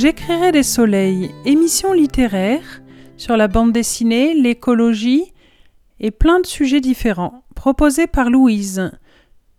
J'écrirai 0.00 0.50
des 0.50 0.62
soleils, 0.62 1.30
émissions 1.44 1.92
littéraires 1.92 2.80
sur 3.18 3.36
la 3.36 3.48
bande 3.48 3.70
dessinée, 3.70 4.32
l'écologie 4.32 5.34
et 5.98 6.10
plein 6.10 6.40
de 6.40 6.46
sujets 6.46 6.80
différents, 6.80 7.44
proposés 7.54 8.06
par 8.06 8.30
Louise. 8.30 8.90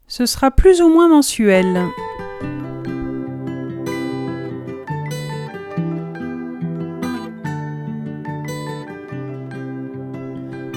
Ce 0.07 0.25
sera 0.25 0.49
plus 0.49 0.81
ou 0.81 0.89
moins 0.89 1.09
mensuel. 1.09 1.85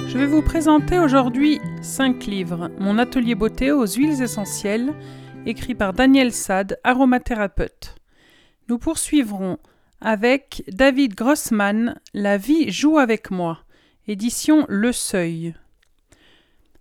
Je 0.07 0.19
vais 0.19 0.27
vous 0.27 0.43
présenter 0.43 0.99
aujourd'hui 0.99 1.59
5 1.81 2.27
livres. 2.27 2.71
Mon 2.79 2.99
atelier 2.99 3.35
beauté 3.35 3.73
aux 3.73 3.87
huiles 3.87 4.21
essentielles, 4.21 4.93
écrit 5.47 5.75
par 5.75 5.95
Daniel 5.95 6.33
Sade, 6.33 6.79
aromathérapeute. 6.85 7.95
Nous 8.69 8.79
poursuivrons 8.79 9.59
avec 10.01 10.65
David 10.69 11.15
Grossman, 11.15 12.01
La 12.15 12.39
vie 12.39 12.71
joue 12.73 12.99
avec 12.99 13.31
moi, 13.31 13.59
édition 14.09 14.65
Le 14.71 14.91
Seuil. 14.91 15.55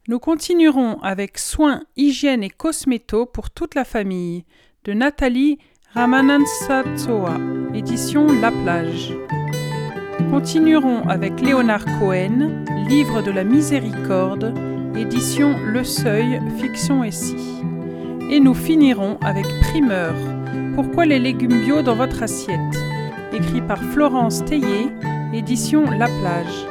Nous 0.08 0.20
continuerons 0.20 1.02
avec 1.02 1.38
Soins, 1.38 1.84
hygiène 1.98 2.42
et 2.42 2.50
cosméto 2.50 3.26
pour 3.26 3.50
toute 3.50 3.76
la 3.76 3.84
famille, 3.84 4.46
de 4.86 4.94
Nathalie 4.94 5.60
Ramanantsoa, 5.94 7.38
édition 7.74 8.28
La 8.28 8.52
Plage. 8.52 9.14
Continuerons 10.30 11.08
avec 11.10 11.42
Léonard 11.42 11.86
Cohen, 12.00 12.64
Livre 12.88 13.22
de 13.22 13.32
la 13.32 13.44
Miséricorde, 13.44 14.54
édition 14.96 15.58
Le 15.66 15.84
Seuil, 15.84 16.42
fiction 16.60 17.04
et 17.04 17.12
si. 17.12 17.36
Et 18.30 18.40
nous 18.40 18.54
finirons 18.54 19.18
avec 19.22 19.46
Primeur, 19.62 20.16
Pourquoi 20.76 21.06
les 21.06 21.20
légumes 21.20 21.62
bio 21.62 21.82
dans 21.82 21.96
votre 21.96 22.24
assiette, 22.24 22.60
écrit 23.32 23.62
par 23.62 23.78
Florence 23.94 24.44
Théier, 24.46 24.90
édition 25.34 25.86
La 25.92 26.08
Plage. 26.08 26.68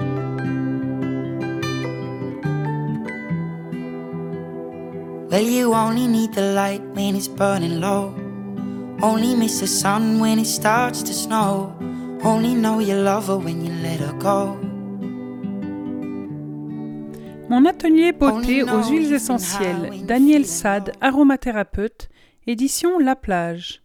Well, 5.31 5.49
you 5.49 5.73
only 5.73 6.07
need 6.09 6.33
the 6.35 6.53
light 6.55 6.83
when 6.95 7.17
it's 7.17 7.27
burning 7.27 7.81
low. 7.81 8.15
Only 9.01 9.35
miss 9.35 9.61
the 9.61 9.67
sun 9.67 10.21
when 10.21 10.39
it 10.39 10.47
starts 10.47 11.03
to 11.03 11.13
snow. 11.13 11.73
Only 12.23 12.55
know 12.55 12.81
you 12.81 12.95
love 12.95 13.29
her 13.29 13.39
when 13.39 13.65
you 13.65 13.73
let 13.83 13.99
her 14.01 14.13
go. 14.19 14.57
Mon 17.49 17.65
atelier 17.67 18.13
beauté 18.13 18.63
aux 18.63 18.83
huiles 18.89 19.13
essentielles, 19.13 20.07
Daniel 20.07 20.47
Sade, 20.47 20.93
aromathérapeute, 21.01 22.09
édition 22.47 22.99
La 22.99 23.15
Plage. 23.15 23.83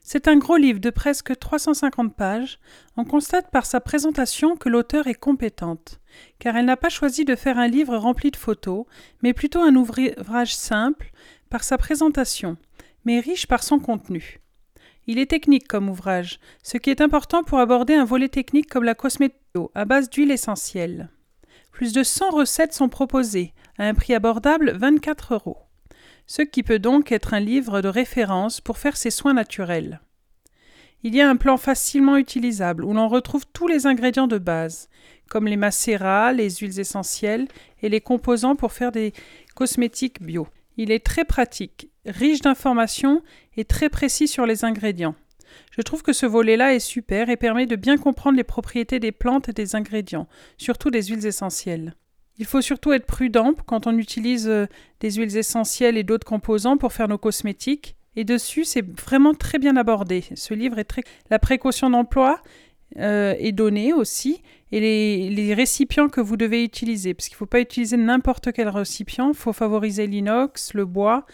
C'est 0.00 0.28
un 0.28 0.36
gros 0.36 0.56
livre 0.56 0.78
de 0.78 0.90
presque 0.90 1.36
350 1.36 2.14
pages. 2.14 2.60
On 2.96 3.04
constate 3.04 3.50
par 3.50 3.66
sa 3.66 3.80
présentation 3.80 4.56
que 4.56 4.68
l'auteur 4.68 5.08
est 5.08 5.14
compétente, 5.14 6.00
car 6.38 6.56
elle 6.56 6.66
n'a 6.66 6.76
pas 6.76 6.88
choisi 6.88 7.24
de 7.24 7.34
faire 7.34 7.58
un 7.58 7.66
livre 7.66 7.96
rempli 7.96 8.30
de 8.30 8.36
photos, 8.36 8.84
mais 9.22 9.32
plutôt 9.32 9.60
un 9.60 9.74
ouvrage 9.74 10.54
simple 10.54 11.10
par 11.50 11.64
sa 11.64 11.78
présentation, 11.78 12.56
mais 13.04 13.18
riche 13.18 13.48
par 13.48 13.64
son 13.64 13.80
contenu. 13.80 14.40
Il 15.08 15.18
est 15.18 15.30
technique 15.30 15.66
comme 15.66 15.90
ouvrage, 15.90 16.38
ce 16.62 16.78
qui 16.78 16.90
est 16.90 17.00
important 17.00 17.42
pour 17.42 17.58
aborder 17.58 17.94
un 17.94 18.04
volet 18.04 18.28
technique 18.28 18.68
comme 18.70 18.84
la 18.84 18.94
cosméto 18.94 19.72
à 19.74 19.84
base 19.84 20.10
d'huile 20.10 20.30
essentielle. 20.30 21.10
Plus 21.72 21.92
de 21.92 22.04
100 22.04 22.30
recettes 22.30 22.72
sont 22.72 22.88
proposées, 22.88 23.52
à 23.78 23.84
un 23.84 23.94
prix 23.94 24.14
abordable 24.14 24.76
24 24.76 25.34
euros. 25.34 25.58
Ce 26.26 26.42
qui 26.42 26.62
peut 26.62 26.78
donc 26.78 27.12
être 27.12 27.34
un 27.34 27.40
livre 27.40 27.80
de 27.80 27.88
référence 27.88 28.60
pour 28.60 28.78
faire 28.78 28.96
ses 28.96 29.10
soins 29.10 29.34
naturels. 29.34 30.00
Il 31.02 31.14
y 31.14 31.20
a 31.20 31.28
un 31.28 31.36
plan 31.36 31.56
facilement 31.56 32.16
utilisable 32.16 32.84
où 32.84 32.92
l'on 32.92 33.08
retrouve 33.08 33.44
tous 33.52 33.68
les 33.68 33.86
ingrédients 33.86 34.26
de 34.26 34.38
base, 34.38 34.88
comme 35.28 35.46
les 35.46 35.56
macérats, 35.56 36.32
les 36.32 36.50
huiles 36.50 36.80
essentielles 36.80 37.46
et 37.82 37.88
les 37.88 38.00
composants 38.00 38.56
pour 38.56 38.72
faire 38.72 38.92
des 38.92 39.12
cosmétiques 39.54 40.22
bio. 40.22 40.48
Il 40.76 40.90
est 40.90 41.04
très 41.04 41.24
pratique, 41.24 41.90
riche 42.04 42.40
d'informations 42.40 43.22
et 43.56 43.64
très 43.64 43.88
précis 43.88 44.26
sur 44.26 44.46
les 44.46 44.64
ingrédients. 44.64 45.14
Je 45.70 45.82
trouve 45.82 46.02
que 46.02 46.12
ce 46.12 46.26
volet-là 46.26 46.74
est 46.74 46.80
super 46.80 47.30
et 47.30 47.36
permet 47.36 47.66
de 47.66 47.76
bien 47.76 47.96
comprendre 47.96 48.36
les 48.36 48.44
propriétés 48.44 48.98
des 48.98 49.12
plantes 49.12 49.48
et 49.48 49.52
des 49.52 49.74
ingrédients, 49.76 50.26
surtout 50.58 50.90
des 50.90 51.04
huiles 51.04 51.26
essentielles. 51.26 51.94
Il 52.38 52.46
faut 52.46 52.60
surtout 52.60 52.92
être 52.92 53.06
prudent 53.06 53.54
quand 53.66 53.86
on 53.86 53.96
utilise 53.96 54.48
euh, 54.48 54.66
des 55.00 55.12
huiles 55.12 55.36
essentielles 55.36 55.96
et 55.96 56.02
d'autres 56.02 56.26
composants 56.26 56.76
pour 56.76 56.92
faire 56.92 57.08
nos 57.08 57.18
cosmétiques. 57.18 57.96
Et 58.14 58.24
dessus, 58.24 58.64
c'est 58.64 58.84
vraiment 58.84 59.34
très 59.34 59.58
bien 59.58 59.76
abordé. 59.76 60.24
Ce 60.34 60.54
livre 60.54 60.78
est 60.78 60.84
très. 60.84 61.02
La 61.30 61.38
précaution 61.38 61.90
d'emploi 61.90 62.42
euh, 62.98 63.34
est 63.38 63.52
donnée 63.52 63.92
aussi, 63.92 64.42
et 64.72 64.80
les, 64.80 65.54
récipients 65.54 66.08
que 66.08 66.20
vous 66.20 66.36
devez 66.36 66.64
utiliser, 66.64 67.12
parce 67.14 67.28
qu'il 67.28 67.34
ne 67.34 67.38
faut 67.38 67.46
pas 67.46 67.60
utiliser 67.60 67.96
n'importe 67.96 68.52
quel 68.52 68.68
récipient. 68.68 69.28
Il 69.28 69.36
faut 69.36 69.52
favoriser 69.52 70.06
l'inox, 70.06 70.72
le 70.72 70.86
bois, 70.86 71.26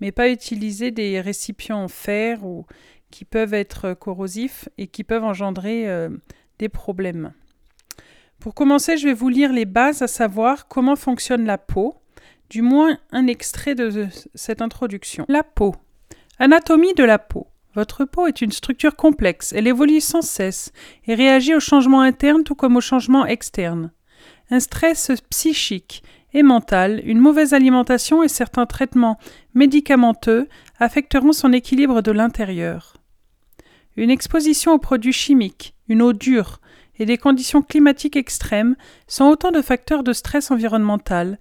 mais 0.00 0.12
pas 0.12 0.30
utiliser 0.30 0.90
des 0.90 1.20
récipients 1.20 1.82
en 1.82 1.88
fer 1.88 2.44
ou 2.44 2.64
qui 3.10 3.24
peuvent 3.24 3.54
être 3.54 3.92
corrosifs 3.94 4.68
et 4.78 4.86
qui 4.86 5.04
peuvent 5.04 5.24
engendrer 5.24 5.88
euh, 5.88 6.08
des 6.58 6.68
problèmes. 6.68 7.32
Pour 8.40 8.54
commencer, 8.54 8.96
je 8.96 9.06
vais 9.06 9.12
vous 9.12 9.28
lire 9.28 9.52
les 9.52 9.66
bases, 9.66 10.00
à 10.00 10.08
savoir 10.08 10.66
comment 10.66 10.96
fonctionne 10.96 11.44
la 11.44 11.58
peau, 11.58 11.96
du 12.48 12.62
moins 12.62 12.96
un 13.12 13.26
extrait 13.26 13.74
de 13.74 14.08
cette 14.34 14.62
introduction. 14.62 15.26
La 15.28 15.42
peau. 15.42 15.74
Anatomie 16.38 16.94
de 16.94 17.04
la 17.04 17.18
peau. 17.18 17.48
Votre 17.74 18.06
peau 18.06 18.26
est 18.26 18.40
une 18.40 18.50
structure 18.50 18.96
complexe, 18.96 19.52
elle 19.52 19.66
évolue 19.66 20.00
sans 20.00 20.22
cesse 20.22 20.72
et 21.06 21.14
réagit 21.14 21.54
aux 21.54 21.60
changements 21.60 22.00
internes 22.00 22.42
tout 22.42 22.54
comme 22.54 22.76
aux 22.76 22.80
changements 22.80 23.26
externes. 23.26 23.92
Un 24.50 24.58
stress 24.58 25.12
psychique 25.28 26.02
et 26.32 26.42
mental, 26.42 27.02
une 27.04 27.20
mauvaise 27.20 27.52
alimentation 27.52 28.22
et 28.22 28.28
certains 28.28 28.66
traitements 28.66 29.18
médicamenteux 29.52 30.48
affecteront 30.78 31.32
son 31.32 31.52
équilibre 31.52 32.00
de 32.00 32.10
l'intérieur. 32.10 32.96
Une 33.96 34.10
exposition 34.10 34.72
aux 34.72 34.78
produits 34.78 35.12
chimiques, 35.12 35.74
une 35.88 36.00
eau 36.00 36.14
dure 36.14 36.60
et 37.00 37.06
des 37.06 37.18
conditions 37.18 37.62
climatiques 37.62 38.16
extrêmes 38.16 38.76
sont 39.08 39.24
autant 39.24 39.50
de 39.50 39.62
facteurs 39.62 40.04
de 40.04 40.12
stress 40.12 40.50
environnemental 40.50 41.38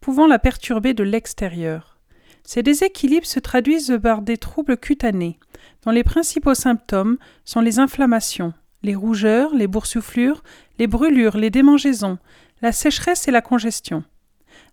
pouvant 0.00 0.26
la 0.26 0.38
perturber 0.38 0.94
de 0.94 1.02
l'extérieur. 1.02 1.98
Ces 2.44 2.62
déséquilibres 2.62 3.26
se 3.26 3.40
traduisent 3.40 3.98
par 4.02 4.22
des 4.22 4.36
troubles 4.36 4.76
cutanés, 4.76 5.38
dont 5.84 5.90
les 5.90 6.04
principaux 6.04 6.54
symptômes 6.54 7.16
sont 7.44 7.60
les 7.60 7.78
inflammations, 7.78 8.52
les 8.82 8.94
rougeurs, 8.94 9.54
les 9.54 9.66
boursouflures, 9.66 10.42
les 10.78 10.86
brûlures, 10.86 11.36
les 11.36 11.50
démangeaisons, 11.50 12.18
la 12.60 12.72
sécheresse 12.72 13.26
et 13.26 13.30
la 13.30 13.42
congestion. 13.42 14.04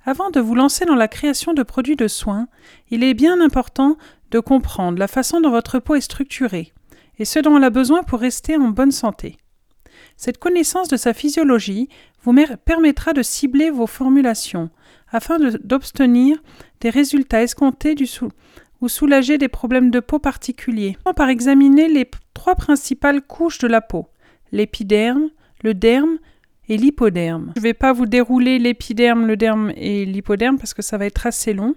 Avant 0.05 0.29
de 0.29 0.41
vous 0.41 0.55
lancer 0.55 0.85
dans 0.85 0.95
la 0.95 1.07
création 1.07 1.53
de 1.53 1.63
produits 1.63 1.95
de 1.95 2.07
soins, 2.07 2.47
il 2.89 3.03
est 3.03 3.13
bien 3.13 3.39
important 3.39 3.97
de 4.31 4.39
comprendre 4.39 4.99
la 4.99 5.07
façon 5.07 5.39
dont 5.39 5.51
votre 5.51 5.79
peau 5.79 5.95
est 5.95 6.01
structurée, 6.01 6.73
et 7.17 7.25
ce 7.25 7.39
dont 7.39 7.55
elle 7.57 7.63
a 7.63 7.69
besoin 7.69 8.03
pour 8.03 8.19
rester 8.19 8.57
en 8.57 8.69
bonne 8.69 8.91
santé. 8.91 9.37
Cette 10.17 10.39
connaissance 10.39 10.87
de 10.87 10.97
sa 10.97 11.13
physiologie 11.13 11.89
vous 12.23 12.35
permettra 12.65 13.13
de 13.13 13.21
cibler 13.21 13.69
vos 13.69 13.87
formulations 13.87 14.69
afin 15.09 15.37
d'obtenir 15.63 16.37
des 16.81 16.89
résultats 16.89 17.43
escomptés 17.43 17.95
ou 18.81 18.89
soulager 18.89 19.37
des 19.37 19.47
problèmes 19.47 19.91
de 19.91 19.99
peau 19.99 20.19
particuliers. 20.19 20.97
Par 21.15 21.29
examiner 21.29 21.87
les 21.87 22.09
trois 22.33 22.55
principales 22.55 23.21
couches 23.21 23.59
de 23.59 23.67
la 23.67 23.81
peau 23.81 24.07
l'épiderme, 24.51 25.29
le 25.63 25.73
derme 25.73 26.17
et 26.69 26.77
l'hypoderme. 26.77 27.53
Je 27.55 27.59
ne 27.59 27.63
vais 27.63 27.73
pas 27.73 27.93
vous 27.93 28.05
dérouler 28.05 28.59
l'épiderme, 28.59 29.25
le 29.25 29.37
derme 29.37 29.71
et 29.75 30.05
l'hypoderme 30.05 30.57
parce 30.57 30.73
que 30.73 30.81
ça 30.81 30.97
va 30.97 31.05
être 31.05 31.25
assez 31.25 31.53
long. 31.53 31.75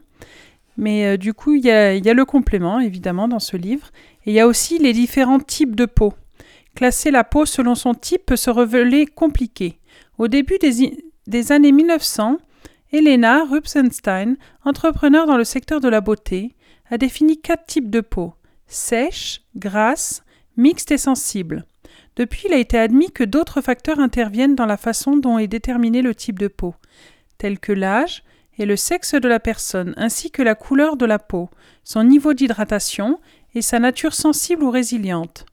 Mais 0.76 1.06
euh, 1.06 1.17
du 1.17 1.35
coup, 1.35 1.55
il 1.55 1.65
y, 1.65 1.70
a, 1.70 2.15
le 2.15 2.25
complément, 2.25 2.81
évidemment, 2.81 3.29
dans 3.29 3.38
ce 3.38 3.56
livre. 3.56 3.91
Et 4.25 4.31
il 4.31 4.35
y 4.35 4.41
a 4.41 4.47
aussi 4.47 4.79
les 4.79 4.93
différents 4.93 5.41
types 5.41 5.76
de 5.76 5.85
peau. 5.85 6.15
Classer 6.75 7.11
la 7.11 7.25
peau 7.25 7.46
selon 7.46 7.75
son 7.75 7.94
type 7.94 8.26
peut 8.26 8.37
se 8.37 8.50
révéler 8.50 9.06
compliqué. 9.06 9.81
Au 10.19 10.28
début 10.28 10.58
des, 10.58 11.52
années 11.52 11.72
1900, 11.72 12.38
Elena 12.93 13.44
Rubsenstein, 13.44 14.37
entrepreneur 14.64 15.26
dans 15.26 15.37
le 15.37 15.44
secteur 15.44 15.81
de 15.81 15.88
la 15.88 16.00
beauté, 16.00 16.55
a 16.90 16.99
défini 16.99 17.40
quatre 17.40 17.67
types 17.67 17.90
de 17.90 18.00
peau 18.00 18.34
sèche, 18.67 19.43
grasse, 19.56 20.22
mixte 20.56 20.93
et 20.93 20.99
sensible. 20.99 21.67
Depuis, 22.17 22.46
il 22.46 22.55
a 22.55 22.58
été 22.58 22.78
admis 22.78 23.11
que 23.11 23.25
d'autres 23.25 23.61
facteurs 23.61 23.99
interviennent 23.99 24.55
dans 24.55 24.67
la 24.67 24.76
façon 24.76 25.17
dont 25.17 25.38
est 25.38 25.49
déterminé 25.49 26.02
le 26.02 26.14
type 26.14 26.38
de 26.38 26.49
peau, 26.49 26.75
tels 27.37 27.58
que 27.58 27.72
l'âge, 27.72 28.22
et 28.58 28.67
le 28.67 28.76
sexe 28.76 29.14
de 29.14 29.26
la 29.26 29.40
personne, 29.40 29.94
ainsi 29.96 30.31
que 30.31 30.43
la 30.43 30.55
couleur 30.55 30.96
de 30.96 31.06
la 31.06 31.19
peau, 31.19 31.49
son 31.82 32.05
niveau 32.05 32.34
d'hydratation 32.34 33.19
et 33.55 33.62
sa 33.62 33.78
nature 33.78 34.14
sensible 34.14 34.62
ou 34.62 34.70
résiliente. 34.70 35.46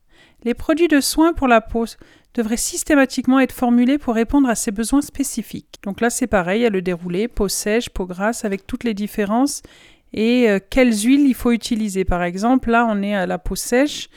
Les 0.44 0.54
produits 0.54 0.88
de 0.88 1.02
soins 1.02 1.34
pour 1.34 1.48
la 1.48 1.62
peau 1.62 1.86
devraient 2.34 2.58
systématiquement 2.58 3.40
être 3.40 3.52
formulés 3.52 3.98
pour 3.98 4.16
répondre 4.16 4.48
à 4.50 4.56
ces 4.56 4.72
besoins 4.72 5.02
spécifiques. 5.02 5.80
Donc 5.84 6.02
là, 6.02 6.10
c'est 6.10 6.28
pareil, 6.28 6.66
a 6.66 6.70
le 6.70 6.82
déroulé, 6.82 7.28
peau 7.28 7.48
sèche, 7.48 7.90
peau 7.90 8.06
grasse, 8.06 8.46
avec 8.46 8.68
toutes 8.68 8.84
les 8.84 8.94
différences 8.94 9.64
et 10.14 10.50
euh, 10.50 10.60
quelles 10.70 10.94
huiles 10.94 11.28
il 11.28 11.34
faut 11.34 11.52
utiliser? 11.52 12.06
Par 12.06 12.24
exemple, 12.24 12.72
là, 12.72 12.88
on 12.90 13.02
est 13.02 13.16
à 13.16 13.26
la 13.26 13.38
peau 13.38 13.56
sèche. 13.56 14.10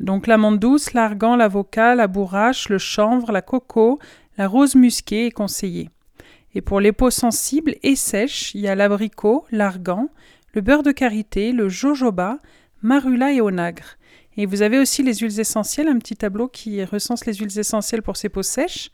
Donc 0.00 0.26
l'amande 0.26 0.58
douce, 0.58 0.92
l'argan, 0.92 1.36
l'avocat, 1.36 1.94
la 1.94 2.06
bourrache, 2.06 2.68
le 2.68 2.78
chanvre, 2.78 3.32
la 3.32 3.42
coco, 3.42 3.98
la 4.36 4.46
rose 4.46 4.74
musquée 4.74 5.26
est 5.26 5.30
conseillée. 5.32 5.90
Et 6.54 6.60
pour 6.60 6.80
les 6.80 6.92
peaux 6.92 7.10
sensibles 7.10 7.74
et 7.82 7.96
sèches, 7.96 8.54
il 8.54 8.60
y 8.60 8.68
a 8.68 8.74
l'abricot, 8.74 9.44
l'argan, 9.50 10.08
le 10.54 10.60
beurre 10.60 10.82
de 10.82 10.92
karité, 10.92 11.52
le 11.52 11.68
jojoba, 11.68 12.38
marula 12.82 13.32
et 13.32 13.40
onagre. 13.40 13.96
Et 14.38 14.46
vous 14.46 14.62
avez 14.62 14.78
aussi 14.78 15.02
les 15.02 15.14
huiles 15.14 15.40
essentielles, 15.40 15.88
un 15.88 15.98
petit 15.98 16.14
tableau 16.14 16.46
qui 16.46 16.84
recense 16.84 17.26
les 17.26 17.34
huiles 17.34 17.58
essentielles 17.58 18.02
pour 18.02 18.16
ces 18.16 18.28
peaux 18.28 18.44
sèches. 18.44 18.90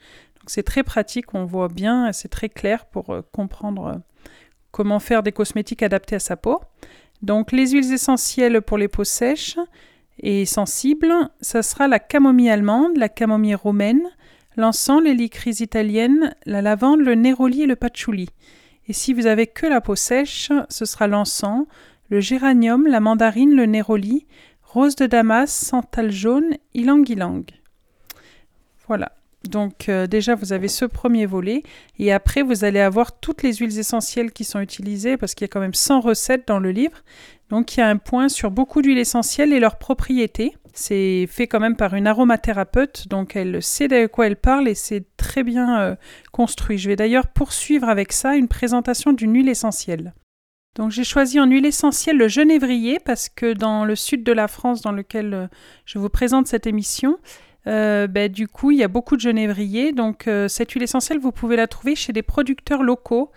C'est 0.46 0.62
très 0.62 0.82
pratique, 0.82 1.35
on 1.35 1.44
voit 1.44 1.69
bien, 1.69 2.11
c'est 2.12 2.29
très 2.29 2.49
clair 2.49 2.87
pour 2.87 3.11
euh, 3.11 3.20
comprendre 3.31 3.87
euh, 3.87 3.99
comment 4.70 5.00
faire 5.00 5.23
des 5.23 5.32
cosmétiques 5.32 5.82
adaptés 5.82 6.17
à 6.17 6.19
sa 6.19 6.38
peau. 6.38 6.62
Donc 7.20 7.52
les 7.52 7.73
huiles 7.73 7.93
essentielles 7.93 8.62
pour 8.62 8.79
les 8.79 8.88
peaux 8.88 9.05
sèches 9.05 9.58
et 10.19 10.46
sensibles, 10.46 11.12
ça 11.43 11.62
sera 11.62 11.88
la 11.88 11.99
camomille 11.99 12.49
allemande, 12.49 12.97
la 12.97 13.11
camomille 13.11 13.55
romaine, 13.55 14.02
l'encens, 14.56 15.02
l'hélicryse 15.02 15.61
italienne, 15.61 16.35
la 16.47 16.62
lavande, 16.62 17.00
le 17.00 17.17
néroli 17.17 17.62
et 17.62 17.67
le 17.67 17.76
patchouli. 17.76 18.31
Et 18.88 18.94
si 18.94 19.12
vous 19.12 19.26
avez 19.26 19.47
que 19.47 19.67
la 19.67 19.82
peau 19.82 19.94
sèche, 19.94 20.50
ce 20.70 20.87
sera 20.87 21.06
l'encens, 21.06 21.67
le 22.08 22.20
géranium, 22.20 22.87
la 22.87 23.00
mandarine, 23.00 23.55
le 23.55 23.67
néroli, 23.67 24.26
rose 24.75 24.97
de 24.97 25.06
Damas, 25.06 25.53
santal 25.53 26.11
jaune, 26.11 26.56
ylang 26.75 27.09
ylang. 27.09 27.44
Voilà. 28.88 29.12
Donc 29.49 29.88
euh, 29.88 30.09
déjà, 30.09 30.35
vous 30.35 30.53
avez 30.53 30.67
ce 30.67 30.85
premier 30.85 31.26
volet. 31.26 31.62
Et 32.00 32.12
après, 32.12 32.43
vous 32.43 32.65
allez 32.65 32.81
avoir 32.81 33.21
toutes 33.21 33.44
les 33.44 33.55
huiles 33.55 33.79
essentielles 33.79 34.32
qui 34.32 34.43
sont 34.43 34.59
utilisées 34.59 35.17
parce 35.17 35.37
qu'il 35.37 35.44
y 35.44 35.49
a 35.49 35.49
quand 35.49 35.61
même 35.61 35.75
100 35.75 36.00
recettes 36.00 36.49
dans 36.49 36.59
le 36.59 36.73
livre. 36.73 37.05
Donc 37.50 37.76
il 37.76 37.81
y 37.81 37.82
a 37.85 37.88
un 37.88 37.99
point 37.99 38.29
sur 38.29 38.50
beaucoup 38.50 38.82
d'huiles 38.82 38.99
essentielles 38.99 39.53
et 39.53 39.61
leurs 39.61 39.79
propriétés. 39.79 40.56
C'est 40.73 41.29
fait 41.31 41.47
quand 41.47 41.61
même 41.61 41.76
par 41.76 41.94
une 41.94 42.09
aromathérapeute, 42.09 43.06
donc 43.06 43.37
elle 43.37 43.62
sait 43.62 43.87
de 43.87 44.09
quoi 44.09 44.26
elle 44.26 44.35
parle 44.35 44.67
et 44.67 44.75
c'est 44.75 45.05
très 45.17 45.44
bien 45.44 45.81
euh, 45.81 45.94
construit. 46.32 46.79
Je 46.79 46.88
vais 46.88 46.97
d'ailleurs 46.97 47.29
poursuivre 47.29 47.88
avec 47.88 48.12
ça 48.12 48.35
une 48.35 48.49
présentation 48.49 49.12
d'une 49.12 49.35
huile 49.35 49.49
essentielle. 49.49 50.15
Donc 50.75 50.91
j'ai 50.91 51.05
choisi 51.05 51.38
en 51.38 51.47
huile 51.47 51.67
essentielle 51.67 52.17
le 52.17 52.29
genévrier 52.29 52.99
parce 53.05 53.29
que 53.29 53.53
dans 53.53 53.85
le 53.85 53.94
sud 53.94 54.25
de 54.25 54.32
la 54.32 54.49
France 54.49 54.81
dans 54.81 54.93
lequel 54.93 55.35
euh, 55.35 55.47
je 55.87 55.99
vous 55.99 56.09
présente 56.09 56.49
cette 56.49 56.67
émission, 56.67 57.19
euh, 57.67 58.06
ben, 58.06 58.31
du 58.31 58.49
coup, 58.49 58.71
il 58.71 58.79
y 58.79 58.82
a 58.82 58.88
beaucoup 58.88 59.17
de 59.17 59.21
genévrier. 59.21 59.93
Donc, 59.93 60.26
euh, 60.26 60.49
cette 60.49 60.73
huile 60.73 60.82
essentielle, 60.82 61.19
vous 61.19 61.32
pouvez 61.32 61.56
la 61.56 61.67
trouver 61.67 61.94
chez 61.94 62.12
des 62.12 62.23
producteurs 62.23 62.82
locaux 62.82 63.31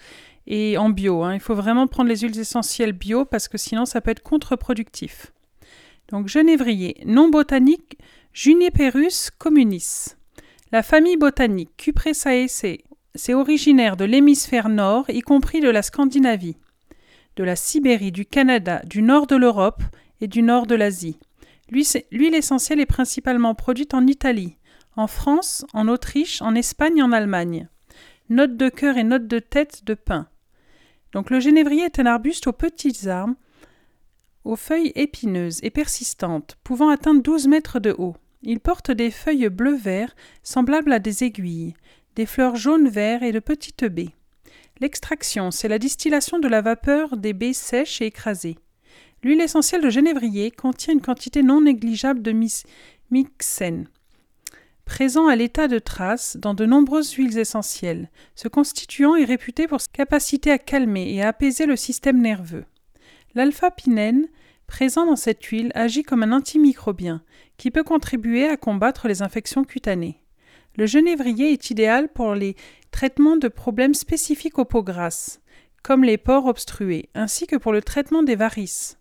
et 0.48 0.78
en 0.78 0.90
bio. 0.90 1.24
Hein. 1.24 1.36
Il 1.36 1.40
faut 1.40 1.56
vraiment 1.56 1.88
prendre 1.88 2.10
les 2.10 2.18
huiles 2.18 2.38
essentielles 2.38 2.94
bio 2.94 3.26
parce 3.26 3.48
que 3.48 3.58
sinon, 3.58 3.86
ça 3.86 4.02
peut 4.02 4.12
être 4.12 4.24
contre-productif. 4.24 5.32
Donc, 6.10 6.28
genévrier, 6.28 7.02
nom 7.06 7.30
botanique, 7.30 7.98
Juniperus 8.34 9.32
communis. 9.38 10.16
La 10.72 10.84
famille 10.84 11.18
botanique 11.18 11.72
Cupressaceae, 11.78 12.84
c'est 13.16 13.34
originaire 13.34 13.98
de 13.98 14.06
l'hémisphère 14.06 14.70
nord, 14.70 15.10
y 15.10 15.22
compris 15.22 15.60
de 15.60 15.70
la 15.70 15.82
Scandinavie, 15.82 16.58
de 17.38 17.44
la 17.44 17.56
Sibérie, 17.56 18.12
du 18.12 18.26
Canada, 18.26 18.82
du 18.86 19.04
nord 19.04 19.28
de 19.28 19.36
l'Europe 19.36 19.84
et 20.20 20.28
du 20.28 20.42
nord 20.42 20.66
de 20.66 20.76
l'Asie. 20.76 21.20
L'huile 21.70 22.36
essentielle 22.36 22.80
est 22.80 22.88
principalement 22.88 23.54
produite 23.54 23.94
en 23.94 24.08
Italie, 24.08 24.58
en 24.96 25.06
France, 25.06 25.64
en 25.74 25.88
Autriche, 25.88 26.42
en 26.42 26.56
Espagne 26.56 26.98
et 26.98 27.04
en 27.04 27.12
Allemagne. 27.12 27.70
Note 28.30 28.58
de 28.58 28.70
cœur 28.70 28.98
et 28.98 29.04
note 29.04 29.28
de 29.28 29.38
tête 29.38 29.86
de 29.86 29.94
pin. 29.94 30.28
Donc 31.14 31.30
le 31.30 31.40
génévrier 31.40 31.84
est 31.84 32.00
un 32.00 32.08
arbuste 32.08 32.48
aux 32.48 32.54
petites 32.54 33.06
arbres, 33.06 33.36
aux 34.44 34.56
feuilles 34.56 34.92
épineuses 34.96 35.60
et 35.62 35.70
persistantes, 35.70 36.58
pouvant 36.64 36.90
atteindre 36.90 37.22
12 37.22 37.48
mètres 37.48 37.80
de 37.80 37.94
haut. 37.98 38.16
Il 38.42 38.60
porte 38.60 38.90
des 38.90 39.12
feuilles 39.12 39.50
bleu-vert 39.50 40.16
semblables 40.42 40.92
à 40.92 41.00
des 41.00 41.24
aiguilles, 41.24 41.76
des 42.16 42.26
fleurs 42.26 42.56
jaune-vert 42.56 43.22
et 43.22 43.32
de 43.32 43.40
petites 43.40 43.86
baies. 43.86 44.16
L'extraction, 44.80 45.50
c'est 45.50 45.68
la 45.68 45.80
distillation 45.80 46.40
de 46.40 46.48
la 46.48 46.62
vapeur 46.62 47.18
des 47.18 47.34
baies 47.34 47.54
sèches 47.54 48.02
et 48.02 48.06
écrasées. 48.06 48.58
L'huile 49.24 49.42
essentielle 49.42 49.82
de 49.82 49.90
genévrier 49.90 50.52
contient 50.52 50.94
une 50.94 51.02
quantité 51.02 51.42
non 51.42 51.62
négligeable 51.62 52.22
de 52.22 52.32
myxène, 53.12 53.88
présent 54.86 55.28
à 55.28 55.36
l'état 55.36 55.68
de 55.68 55.80
trace 55.80 56.38
dans 56.38 56.54
de 56.54 56.66
nombreuses 56.66 57.14
huiles 57.14 57.40
essentielles. 57.40 58.12
Ce 58.36 58.48
constituant 58.48 59.16
est 59.16 59.26
réputé 59.26 59.68
pour 59.68 59.82
sa 59.82 59.88
capacité 59.92 60.52
à 60.52 60.60
calmer 60.60 61.12
et 61.14 61.24
à 61.24 61.30
apaiser 61.30 61.66
le 61.66 61.76
système 61.76 62.22
nerveux. 62.22 62.66
L'alpha-pinène, 63.34 64.28
présent 64.68 65.06
dans 65.06 65.16
cette 65.16 65.44
huile, 65.44 65.72
agit 65.74 66.04
comme 66.04 66.24
un 66.24 66.32
antimicrobien 66.32 67.24
qui 67.58 67.72
peut 67.72 67.84
contribuer 67.84 68.48
à 68.48 68.58
combattre 68.58 69.08
les 69.08 69.24
infections 69.24 69.64
cutanées. 69.64 70.22
Le 70.78 70.86
genévrier 70.86 71.52
est 71.52 71.72
idéal 71.72 72.08
pour 72.08 72.36
les 72.36 72.56
traitements 72.92 73.38
de 73.38 73.48
problèmes 73.48 73.96
spécifiques 73.96 74.60
aux 74.60 74.66
peaux 74.66 74.84
grasses, 74.84 75.42
comme 75.84 76.04
les 76.04 76.18
pores 76.18 76.46
obstrués, 76.46 77.10
ainsi 77.16 77.48
que 77.48 77.56
pour 77.56 77.74
le 77.74 77.82
traitement 77.82 78.22
des 78.22 78.36
varices. 78.36 79.00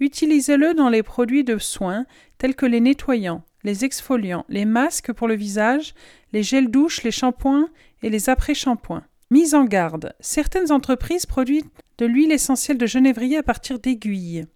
Utilisez-le 0.00 0.74
dans 0.74 0.88
les 0.88 1.04
produits 1.04 1.44
de 1.44 1.58
soins 1.58 2.06
tels 2.38 2.56
que 2.56 2.66
les 2.66 2.80
nettoyants, 2.80 3.44
les 3.62 3.84
exfoliants, 3.84 4.44
les 4.48 4.64
masques 4.64 5.12
pour 5.12 5.28
le 5.28 5.36
visage, 5.36 5.94
les 6.32 6.42
gels 6.42 6.72
douches, 6.72 7.04
les 7.04 7.12
shampoings 7.12 7.68
et 8.02 8.10
les 8.10 8.28
après-shampoings. 8.28 9.04
Mise 9.30 9.54
en 9.54 9.64
garde. 9.64 10.14
Certaines 10.18 10.72
entreprises 10.72 11.26
produisent 11.26 11.70
de 11.98 12.06
l'huile 12.06 12.32
essentielle 12.32 12.78
de 12.78 12.86
genévrier 12.86 13.36
à 13.36 13.42
partir 13.44 13.78
d'aiguilles, 13.78 14.46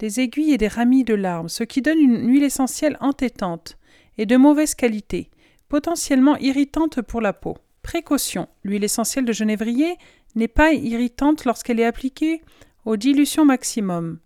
des 0.00 0.18
aiguilles 0.18 0.52
et 0.52 0.58
des 0.58 0.66
ramis 0.66 1.04
de 1.04 1.14
larmes, 1.14 1.48
ce 1.48 1.62
qui 1.62 1.80
donne 1.80 1.98
une 1.98 2.28
huile 2.28 2.42
essentielle 2.42 2.96
entêtante 3.00 3.78
et 4.18 4.26
de 4.26 4.36
mauvaise 4.36 4.74
qualité, 4.74 5.30
potentiellement 5.68 6.36
irritante 6.36 7.02
pour 7.02 7.20
la 7.20 7.32
peau. 7.32 7.56
Précaution. 7.82 8.48
L'huile 8.64 8.84
essentielle 8.84 9.24
de 9.24 9.32
genévrier 9.32 9.96
n'est 10.34 10.48
pas 10.48 10.72
irritante 10.72 11.44
lorsqu'elle 11.44 11.80
est 11.80 11.84
appliquée 11.84 12.42
aux 12.84 12.96
dilutions 12.96 13.44
maximum. 13.44 14.18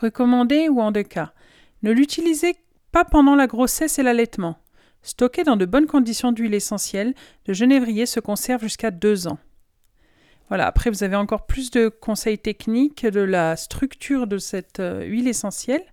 Recommandé 0.00 0.68
ou 0.68 0.80
en 0.80 0.92
deux 0.92 1.02
cas. 1.02 1.32
Ne 1.82 1.92
l'utilisez 1.92 2.56
pas 2.92 3.04
pendant 3.04 3.34
la 3.34 3.46
grossesse 3.46 3.98
et 3.98 4.02
l'allaitement. 4.02 4.58
Stocké 5.02 5.44
dans 5.44 5.56
de 5.56 5.64
bonnes 5.64 5.86
conditions 5.86 6.32
d'huile 6.32 6.54
essentielle, 6.54 7.14
le 7.46 7.54
genévrier 7.54 8.06
se 8.06 8.20
conserve 8.20 8.62
jusqu'à 8.62 8.90
deux 8.90 9.28
ans. 9.28 9.38
Voilà, 10.48 10.66
après 10.66 10.90
vous 10.90 11.04
avez 11.04 11.16
encore 11.16 11.46
plus 11.46 11.70
de 11.70 11.88
conseils 11.88 12.38
techniques 12.38 13.06
de 13.06 13.20
la 13.20 13.56
structure 13.56 14.26
de 14.26 14.38
cette 14.38 14.80
euh, 14.80 15.04
huile 15.04 15.28
essentielle. 15.28 15.84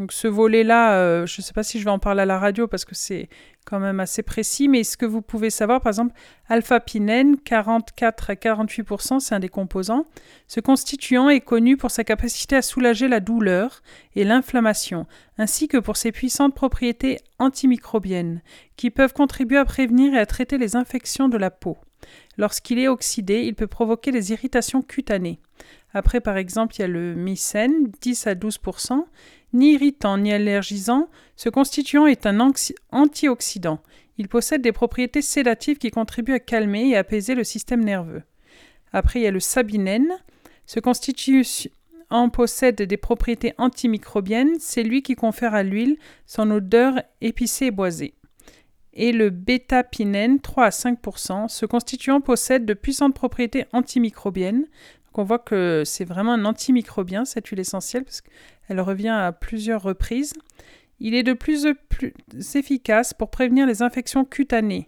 Donc 0.00 0.12
ce 0.12 0.28
volet-là, 0.28 0.94
euh, 0.94 1.26
je 1.26 1.42
ne 1.42 1.44
sais 1.44 1.52
pas 1.52 1.62
si 1.62 1.78
je 1.78 1.84
vais 1.84 1.90
en 1.90 1.98
parler 1.98 2.22
à 2.22 2.24
la 2.24 2.38
radio 2.38 2.66
parce 2.66 2.86
que 2.86 2.94
c'est 2.94 3.28
quand 3.66 3.78
même 3.78 4.00
assez 4.00 4.22
précis, 4.22 4.66
mais 4.66 4.82
ce 4.82 4.96
que 4.96 5.04
vous 5.04 5.20
pouvez 5.20 5.50
savoir, 5.50 5.82
par 5.82 5.90
exemple, 5.90 6.14
alpha-pinène, 6.48 7.36
44 7.36 8.30
à 8.30 8.34
48% 8.34 9.20
c'est 9.20 9.34
un 9.34 9.40
des 9.40 9.50
composants. 9.50 10.06
Ce 10.48 10.58
constituant 10.58 11.28
est 11.28 11.42
connu 11.42 11.76
pour 11.76 11.90
sa 11.90 12.02
capacité 12.02 12.56
à 12.56 12.62
soulager 12.62 13.08
la 13.08 13.20
douleur 13.20 13.82
et 14.14 14.24
l'inflammation, 14.24 15.06
ainsi 15.36 15.68
que 15.68 15.76
pour 15.76 15.98
ses 15.98 16.12
puissantes 16.12 16.54
propriétés 16.54 17.18
antimicrobiennes, 17.38 18.40
qui 18.78 18.88
peuvent 18.88 19.12
contribuer 19.12 19.58
à 19.58 19.66
prévenir 19.66 20.14
et 20.14 20.18
à 20.18 20.24
traiter 20.24 20.56
les 20.56 20.76
infections 20.76 21.28
de 21.28 21.36
la 21.36 21.50
peau. 21.50 21.76
Lorsqu'il 22.38 22.78
est 22.78 22.88
oxydé, 22.88 23.42
il 23.42 23.54
peut 23.54 23.66
provoquer 23.66 24.12
des 24.12 24.32
irritations 24.32 24.80
cutanées. 24.80 25.40
Après, 25.92 26.20
par 26.20 26.36
exemple, 26.36 26.76
il 26.76 26.80
y 26.80 26.84
a 26.84 26.88
le 26.88 27.14
mycène, 27.14 27.90
10 28.00 28.28
à 28.28 28.34
12 28.34 28.58
ni 29.52 29.72
irritant 29.72 30.18
ni 30.18 30.32
allergisant, 30.32 31.08
ce 31.36 31.48
constituant 31.48 32.06
est 32.06 32.26
un 32.26 32.40
antioxydant. 32.90 33.80
Il 34.18 34.28
possède 34.28 34.62
des 34.62 34.72
propriétés 34.72 35.22
sédatives 35.22 35.78
qui 35.78 35.90
contribuent 35.90 36.34
à 36.34 36.40
calmer 36.40 36.88
et 36.88 36.96
apaiser 36.96 37.34
le 37.34 37.44
système 37.44 37.82
nerveux. 37.82 38.22
Après, 38.92 39.20
il 39.20 39.22
y 39.22 39.26
a 39.26 39.30
le 39.30 39.40
sabinène. 39.40 40.12
Ce 40.66 40.80
constituant 40.80 42.28
possède 42.30 42.82
des 42.82 42.96
propriétés 42.96 43.54
antimicrobiennes. 43.58 44.56
C'est 44.58 44.82
lui 44.82 45.02
qui 45.02 45.14
confère 45.14 45.54
à 45.54 45.62
l'huile 45.62 45.96
son 46.26 46.50
odeur 46.50 47.02
épicée 47.20 47.66
et 47.66 47.70
boisée. 47.70 48.14
Et 48.92 49.12
le 49.12 49.30
bêta-pinène, 49.30 50.40
3 50.40 50.64
à 50.64 50.70
5% 50.70 51.48
Ce 51.48 51.64
constituant 51.64 52.20
possède 52.20 52.64
de 52.64 52.74
puissantes 52.74 53.14
propriétés 53.14 53.66
antimicrobiennes. 53.72 54.66
On 55.14 55.24
voit 55.24 55.38
que 55.38 55.82
c'est 55.84 56.04
vraiment 56.04 56.32
un 56.32 56.44
antimicrobien, 56.44 57.24
cette 57.24 57.48
huile 57.48 57.60
essentielle, 57.60 58.04
parce 58.04 58.20
que 58.20 58.30
elle 58.68 58.80
revient 58.80 59.08
à 59.08 59.32
plusieurs 59.32 59.82
reprises. 59.82 60.32
Il 61.00 61.14
est 61.14 61.22
de 61.22 61.32
plus 61.32 61.66
en 61.66 61.72
plus 61.88 62.14
efficace 62.54 63.12
pour 63.12 63.30
prévenir 63.30 63.66
les 63.66 63.82
infections 63.82 64.24
cutanées. 64.24 64.86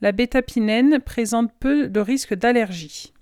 La 0.00 0.12
bétapinène 0.12 1.00
présente 1.00 1.52
peu 1.58 1.88
de 1.88 2.00
risques 2.00 2.34
d'allergie. 2.34 3.12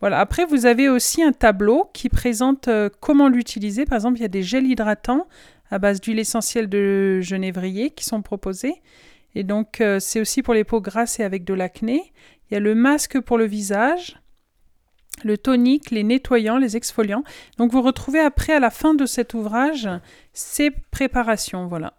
Voilà. 0.00 0.20
Après, 0.20 0.44
vous 0.44 0.64
avez 0.64 0.88
aussi 0.88 1.22
un 1.22 1.32
tableau 1.32 1.90
qui 1.92 2.08
présente 2.08 2.68
euh, 2.68 2.88
comment 3.00 3.28
l'utiliser. 3.28 3.84
Par 3.84 3.96
exemple, 3.96 4.18
il 4.18 4.22
y 4.22 4.26
a 4.26 4.28
des 4.28 4.42
gels 4.42 4.66
hydratants 4.66 5.26
à 5.70 5.78
base 5.78 6.00
d'huile 6.00 6.20
essentielle 6.20 6.68
de 6.68 7.20
genévrier 7.20 7.90
qui 7.90 8.04
sont 8.04 8.22
proposés. 8.22 8.74
Et 9.34 9.42
donc, 9.42 9.80
euh, 9.80 9.98
c'est 9.98 10.20
aussi 10.20 10.42
pour 10.42 10.54
les 10.54 10.64
peaux 10.64 10.80
grasses 10.80 11.18
et 11.18 11.24
avec 11.24 11.44
de 11.44 11.54
l'acné. 11.54 12.12
Il 12.50 12.54
y 12.54 12.56
a 12.56 12.60
le 12.60 12.74
masque 12.74 13.20
pour 13.20 13.38
le 13.38 13.44
visage 13.46 14.16
le 15.24 15.38
tonique, 15.38 15.90
les 15.90 16.02
nettoyants, 16.02 16.58
les 16.58 16.76
exfoliants. 16.76 17.24
Donc 17.58 17.72
vous 17.72 17.82
retrouvez 17.82 18.20
après, 18.20 18.52
à 18.52 18.60
la 18.60 18.70
fin 18.70 18.94
de 18.94 19.06
cet 19.06 19.34
ouvrage, 19.34 19.88
ces 20.32 20.70
préparations. 20.70 21.66
Voilà. 21.66 21.94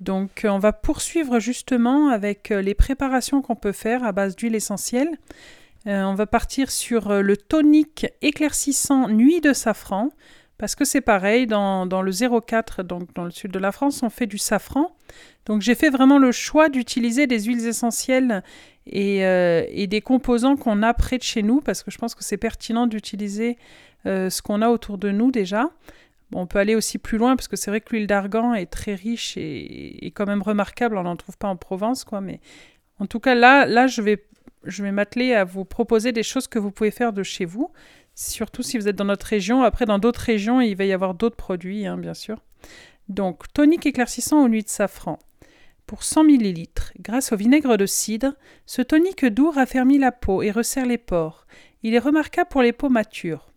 Donc 0.00 0.46
on 0.48 0.58
va 0.58 0.72
poursuivre 0.72 1.38
justement 1.38 2.08
avec 2.08 2.48
les 2.50 2.74
préparations 2.74 3.42
qu'on 3.42 3.56
peut 3.56 3.72
faire 3.72 4.04
à 4.04 4.12
base 4.12 4.34
d'huile 4.36 4.54
essentielle. 4.54 5.10
on 5.86 6.14
va 6.14 6.26
partir 6.26 6.70
sur 6.70 7.22
le 7.22 7.36
tonique 7.36 8.06
éclaircissant 8.20 9.08
nuit 9.08 9.40
de 9.40 9.52
safran. 9.52 10.10
Parce 10.62 10.76
que 10.76 10.84
c'est 10.84 11.00
pareil, 11.00 11.48
dans, 11.48 11.84
le 11.84 12.40
04, 12.40 12.84
donc 12.84 13.12
dans 13.14 13.24
le 13.24 13.32
sud 13.32 13.50
de 13.50 13.58
la 13.58 13.72
France, 13.72 14.04
on 14.04 14.10
fait 14.10 14.26
du 14.26 14.38
safran. 14.38 14.94
Donc 15.46 15.62
j'ai 15.62 15.74
fait 15.74 15.90
vraiment 15.90 16.18
le 16.18 16.32
choix 16.32 16.68
d'utiliser 16.68 17.26
des 17.26 17.40
huiles 17.40 17.66
essentielles 17.66 18.42
et, 18.86 19.24
euh, 19.24 19.64
des 19.86 20.00
composants 20.00 20.56
qu'on 20.56 20.82
a 20.82 20.94
près 20.94 21.18
de 21.18 21.22
chez 21.22 21.42
nous, 21.42 21.60
parce 21.60 21.82
que 21.82 21.90
je 21.90 21.98
pense 21.98 22.14
que 22.14 22.24
c'est 22.24 22.36
pertinent 22.36 22.86
d'utiliser 22.86 23.58
euh, 24.06 24.30
ce 24.30 24.42
qu'on 24.42 24.62
a 24.62 24.68
autour 24.68 24.98
de 24.98 25.10
nous 25.10 25.30
déjà. 25.30 25.70
on 26.34 26.46
peut 26.46 26.58
aller 26.58 26.74
aussi 26.74 26.98
plus 26.98 27.18
loin, 27.18 27.36
parce 27.36 27.48
que 27.48 27.56
c'est 27.56 27.70
vrai 27.70 27.80
que 27.80 27.94
l'huile 27.94 28.06
d'argan 28.06 28.54
est 28.54 28.66
très 28.66 28.94
riche 28.94 29.36
et, 29.36 30.12
quand 30.14 30.26
même 30.26 30.42
remarquable, 30.42 30.96
on 30.96 31.02
n'en 31.02 31.16
trouve 31.16 31.36
pas 31.36 31.48
en 31.48 31.56
Provence, 31.56 32.04
quoi. 32.04 32.20
Mais 32.20 32.40
en 32.98 33.06
tout 33.06 33.20
cas, 33.20 33.34
là, 33.34 33.66
là 33.66 33.86
je 33.86 34.00
vais, 34.00 34.24
je 34.64 34.82
vais 34.82 34.92
m'atteler 34.92 35.34
à 35.34 35.44
vous 35.44 35.64
proposer 35.64 36.12
des 36.12 36.22
choses 36.22 36.48
que 36.48 36.58
vous 36.58 36.70
pouvez 36.70 36.90
faire 36.90 37.12
de 37.12 37.22
chez 37.22 37.44
vous 37.44 37.70
surtout 38.14 38.62
si 38.62 38.78
vous 38.78 38.88
êtes 38.88 38.96
dans 38.96 39.04
notre 39.04 39.26
région. 39.26 39.62
Après, 39.62 39.86
dans 39.86 39.98
d'autres 39.98 40.20
régions, 40.20 40.60
il 40.60 40.76
va 40.76 40.84
y 40.84 40.92
avoir 40.92 41.14
d'autres 41.14 41.36
produits, 41.36 41.86
hein, 41.86 41.96
bien 41.96 42.14
sûr. 42.14 42.38
Donc, 43.08 43.52
tonique 43.52 43.86
éclaircissant 43.86 44.44
aux 44.44 44.48
nuits 44.48 44.62
de 44.62 44.68
safran. 44.68 45.18
Pour 45.92 46.04
100 46.04 46.24
ml, 46.24 46.68
grâce 47.00 47.32
au 47.32 47.36
vinaigre 47.36 47.76
de 47.76 47.84
cidre, 47.84 48.32
ce 48.64 48.80
tonique 48.80 49.26
doux 49.26 49.50
raffermit 49.50 49.98
la 49.98 50.10
peau 50.10 50.40
et 50.40 50.50
resserre 50.50 50.86
les 50.86 50.96
pores. 50.96 51.46
Il 51.82 51.92
est 51.92 51.98
remarquable 51.98 52.48
pour 52.48 52.62
les 52.62 52.72
peaux 52.72 52.88
matures. 52.88 53.52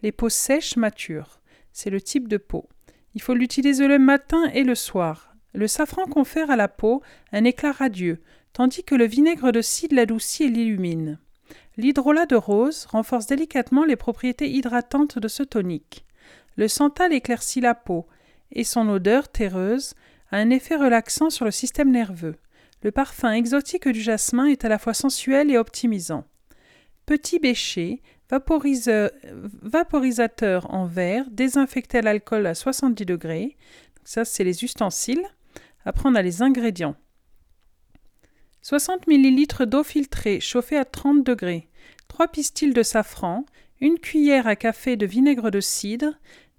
Les 0.00 0.12
peaux 0.12 0.28
sèches 0.28 0.76
matures. 0.76 1.40
C'est 1.72 1.90
le 1.90 2.00
type 2.00 2.28
de 2.28 2.36
peau. 2.36 2.68
Il 3.16 3.20
faut 3.20 3.34
l'utiliser 3.34 3.88
le 3.88 3.98
matin 3.98 4.48
et 4.54 4.62
le 4.62 4.76
soir. 4.76 5.34
Le 5.52 5.66
safran 5.66 6.04
confère 6.04 6.52
à 6.52 6.54
la 6.54 6.68
peau 6.68 7.02
un 7.32 7.42
éclat 7.42 7.72
radieux, 7.72 8.20
tandis 8.52 8.84
que 8.84 8.94
le 8.94 9.06
vinaigre 9.06 9.50
de 9.50 9.60
cidre 9.60 9.96
l'adoucit 9.96 10.44
et 10.44 10.48
l'illumine. 10.48 11.18
L'hydrolat 11.76 12.26
de 12.26 12.36
rose 12.36 12.86
renforce 12.86 13.26
délicatement 13.26 13.84
les 13.84 13.96
propriétés 13.96 14.48
hydratantes 14.48 15.18
de 15.18 15.26
ce 15.26 15.42
tonique. 15.42 16.06
Le 16.54 16.68
santal 16.68 17.12
éclaircit 17.12 17.60
la 17.60 17.74
peau 17.74 18.06
et 18.52 18.62
son 18.62 18.88
odeur 18.88 19.28
terreuse 19.28 19.96
un 20.30 20.50
effet 20.50 20.76
relaxant 20.76 21.30
sur 21.30 21.44
le 21.44 21.50
système 21.50 21.90
nerveux. 21.90 22.36
Le 22.82 22.92
parfum 22.92 23.32
exotique 23.32 23.88
du 23.88 24.00
jasmin 24.00 24.46
est 24.46 24.64
à 24.64 24.68
la 24.68 24.78
fois 24.78 24.94
sensuel 24.94 25.50
et 25.50 25.58
optimisant. 25.58 26.24
Petit 27.04 27.38
bêcher, 27.38 28.00
vaporisateur 29.62 30.72
en 30.72 30.86
verre, 30.86 31.26
désinfecté 31.30 31.98
à 31.98 32.02
l'alcool 32.02 32.46
à 32.46 32.54
70 32.54 33.04
degrés. 33.04 33.56
ça, 34.04 34.24
c'est 34.24 34.44
les 34.44 34.64
ustensiles. 34.64 35.24
Après, 35.84 36.08
on 36.08 36.14
a 36.14 36.22
les 36.22 36.42
ingrédients. 36.42 36.96
60 38.62 39.08
ml 39.08 39.66
d'eau 39.66 39.82
filtrée 39.82 40.38
chauffée 40.40 40.76
à 40.76 40.84
30 40.84 41.24
degrés, 41.24 41.68
3 42.08 42.28
pistils 42.28 42.74
de 42.74 42.82
safran, 42.82 43.46
une 43.80 43.98
cuillère 43.98 44.46
à 44.46 44.54
café 44.54 44.96
de 44.96 45.06
vinaigre 45.06 45.50
de 45.50 45.60
cidre, 45.60 46.12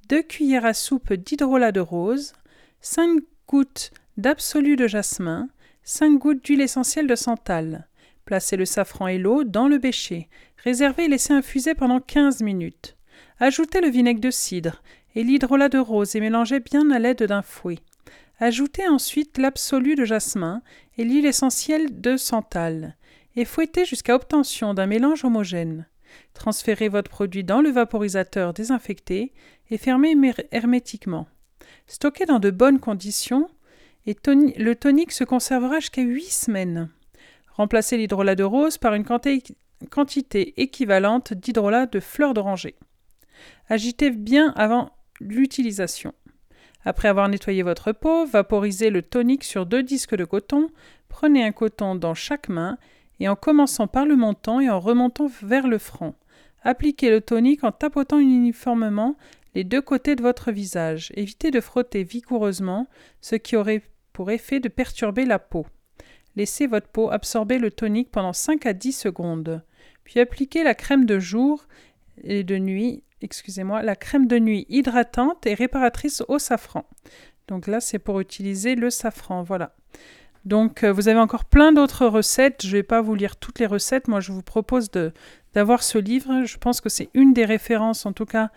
2 0.09 0.23
cuillères 0.23 0.65
à 0.65 0.73
soupe 0.73 1.13
d'hydrolat 1.13 1.71
de 1.71 1.79
rose, 1.79 2.33
5 2.81 3.21
gouttes 3.51 3.91
d'absolu 4.15 4.77
de 4.77 4.87
jasmin, 4.87 5.49
5 5.83 6.17
gouttes 6.17 6.45
d'huile 6.45 6.61
essentielle 6.61 7.05
de 7.05 7.15
santal. 7.15 7.85
Placez 8.23 8.55
le 8.55 8.63
safran 8.63 9.07
et 9.07 9.17
l'eau 9.17 9.43
dans 9.43 9.67
le 9.67 9.77
bécher. 9.77 10.29
Réservez 10.63 11.03
et 11.03 11.07
laissez 11.09 11.33
infuser 11.33 11.75
pendant 11.75 11.99
15 11.99 12.43
minutes. 12.43 12.95
Ajoutez 13.39 13.81
le 13.81 13.89
vinaigre 13.89 14.21
de 14.21 14.31
cidre 14.31 14.81
et 15.15 15.23
l'hydrolat 15.25 15.67
de 15.67 15.79
rose 15.79 16.15
et 16.15 16.21
mélangez 16.21 16.61
bien 16.61 16.91
à 16.91 16.99
l'aide 16.99 17.23
d'un 17.23 17.41
fouet. 17.41 17.79
Ajoutez 18.39 18.87
ensuite 18.87 19.37
l'absolu 19.37 19.95
de 19.95 20.05
jasmin 20.05 20.61
et 20.97 21.03
l'huile 21.03 21.25
essentielle 21.25 21.99
de 21.99 22.15
santal 22.15 22.95
et 23.35 23.43
fouettez 23.43 23.83
jusqu'à 23.83 24.15
obtention 24.15 24.73
d'un 24.73 24.87
mélange 24.87 25.25
homogène. 25.25 25.87
Transférez 26.33 26.87
votre 26.87 27.11
produit 27.11 27.43
dans 27.43 27.59
le 27.59 27.69
vaporisateur 27.69 28.53
désinfecté 28.53 29.33
et 29.69 29.77
fermez 29.77 30.15
hermétiquement. 30.53 31.27
Stocké 31.91 32.25
dans 32.25 32.39
de 32.39 32.51
bonnes 32.51 32.79
conditions, 32.79 33.49
et 34.05 34.15
le 34.25 34.73
tonique 34.75 35.11
se 35.11 35.25
conservera 35.25 35.81
jusqu'à 35.81 36.01
8 36.01 36.23
semaines. 36.23 36.89
Remplacez 37.57 37.97
l'hydrolat 37.97 38.35
de 38.35 38.45
rose 38.45 38.77
par 38.77 38.93
une 38.93 39.03
quantité 39.03 40.53
équivalente 40.55 41.33
d'hydrolat 41.33 41.87
de 41.87 41.99
fleurs 41.99 42.33
d'oranger. 42.33 42.75
Agitez 43.67 44.09
bien 44.09 44.53
avant 44.55 44.91
l'utilisation. 45.19 46.13
Après 46.85 47.09
avoir 47.09 47.27
nettoyé 47.27 47.61
votre 47.61 47.91
peau, 47.91 48.25
vaporisez 48.25 48.89
le 48.89 49.01
tonique 49.01 49.43
sur 49.43 49.65
deux 49.65 49.83
disques 49.83 50.15
de 50.15 50.23
coton, 50.23 50.69
prenez 51.09 51.43
un 51.43 51.51
coton 51.51 51.95
dans 51.95 52.13
chaque 52.13 52.47
main 52.47 52.77
et 53.19 53.27
en 53.27 53.35
commençant 53.35 53.87
par 53.87 54.05
le 54.05 54.15
montant 54.15 54.61
et 54.61 54.69
en 54.69 54.79
remontant 54.79 55.29
vers 55.43 55.67
le 55.67 55.77
front. 55.77 56.15
Appliquez 56.63 57.09
le 57.09 57.19
tonique 57.19 57.65
en 57.65 57.73
tapotant 57.73 58.19
uniformément 58.19 59.17
les 59.55 59.63
deux 59.63 59.81
côtés 59.81 60.15
de 60.15 60.21
votre 60.21 60.51
visage. 60.51 61.11
Évitez 61.15 61.51
de 61.51 61.61
frotter 61.61 62.03
vigoureusement, 62.03 62.87
ce 63.21 63.35
qui 63.35 63.55
aurait 63.55 63.81
pour 64.13 64.31
effet 64.31 64.59
de 64.59 64.69
perturber 64.69 65.25
la 65.25 65.39
peau. 65.39 65.65
Laissez 66.35 66.67
votre 66.67 66.87
peau 66.87 67.11
absorber 67.11 67.59
le 67.59 67.71
tonique 67.71 68.11
pendant 68.11 68.33
5 68.33 68.65
à 68.65 68.73
10 68.73 68.93
secondes. 68.93 69.63
Puis 70.03 70.19
appliquez 70.19 70.63
la 70.63 70.75
crème 70.75 71.05
de 71.05 71.19
jour 71.19 71.65
et 72.23 72.43
de 72.43 72.57
nuit 72.57 73.03
excusez-moi, 73.21 73.81
la 73.81 73.95
crème 73.95 74.27
de 74.27 74.39
nuit 74.39 74.65
hydratante 74.69 75.45
et 75.45 75.53
réparatrice 75.53 76.23
au 76.27 76.39
safran. 76.39 76.85
Donc 77.47 77.67
là, 77.67 77.79
c'est 77.79 77.99
pour 77.99 78.19
utiliser 78.19 78.75
le 78.75 78.89
safran, 78.89 79.43
voilà. 79.43 79.75
Donc 80.45 80.83
euh, 80.83 80.91
vous 80.91 81.07
avez 81.07 81.19
encore 81.19 81.45
plein 81.45 81.71
d'autres 81.71 82.07
recettes. 82.07 82.61
Je 82.63 82.67
ne 82.67 82.73
vais 82.73 82.83
pas 82.83 83.01
vous 83.01 83.13
lire 83.13 83.35
toutes 83.35 83.59
les 83.59 83.65
recettes. 83.65 84.07
Moi, 84.07 84.19
je 84.19 84.31
vous 84.31 84.41
propose 84.41 84.89
d'avoir 85.53 85.83
ce 85.83 85.97
livre. 85.97 86.45
Je 86.45 86.57
pense 86.57 86.81
que 86.81 86.89
c'est 86.89 87.09
une 87.13 87.33
des 87.33 87.45
références, 87.45 88.05
en 88.05 88.13
tout 88.13 88.25
cas, 88.25 88.49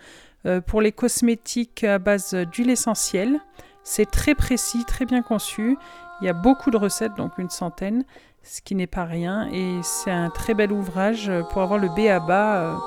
euh, 0.45 0.61
pour 0.61 0.81
les 0.81 0.91
cosmétiques 0.91 1.83
à 1.83 1.99
base 1.99 2.33
d'huile 2.33 2.69
essentielle. 2.69 3.39
C'est 3.83 4.09
très 4.09 4.35
précis, 4.35 4.83
très 4.85 5.05
bien 5.05 5.21
conçu. 5.21 5.77
Il 6.21 6.25
y 6.25 6.29
a 6.29 6.33
beaucoup 6.33 6.71
de 6.71 6.77
recettes, 6.77 7.15
donc 7.15 7.37
une 7.37 7.49
centaine, 7.49 8.03
ce 8.43 8.61
qui 8.61 8.75
n'est 8.75 8.87
pas 8.87 9.05
rien. 9.05 9.47
Et 9.51 9.79
c'est 9.83 10.11
un 10.11 10.29
très 10.29 10.53
bel 10.53 10.71
ouvrage 10.71 11.31
pour 11.51 11.61
avoir 11.61 11.79
le 11.79 11.89
B 11.89 12.07
à 12.07 12.19
bas 12.19 12.77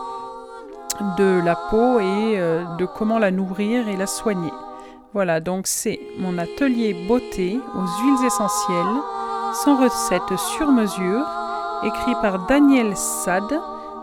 de 1.17 1.41
la 1.45 1.55
peau 1.55 2.01
et 2.01 2.39
euh, 2.39 2.65
de 2.77 2.87
comment 2.87 3.19
la 3.19 3.31
nourrir 3.31 3.89
et 3.89 3.97
la 3.97 4.07
soigner. 4.07 4.53
Voilà, 5.15 5.41
donc 5.41 5.67
c'est 5.67 6.01
mon 6.19 6.39
atelier 6.39 6.95
beauté 7.07 7.59
aux 7.75 8.03
huiles 8.03 8.27
essentielles, 8.27 9.03
sans 9.65 9.83
recette 9.83 10.39
sur 10.39 10.71
mesure, 10.71 11.25
écrit 11.85 12.15
par 12.21 12.47
Daniel 12.47 12.97
Sade. 12.97 13.59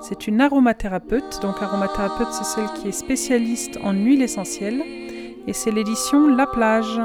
C'est 0.08 0.28
une 0.28 0.40
aromathérapeute, 0.40 1.40
donc 1.42 1.64
aromathérapeute 1.64 2.32
c'est 2.32 2.44
celle 2.44 2.72
qui 2.76 2.90
est 2.90 2.92
spécialiste 2.92 3.80
en 3.84 3.92
huiles 3.92 4.22
essentielles, 4.22 4.84
et 5.48 5.54
c'est 5.54 5.72
l'édition 5.72 6.28
La 6.28 6.46
Plage. 6.46 7.02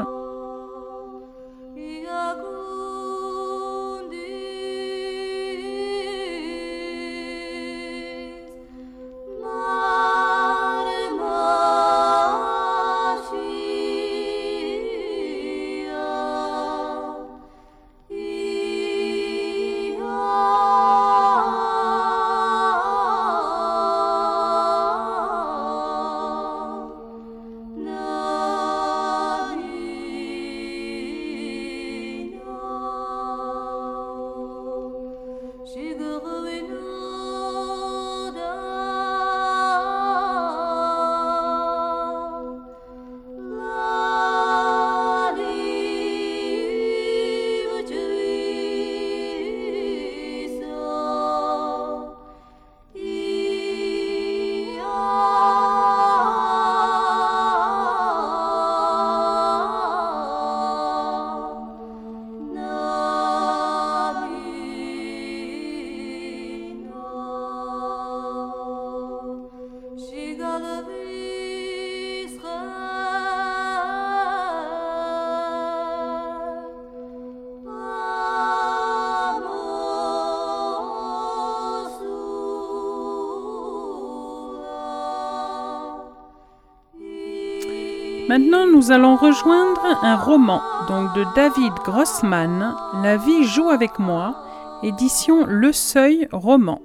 Maintenant, 88.30 88.64
nous 88.64 88.92
allons 88.92 89.16
rejoindre 89.16 89.84
un 90.04 90.14
roman 90.14 90.62
donc 90.86 91.12
de 91.16 91.24
David 91.34 91.72
Grossman, 91.82 92.76
La 93.02 93.16
vie 93.16 93.42
joue 93.42 93.70
avec 93.70 93.98
moi, 93.98 94.44
édition 94.84 95.46
Le 95.46 95.72
Seuil 95.72 96.28
roman. 96.30 96.80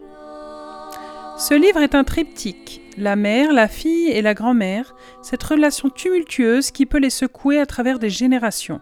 Ce 1.37 1.53
livre 1.53 1.81
est 1.81 1.93
un 1.93 2.03
triptyque, 2.03 2.81
la 2.97 3.15
mère, 3.15 3.53
la 3.53 3.67
fille 3.67 4.07
et 4.07 4.23
la 4.23 4.33
grand-mère, 4.33 4.95
cette 5.21 5.43
relation 5.43 5.91
tumultueuse 5.91 6.71
qui 6.71 6.87
peut 6.87 6.97
les 6.97 7.11
secouer 7.11 7.59
à 7.59 7.67
travers 7.67 7.99
des 7.99 8.09
générations. 8.09 8.81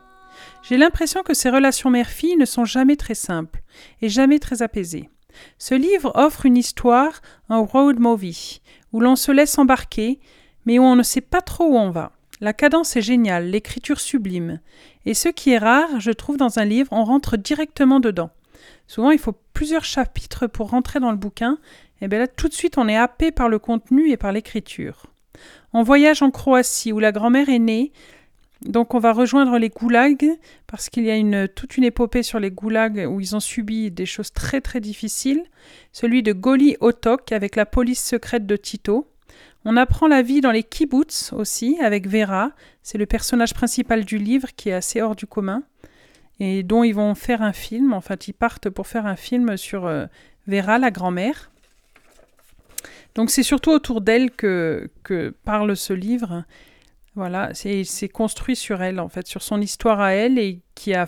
J'ai 0.62 0.78
l'impression 0.78 1.22
que 1.22 1.34
ces 1.34 1.50
relations 1.50 1.90
mère-fille 1.90 2.38
ne 2.38 2.46
sont 2.46 2.64
jamais 2.64 2.96
très 2.96 3.14
simples 3.14 3.62
et 4.02 4.08
jamais 4.08 4.40
très 4.40 4.62
apaisées. 4.62 5.10
Ce 5.58 5.76
livre 5.76 6.14
offre 6.16 6.46
une 6.46 6.56
histoire, 6.56 7.12
un 7.50 7.60
road 7.60 8.00
movie, 8.00 8.62
où 8.94 9.02
l'on 9.02 9.18
se 9.18 9.34
laisse 9.34 9.58
embarquer, 9.58 10.22
mais 10.66 10.80
où 10.80 10.84
on 10.84 10.96
ne 10.96 11.04
sait 11.04 11.20
pas 11.20 11.42
trop 11.42 11.66
où 11.66 11.76
on 11.76 11.90
va. 11.90 12.14
La 12.44 12.52
cadence 12.52 12.98
est 12.98 13.02
géniale, 13.02 13.52
l'écriture 13.52 14.02
sublime. 14.02 14.60
Et 15.06 15.14
ce 15.14 15.30
qui 15.30 15.52
est 15.52 15.58
rare, 15.58 16.02
je 16.02 16.12
trouve, 16.12 16.36
dans 16.36 16.60
un 16.60 16.66
livre, 16.66 16.90
on 16.92 17.06
rentre 17.06 17.38
directement 17.38 18.02
dedans. 18.02 18.32
Souvent, 18.86 19.12
il 19.12 19.18
faut 19.18 19.34
plusieurs 19.54 19.86
chapitres 19.86 20.48
pour 20.48 20.72
rentrer 20.72 21.00
dans 21.00 21.12
le 21.12 21.18
bouquin, 21.18 21.58
et 22.02 22.10
bien 22.10 22.20
là, 22.20 22.28
tout 22.28 22.50
de 22.50 22.54
suite, 22.54 22.78
on 22.78 22.90
est 22.90 22.98
happé 22.98 23.32
par 23.32 23.48
le 23.48 23.60
contenu 23.60 24.12
et 24.12 24.18
par 24.18 24.34
l'écriture. 24.34 25.06
On 25.72 25.84
voyage 25.84 26.22
en 26.22 26.32
Croatie, 26.32 26.92
où 26.92 27.00
la 27.00 27.14
grand-mère 27.14 27.48
est 27.48 27.60
née, 27.60 27.94
donc 28.66 28.94
on 28.94 29.00
va 29.00 29.14
rejoindre 29.14 29.58
les 29.58 29.70
goulags, 29.70 30.38
parce 30.68 30.90
qu'il 30.90 31.06
y 31.06 31.12
a 31.12 31.48
toute 31.48 31.78
une 31.78 31.86
épopée 31.86 32.24
sur 32.24 32.42
les 32.42 32.52
goulags 32.52 33.08
où 33.10 33.22
ils 33.22 33.38
ont 33.38 33.40
subi 33.40 33.90
des 33.90 34.06
choses 34.06 34.34
très 34.34 34.60
très 34.60 34.82
difficiles. 34.82 35.46
Celui 35.94 36.24
de 36.24 36.34
Goli 36.34 36.76
Otok 36.82 37.32
avec 37.32 37.56
la 37.56 37.66
police 37.66 38.04
secrète 38.04 38.46
de 38.46 38.58
Tito. 38.58 39.08
On 39.66 39.78
apprend 39.78 40.08
la 40.08 40.22
vie 40.22 40.42
dans 40.42 40.52
les 40.52 40.64
kibbutz 40.64 41.32
aussi, 41.34 41.78
avec 41.82 42.08
Vera. 42.08 42.52
C'est 42.82 42.98
le 42.98 43.06
personnage 43.06 43.54
principal 43.54 44.04
du 44.04 44.18
livre 44.18 44.50
qui 44.56 44.70
est 44.70 44.74
assez 44.74 45.02
hors 45.02 45.16
du 45.16 45.26
commun 45.26 45.64
et 46.40 46.64
dont 46.64 46.84
ils 46.84 46.94
vont 46.94 47.16
faire 47.16 47.42
un 47.42 47.54
film. 47.54 47.94
En 47.94 48.02
fait, 48.02 48.28
ils 48.28 48.34
partent 48.34 48.70
pour 48.70 48.88
faire 48.88 49.06
un 49.06 49.16
film 49.16 49.56
sur 49.56 49.86
euh, 49.86 50.06
Vera, 50.48 50.78
la 50.80 50.92
grand-mère. 50.92 51.50
Donc 53.16 53.30
c'est 53.30 53.44
surtout 53.44 53.72
autour 53.72 54.02
d'elle 54.02 54.32
que, 54.32 54.90
parle 55.46 55.78
ce 55.78 55.94
livre. 55.94 56.44
Voilà, 57.16 57.52
c'est 57.54 58.10
construit 58.10 58.56
sur 58.56 58.82
elle, 58.82 59.00
en 59.00 59.08
fait, 59.08 59.28
sur 59.28 59.44
son 59.44 59.62
histoire 59.62 60.02
à 60.02 60.14
elle 60.14 60.40
et 60.40 60.62
qui 60.74 60.96
a, 60.96 61.06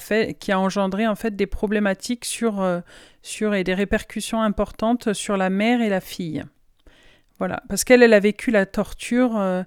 engendré 0.59 1.07
en 1.07 1.15
fait 1.15 1.35
des 1.35 1.47
problématiques 1.47 2.27
euh, 2.43 2.81
sur 3.23 3.55
et 3.55 3.63
des 3.63 3.73
répercussions 3.73 4.41
importantes 4.43 5.13
sur 5.13 5.35
la 5.35 5.49
mère 5.49 5.81
et 5.81 5.89
la 5.89 6.01
fille. 6.01 6.45
Voilà, 7.39 7.61
parce 7.67 7.83
qu'elle, 7.83 8.01
elle 8.01 8.13
a 8.13 8.19
vécu 8.19 8.51
la 8.51 8.65
torture, 8.65 9.37
euh, 9.37 9.63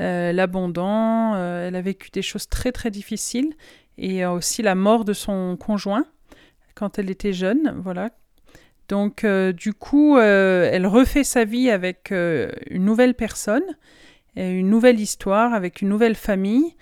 euh, 0.00 0.32
l'abandon, 0.32 1.34
euh, 1.34 1.68
elle 1.68 1.76
a 1.76 1.80
vécu 1.80 2.10
des 2.10 2.22
choses 2.22 2.48
très 2.48 2.72
très 2.72 2.90
difficiles 2.90 3.54
et 3.96 4.26
aussi 4.26 4.62
la 4.62 4.74
mort 4.74 5.04
de 5.04 5.12
son 5.12 5.56
conjoint 5.56 6.06
quand 6.74 6.98
elle 6.98 7.10
était 7.10 7.32
jeune, 7.32 7.74
voilà. 7.82 8.10
Donc 8.88 9.24
du 9.24 9.72
coup, 9.74 10.18
elle 10.18 10.86
refait 10.86 11.24
sa 11.24 11.44
vie 11.44 11.70
avec 11.70 12.10
une 12.10 12.84
nouvelle 12.84 13.14
personne, 13.14 13.62
une 14.36 14.68
nouvelle 14.68 14.98
histoire, 14.98 15.54
avec 15.54 15.82
une 15.82 15.88
nouvelle 15.88 16.16
famille. 16.16 16.74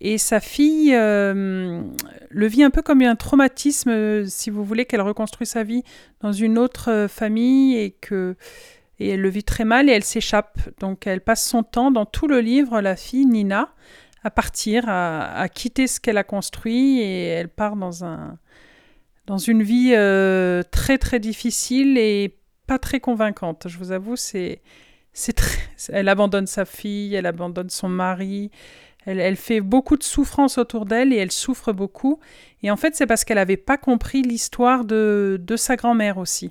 Et 0.00 0.18
sa 0.18 0.40
fille 0.40 0.90
le 0.92 2.46
vit 2.46 2.62
un 2.62 2.70
peu 2.70 2.82
comme 2.82 3.02
un 3.02 3.16
traumatisme, 3.16 4.26
si 4.26 4.50
vous 4.50 4.64
voulez, 4.64 4.84
qu'elle 4.84 5.00
reconstruit 5.00 5.46
sa 5.46 5.62
vie 5.62 5.84
dans 6.20 6.32
une 6.32 6.58
autre 6.58 7.06
famille 7.08 7.76
et 7.76 7.92
que 7.92 8.36
et 9.00 9.10
elle 9.10 9.20
le 9.20 9.28
vit 9.28 9.44
très 9.44 9.64
mal 9.64 9.88
et 9.88 9.92
elle 9.92 10.04
s'échappe. 10.04 10.58
Donc 10.80 11.06
elle 11.06 11.20
passe 11.20 11.46
son 11.46 11.62
temps 11.62 11.90
dans 11.90 12.06
tout 12.06 12.26
le 12.28 12.40
livre, 12.40 12.80
la 12.80 12.96
fille 12.96 13.26
Nina, 13.26 13.74
à 14.24 14.30
partir, 14.30 14.84
à, 14.88 15.48
quitter 15.48 15.86
ce 15.86 16.00
qu'elle 16.00 16.18
a 16.18 16.24
construit 16.24 17.00
et 17.00 17.26
elle 17.26 17.48
part 17.48 17.76
dans, 17.76 18.04
un, 18.04 18.38
dans 19.26 19.38
une 19.38 19.62
vie 19.62 19.92
euh, 19.94 20.62
très 20.70 20.98
très 20.98 21.20
difficile 21.20 21.96
et 21.98 22.36
pas 22.66 22.78
très 22.78 23.00
convaincante. 23.00 23.66
Je 23.68 23.78
vous 23.78 23.92
avoue, 23.92 24.16
c'est, 24.16 24.60
c'est 25.12 25.34
très... 25.34 25.58
elle 25.92 26.08
abandonne 26.08 26.46
sa 26.46 26.64
fille, 26.64 27.14
elle 27.14 27.26
abandonne 27.26 27.70
son 27.70 27.88
mari. 27.88 28.50
Elle, 29.06 29.20
elle 29.20 29.36
fait 29.36 29.60
beaucoup 29.60 29.96
de 29.96 30.02
souffrance 30.02 30.58
autour 30.58 30.84
d'elle 30.84 31.12
et 31.12 31.16
elle 31.16 31.32
souffre 31.32 31.72
beaucoup. 31.72 32.18
Et 32.62 32.70
en 32.70 32.76
fait, 32.76 32.94
c'est 32.94 33.06
parce 33.06 33.24
qu'elle 33.24 33.36
n'avait 33.36 33.56
pas 33.56 33.78
compris 33.78 34.22
l'histoire 34.22 34.84
de, 34.84 35.40
de 35.40 35.56
sa 35.56 35.76
grand-mère 35.76 36.18
aussi 36.18 36.50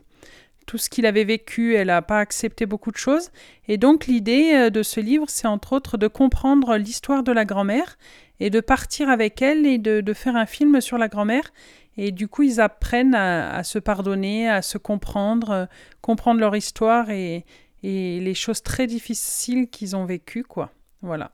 tout 0.68 0.78
ce 0.78 0.90
qu'il 0.90 1.08
avait 1.08 1.24
vécu, 1.24 1.76
elle 1.76 1.88
n'a 1.88 2.04
pas 2.04 2.20
accepté 2.20 2.68
beaucoup 2.68 2.92
de 2.92 2.98
choses. 2.98 3.32
Et 3.68 3.78
donc 3.78 4.06
l'idée 4.06 4.52
euh, 4.54 4.70
de 4.70 4.84
ce 4.84 5.00
livre, 5.00 5.26
c'est 5.30 5.48
entre 5.48 5.74
autres 5.74 5.98
de 5.98 6.08
comprendre 6.08 6.78
l'histoire 6.78 7.24
de 7.24 7.32
la 7.32 7.46
grand-mère 7.46 7.98
et 8.40 8.52
de 8.52 8.60
partir 8.60 9.10
avec 9.10 9.42
elle 9.42 9.66
et 9.66 9.80
de, 9.80 10.14
faire 10.14 10.36
un 10.36 10.46
film 10.46 10.80
sur 10.82 11.00
la 11.00 11.08
grand-mère. 11.08 11.52
Et 11.96 12.12
du 12.12 12.28
coup, 12.28 12.44
ils 12.44 12.62
apprennent 12.62 13.16
à, 13.16 13.64
se 13.64 13.80
pardonner, 13.80 14.48
à 14.48 14.62
se 14.62 14.78
comprendre, 14.78 15.50
euh, 15.50 15.66
comprendre 16.02 16.40
leur 16.40 16.56
histoire 16.56 17.10
et, 17.10 17.46
et 17.82 18.20
les 18.20 18.36
choses 18.36 18.62
très 18.62 18.86
difficiles 18.86 19.70
qu'ils 19.70 19.96
ont 19.96 20.06
vécues, 20.06 20.44
quoi. 20.44 20.72
Voilà. 21.02 21.32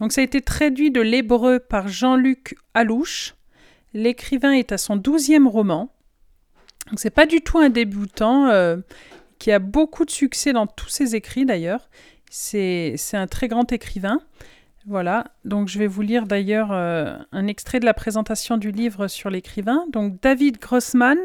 Donc 0.00 0.12
ça 0.12 0.20
a 0.20 0.24
été 0.24 0.42
traduit 0.42 0.90
de 0.90 1.00
l'hébreu 1.00 1.60
par 1.60 1.86
Jean-Luc 1.88 2.56
Alouche. 2.74 3.36
L'écrivain 3.94 4.52
est 4.52 4.72
à 4.72 4.78
son 4.78 4.96
douzième 4.96 5.46
roman. 5.46 5.93
Donc 6.88 6.98
c'est 7.00 7.10
pas 7.10 7.26
du 7.26 7.40
tout 7.40 7.58
un 7.58 7.70
débutant 7.70 8.48
euh, 8.48 8.76
qui 9.38 9.50
a 9.52 9.58
beaucoup 9.58 10.04
de 10.04 10.10
succès 10.10 10.52
dans 10.52 10.66
tous 10.66 10.88
ses 10.88 11.14
écrits 11.14 11.44
d'ailleurs. 11.44 11.88
C'est 12.30 12.96
un 13.12 13.26
très 13.26 13.48
grand 13.48 13.70
écrivain. 13.72 14.20
Voilà, 14.86 15.24
donc 15.46 15.68
je 15.68 15.78
vais 15.78 15.86
vous 15.86 16.02
lire 16.02 16.26
d'ailleurs 16.26 16.70
euh, 16.70 17.16
un 17.32 17.46
extrait 17.46 17.80
de 17.80 17.86
la 17.86 17.94
présentation 17.94 18.58
du 18.58 18.70
livre 18.70 19.08
sur 19.08 19.30
l'écrivain. 19.30 19.86
Donc 19.90 20.20
David 20.20 20.58
Grossman 20.58 21.16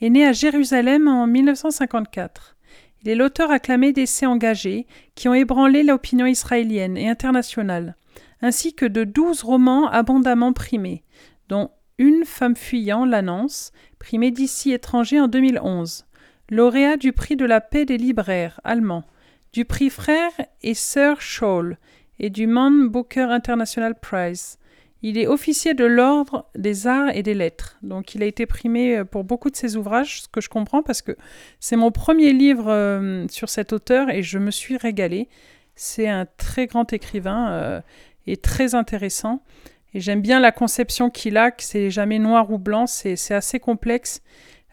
est 0.00 0.08
né 0.08 0.26
à 0.26 0.32
Jérusalem 0.32 1.08
en 1.08 1.26
1954. 1.26 2.56
Il 3.02 3.10
est 3.10 3.14
l'auteur 3.14 3.50
acclamé 3.50 3.92
d'essais 3.92 4.24
engagés 4.24 4.86
qui 5.14 5.28
ont 5.28 5.34
ébranlé 5.34 5.82
l'opinion 5.82 6.24
israélienne 6.24 6.96
et 6.96 7.08
internationale, 7.08 7.96
ainsi 8.40 8.74
que 8.74 8.86
de 8.86 9.04
douze 9.04 9.42
romans 9.42 9.88
abondamment 9.88 10.52
primés, 10.52 11.02
dont 11.48 11.70
Une 11.98 12.24
femme 12.24 12.56
fuyant 12.56 13.04
l'annonce, 13.04 13.72
prix 14.02 14.18
Médicis 14.18 14.72
étranger 14.72 15.20
en 15.20 15.28
2011, 15.28 16.06
lauréat 16.50 16.96
du 16.96 17.12
prix 17.12 17.36
de 17.36 17.44
la 17.44 17.60
paix 17.60 17.84
des 17.84 17.98
libraires 17.98 18.60
allemands, 18.64 19.04
du 19.52 19.64
prix 19.64 19.90
Frères 19.90 20.32
et 20.64 20.74
Sœurs 20.74 21.20
Scholl 21.20 21.78
et 22.18 22.28
du 22.28 22.48
Man 22.48 22.88
Booker 22.88 23.28
International 23.30 23.94
Prize. 23.94 24.58
Il 25.02 25.18
est 25.18 25.28
officier 25.28 25.74
de 25.74 25.84
l'Ordre 25.84 26.50
des 26.56 26.88
Arts 26.88 27.10
et 27.14 27.22
des 27.22 27.34
Lettres. 27.34 27.78
Donc 27.84 28.16
il 28.16 28.24
a 28.24 28.26
été 28.26 28.44
primé 28.44 28.96
euh, 28.96 29.04
pour 29.04 29.22
beaucoup 29.22 29.50
de 29.50 29.56
ses 29.56 29.76
ouvrages, 29.76 30.22
ce 30.22 30.28
que 30.28 30.40
je 30.40 30.48
comprends 30.48 30.82
parce 30.82 31.00
que 31.00 31.16
c'est 31.60 31.76
mon 31.76 31.92
premier 31.92 32.32
livre 32.32 32.72
euh, 32.72 33.28
sur 33.28 33.48
cet 33.48 33.72
auteur 33.72 34.10
et 34.10 34.24
je 34.24 34.38
me 34.38 34.50
suis 34.50 34.76
régalée. 34.76 35.28
C'est 35.76 36.08
un 36.08 36.26
très 36.38 36.66
grand 36.66 36.92
écrivain 36.92 37.52
euh, 37.52 37.80
et 38.26 38.36
très 38.36 38.74
intéressant. 38.74 39.44
Et 39.94 40.00
j'aime 40.00 40.22
bien 40.22 40.40
la 40.40 40.52
conception 40.52 41.10
qu'il 41.10 41.36
a, 41.36 41.50
que 41.50 41.62
c'est 41.62 41.90
jamais 41.90 42.18
noir 42.18 42.50
ou 42.50 42.58
blanc, 42.58 42.86
c'est 42.86 43.34
assez 43.34 43.60
complexe. 43.60 44.22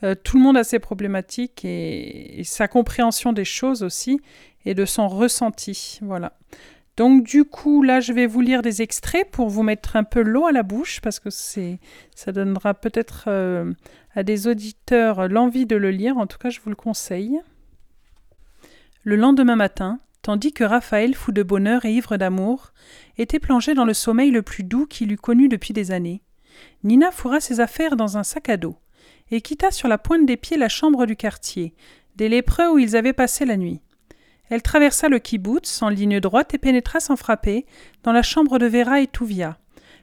Euh, 0.03 0.15
tout 0.15 0.37
le 0.37 0.43
monde 0.43 0.57
a 0.57 0.63
ses 0.63 0.79
problématiques 0.79 1.65
et, 1.65 2.41
sa 2.45 2.67
compréhension 2.67 3.33
des 3.33 3.45
choses 3.45 3.83
aussi 3.83 4.21
et 4.65 4.73
de 4.73 4.85
son 4.85 5.07
ressenti. 5.07 5.99
Voilà. 6.01 6.37
Donc 6.95 7.23
du 7.23 7.43
coup, 7.43 7.83
là, 7.83 7.99
je 7.99 8.13
vais 8.13 8.27
vous 8.27 8.41
lire 8.41 8.61
des 8.61 8.81
extraits 8.81 9.29
pour 9.29 9.49
vous 9.49 9.63
mettre 9.63 9.95
un 9.95 10.03
peu 10.03 10.21
l'eau 10.21 10.45
à 10.45 10.51
la 10.51 10.63
bouche 10.63 11.01
parce 11.01 11.19
que 11.19 11.29
c'est, 11.29 11.79
ça 12.15 12.31
donnera 12.31 12.73
peut-être 12.73 13.25
euh, 13.27 13.73
à 14.15 14.23
des 14.23 14.47
auditeurs 14.47 15.27
l'envie 15.27 15.65
de 15.65 15.75
le 15.75 15.91
lire. 15.91 16.17
En 16.17 16.27
tout 16.27 16.37
cas, 16.37 16.49
je 16.49 16.59
vous 16.61 16.69
le 16.69 16.75
conseille. 16.75 17.39
Le 19.03 19.15
lendemain 19.15 19.55
matin, 19.55 19.99
tandis 20.21 20.53
que 20.53 20.63
Raphaël, 20.63 21.15
fou 21.15 21.31
de 21.31 21.43
bonheur 21.43 21.85
et 21.85 21.93
ivre 21.93 22.17
d'amour, 22.17 22.73
était 23.17 23.39
plongé 23.39 23.73
dans 23.73 23.85
le 23.85 23.93
sommeil 23.93 24.31
le 24.31 24.41
plus 24.41 24.63
doux 24.63 24.85
qu'il 24.85 25.11
eût 25.11 25.17
connu 25.17 25.47
depuis 25.47 25.73
des 25.73 25.91
années. 25.91 26.21
Nina 26.83 27.11
fourra 27.11 27.39
ses 27.39 27.59
affaires 27.59 27.95
dans 27.95 28.17
un 28.17 28.23
sac 28.23 28.49
à 28.49 28.57
dos 28.57 28.77
et 29.31 29.41
quitta 29.41 29.71
sur 29.71 29.87
la 29.87 29.97
pointe 29.97 30.25
des 30.25 30.37
pieds 30.37 30.57
la 30.57 30.69
chambre 30.69 31.05
du 31.05 31.15
quartier, 31.15 31.73
des 32.15 32.29
lépreux 32.29 32.69
où 32.71 32.79
ils 32.79 32.95
avaient 32.95 33.13
passé 33.13 33.45
la 33.45 33.57
nuit. 33.57 33.81
Elle 34.49 34.63
traversa 34.63 35.09
le 35.09 35.19
kibbutz 35.19 35.81
en 35.83 35.89
ligne 35.89 36.19
droite 36.19 36.53
et 36.55 36.57
pénétra 36.57 36.99
sans 36.99 37.15
frapper 37.15 37.65
dans 38.03 38.11
la 38.11 38.23
chambre 38.23 38.57
de 38.57 38.65
Vera 38.65 38.99
et 38.99 39.07
Touvia. 39.07 39.59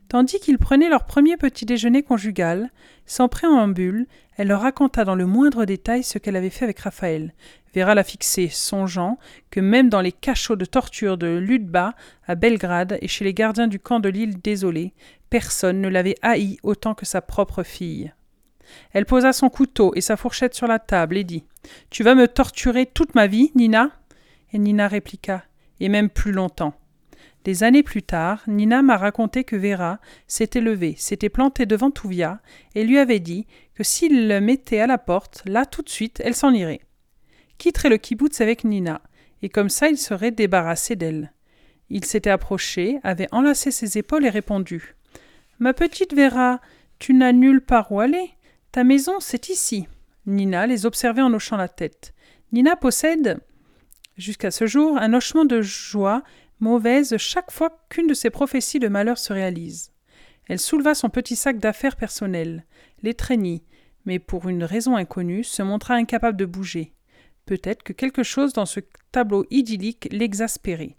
Tandis 0.09 0.39
qu'ils 0.39 0.59
prenaient 0.59 0.89
leur 0.89 1.05
premier 1.05 1.37
petit 1.37 1.67
déjeuner 1.67 2.03
conjugal, 2.03 2.71
sans 3.07 3.29
préambule, 3.29 4.07
elle 4.37 4.49
leur 4.49 4.61
raconta 4.61 5.05
dans 5.05 5.17
le 5.17 5.27
moindre 5.27 5.65
détail 5.65 6.05
ce 6.05 6.19
qu'elle 6.19 6.37
avait 6.37 6.51
fait 6.51 6.65
avec 6.65 6.79
Raphaël, 6.79 7.35
Vera 7.75 7.95
la 7.95 8.05
fixé, 8.05 8.49
songeant 8.49 9.19
que 9.51 9.61
même 9.61 9.91
dans 9.91 10.01
les 10.01 10.13
cachots 10.13 10.57
de 10.57 10.65
torture 10.65 11.19
de 11.19 11.37
Ludba, 11.37 11.95
à 12.27 12.35
Belgrade 12.35 12.99
et 13.03 13.09
chez 13.09 13.25
les 13.25 13.35
gardiens 13.35 13.67
du 13.67 13.79
camp 13.79 14.01
de 14.01 14.09
l'île 14.09 14.41
désolée, 14.41 14.95
personne 15.29 15.81
ne 15.81 15.89
l'avait 15.89 16.17
haï 16.23 16.57
autant 16.63 16.95
que 16.95 17.05
sa 17.05 17.21
propre 17.21 17.63
fille. 17.63 18.15
Elle 18.93 19.07
posa 19.07 19.33
son 19.33 19.51
couteau 19.51 19.93
et 19.95 20.01
sa 20.01 20.17
fourchette 20.17 20.55
sur 20.55 20.67
la 20.67 20.79
table 20.79 21.19
et 21.19 21.25
dit 21.25 21.45
Tu 21.91 22.03
vas 22.03 22.15
me 22.15 22.29
torturer 22.29 22.87
toute 22.87 23.15
ma 23.15 23.27
vie, 23.27 23.53
Nina? 23.55 23.91
Et 24.53 24.59
Nina 24.59 24.89
répliqua 24.89 25.43
Et 25.81 25.89
même 25.89 26.09
plus 26.09 26.33
longtemps. 26.33 26.75
Des 27.47 27.63
années 27.63 27.85
plus 27.85 28.03
tard, 28.03 28.43
Nina 28.49 28.83
m'a 28.83 28.97
raconté 28.97 29.45
que 29.45 29.55
Vera 29.55 30.01
s'était 30.27 30.61
levée, 30.61 30.97
s'était 30.99 31.29
plantée 31.29 31.65
devant 31.65 31.93
Touvia 31.93 32.41
et 32.75 32.83
lui 32.83 32.99
avait 32.99 33.21
dit 33.21 33.47
que 33.77 33.85
s'il 33.85 34.27
le 34.27 34.41
mettait 34.41 34.81
à 34.81 34.89
la 34.89 34.99
porte, 34.99 35.45
là 35.47 35.65
tout 35.65 35.83
de 35.83 35.89
suite, 35.89 36.21
elle 36.25 36.35
s'en 36.35 36.53
irait. 36.53 36.81
Quitterait 37.57 37.89
le 37.89 37.99
kibbutz 37.99 38.41
avec 38.41 38.65
Nina, 38.65 39.01
et 39.43 39.49
comme 39.49 39.69
ça 39.69 39.87
il 39.87 39.97
serait 39.97 40.33
débarrassé 40.33 40.97
d'elle. 40.97 41.33
Il 41.89 42.05
s'était 42.05 42.31
approché, 42.31 42.99
avait 43.05 43.29
enlacé 43.31 43.71
ses 43.71 43.97
épaules 43.97 44.27
et 44.27 44.31
répondu 44.31 44.97
Ma 45.61 45.73
petite 45.73 46.15
Vera, 46.15 46.61
tu 46.99 47.15
n'as 47.15 47.31
nulle 47.31 47.61
part 47.61 47.93
où 47.93 48.01
aller. 48.01 48.31
Ta 48.73 48.83
maison, 48.83 49.21
c'est 49.21 49.51
ici. 49.51 49.87
Nina 50.27 50.67
les 50.67 50.85
observait 50.85 51.23
en 51.23 51.33
hochant 51.33 51.57
la 51.57 51.69
tête. 51.69 52.13
Nina 52.51 52.75
possède, 52.75 53.39
jusqu'à 54.17 54.51
ce 54.51 54.67
jour, 54.67 54.99
un 54.99 55.15
hochement 55.15 55.45
de 55.45 55.63
joie 55.63 56.25
mauvaise 56.61 57.17
chaque 57.17 57.51
fois 57.51 57.85
qu'une 57.89 58.07
de 58.07 58.15
ses 58.15 58.31
prophéties 58.31 58.79
de 58.79 58.89
malheur 58.89 59.19
se 59.19 59.33
réalise. 59.33 59.93
Elle 60.49 60.61
souleva 60.61 60.95
son 60.95 61.11
petit 61.11 61.37
sac 61.37 61.59
d'affaires 61.59 61.97
personnelles, 61.97 62.65
l'étreignit, 63.03 63.65
mais 64.05 64.19
pour 64.19 64.49
une 64.49 64.65
raison 64.65 64.97
inconnue 64.97 65.45
se 65.45 65.63
montra 65.63 65.95
incapable 65.95 66.39
de 66.39 66.45
bouger. 66.45 66.93
Peut-être 67.45 67.83
que 67.83 67.93
quelque 67.93 68.23
chose 68.23 68.53
dans 68.53 68.67
ce 68.67 68.81
tableau 69.13 69.45
idyllique 69.51 70.09
l'exaspérait. 70.11 70.97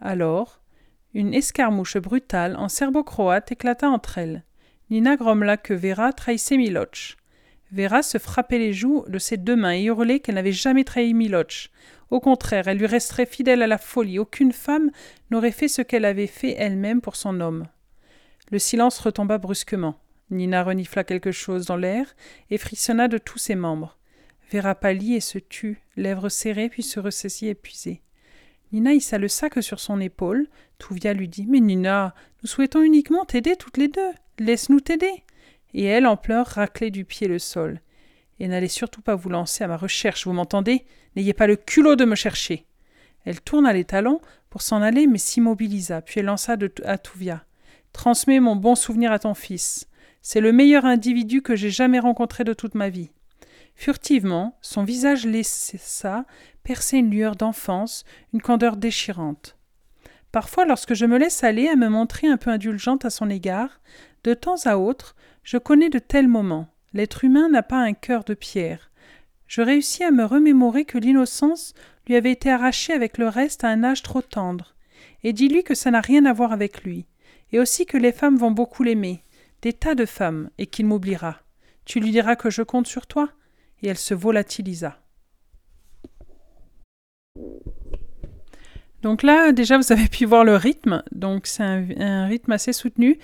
Alors, 0.00 0.60
une 1.14 1.34
escarmouche 1.34 1.96
brutale 1.96 2.56
en 2.56 2.68
serbo-croate 2.68 3.52
éclata 3.52 3.88
entre 3.88 4.18
elles. 4.18 4.44
Nina 4.90 5.16
grommela 5.16 5.56
que 5.56 5.74
Vera 5.74 6.12
trahissait 6.12 6.56
Miloch. 6.56 7.16
Vera 7.72 8.02
se 8.02 8.18
frappait 8.18 8.58
les 8.58 8.72
joues 8.72 9.04
de 9.08 9.18
ses 9.18 9.36
deux 9.36 9.56
mains 9.56 9.72
et 9.72 9.84
hurlait 9.84 10.20
qu'elle 10.20 10.36
n'avait 10.36 10.52
jamais 10.52 10.84
trahi 10.84 11.14
Miloch, 11.14 11.70
au 12.10 12.20
contraire, 12.20 12.68
elle 12.68 12.78
lui 12.78 12.86
resterait 12.86 13.26
fidèle 13.26 13.62
à 13.62 13.66
la 13.66 13.78
folie. 13.78 14.18
Aucune 14.18 14.52
femme 14.52 14.90
n'aurait 15.30 15.52
fait 15.52 15.68
ce 15.68 15.82
qu'elle 15.82 16.04
avait 16.04 16.28
fait 16.28 16.54
elle-même 16.56 17.00
pour 17.00 17.16
son 17.16 17.40
homme. 17.40 17.66
Le 18.50 18.58
silence 18.58 18.98
retomba 19.00 19.38
brusquement. 19.38 19.98
Nina 20.30 20.62
renifla 20.62 21.04
quelque 21.04 21.32
chose 21.32 21.66
dans 21.66 21.76
l'air 21.76 22.14
et 22.50 22.58
frissonna 22.58 23.08
de 23.08 23.18
tous 23.18 23.38
ses 23.38 23.56
membres. 23.56 23.98
Vera 24.52 24.76
pâlit 24.76 25.14
et 25.14 25.20
se 25.20 25.38
tut, 25.38 25.80
lèvres 25.96 26.28
serrées, 26.28 26.68
puis 26.68 26.84
se 26.84 27.00
ressaisit 27.00 27.48
épuisée. 27.48 28.02
Nina 28.72 28.92
hissa 28.92 29.18
le 29.18 29.28
sac 29.28 29.60
sur 29.62 29.80
son 29.80 30.00
épaule. 30.00 30.48
Touvia 30.78 31.12
lui 31.12 31.28
dit 31.28 31.46
Mais 31.48 31.60
Nina, 31.60 32.14
nous 32.42 32.48
souhaitons 32.48 32.82
uniquement 32.82 33.24
t'aider 33.24 33.56
toutes 33.56 33.78
les 33.78 33.88
deux. 33.88 34.12
Laisse-nous 34.38 34.80
t'aider. 34.80 35.24
Et 35.74 35.84
elle, 35.84 36.06
en 36.06 36.16
pleurs, 36.16 36.46
raclait 36.46 36.90
du 36.90 37.04
pied 37.04 37.26
le 37.26 37.38
sol 37.38 37.80
et 38.38 38.48
n'allez 38.48 38.68
surtout 38.68 39.02
pas 39.02 39.14
vous 39.14 39.28
lancer 39.28 39.64
à 39.64 39.68
ma 39.68 39.76
recherche, 39.76 40.26
vous 40.26 40.32
m'entendez? 40.32 40.84
N'ayez 41.14 41.32
pas 41.32 41.46
le 41.46 41.56
culot 41.56 41.96
de 41.96 42.04
me 42.04 42.14
chercher. 42.14 42.66
Elle 43.24 43.40
tourna 43.40 43.72
les 43.72 43.84
talons 43.84 44.20
pour 44.50 44.62
s'en 44.62 44.82
aller, 44.82 45.06
mais 45.06 45.18
s'immobilisa, 45.18 46.02
puis 46.02 46.20
elle 46.20 46.26
lança 46.26 46.56
de 46.56 46.72
à 46.84 46.98
Touvia. 46.98 47.44
Transmets 47.92 48.40
mon 48.40 48.56
bon 48.56 48.74
souvenir 48.74 49.10
à 49.10 49.18
ton 49.18 49.34
fils. 49.34 49.88
C'est 50.22 50.40
le 50.40 50.52
meilleur 50.52 50.84
individu 50.84 51.42
que 51.42 51.56
j'ai 51.56 51.70
jamais 51.70 51.98
rencontré 51.98 52.44
de 52.44 52.52
toute 52.52 52.74
ma 52.74 52.88
vie. 52.88 53.10
Furtivement, 53.74 54.56
son 54.60 54.84
visage 54.84 55.26
laissa 55.26 56.24
percer 56.62 56.98
une 56.98 57.10
lueur 57.10 57.36
d'enfance, 57.36 58.04
une 58.32 58.42
candeur 58.42 58.76
déchirante. 58.76 59.56
Parfois, 60.32 60.66
lorsque 60.66 60.94
je 60.94 61.06
me 61.06 61.18
laisse 61.18 61.44
aller 61.44 61.68
à 61.68 61.76
me 61.76 61.88
montrer 61.88 62.26
un 62.26 62.36
peu 62.36 62.50
indulgente 62.50 63.04
à 63.04 63.10
son 63.10 63.30
égard, 63.30 63.80
de 64.24 64.34
temps 64.34 64.66
à 64.66 64.76
autre, 64.76 65.14
je 65.42 65.58
connais 65.58 65.90
de 65.90 65.98
tels 65.98 66.28
moments. 66.28 66.68
L'être 66.96 67.24
humain 67.24 67.50
n'a 67.50 67.62
pas 67.62 67.76
un 67.76 67.92
cœur 67.92 68.24
de 68.24 68.32
pierre. 68.32 68.90
Je 69.48 69.60
réussis 69.60 70.02
à 70.02 70.10
me 70.10 70.24
remémorer 70.24 70.86
que 70.86 70.96
l'innocence 70.96 71.74
lui 72.06 72.16
avait 72.16 72.32
été 72.32 72.50
arrachée 72.50 72.94
avec 72.94 73.18
le 73.18 73.28
reste 73.28 73.64
à 73.64 73.68
un 73.68 73.84
âge 73.84 74.02
trop 74.02 74.22
tendre, 74.22 74.74
et 75.22 75.34
dis-lui 75.34 75.62
que 75.62 75.74
ça 75.74 75.90
n'a 75.90 76.00
rien 76.00 76.24
à 76.24 76.32
voir 76.32 76.52
avec 76.52 76.84
lui, 76.84 77.04
et 77.52 77.60
aussi 77.60 77.84
que 77.84 77.98
les 77.98 78.12
femmes 78.12 78.38
vont 78.38 78.50
beaucoup 78.50 78.82
l'aimer, 78.82 79.22
des 79.60 79.74
tas 79.74 79.94
de 79.94 80.06
femmes, 80.06 80.48
et 80.56 80.66
qu'il 80.66 80.86
m'oubliera. 80.86 81.42
Tu 81.84 82.00
lui 82.00 82.12
diras 82.12 82.34
que 82.34 82.48
je 82.48 82.62
compte 82.62 82.86
sur 82.86 83.06
toi 83.06 83.28
Et 83.82 83.88
elle 83.88 83.98
se 83.98 84.14
volatilisa. 84.14 84.98
Donc 89.02 89.22
là, 89.22 89.52
déjà, 89.52 89.76
vous 89.76 89.92
avez 89.92 90.08
pu 90.08 90.24
voir 90.24 90.44
le 90.44 90.56
rythme. 90.56 91.02
Donc 91.12 91.46
c'est 91.46 91.62
un 91.62 92.26
rythme 92.26 92.52
assez 92.52 92.72
soutenu. 92.72 93.18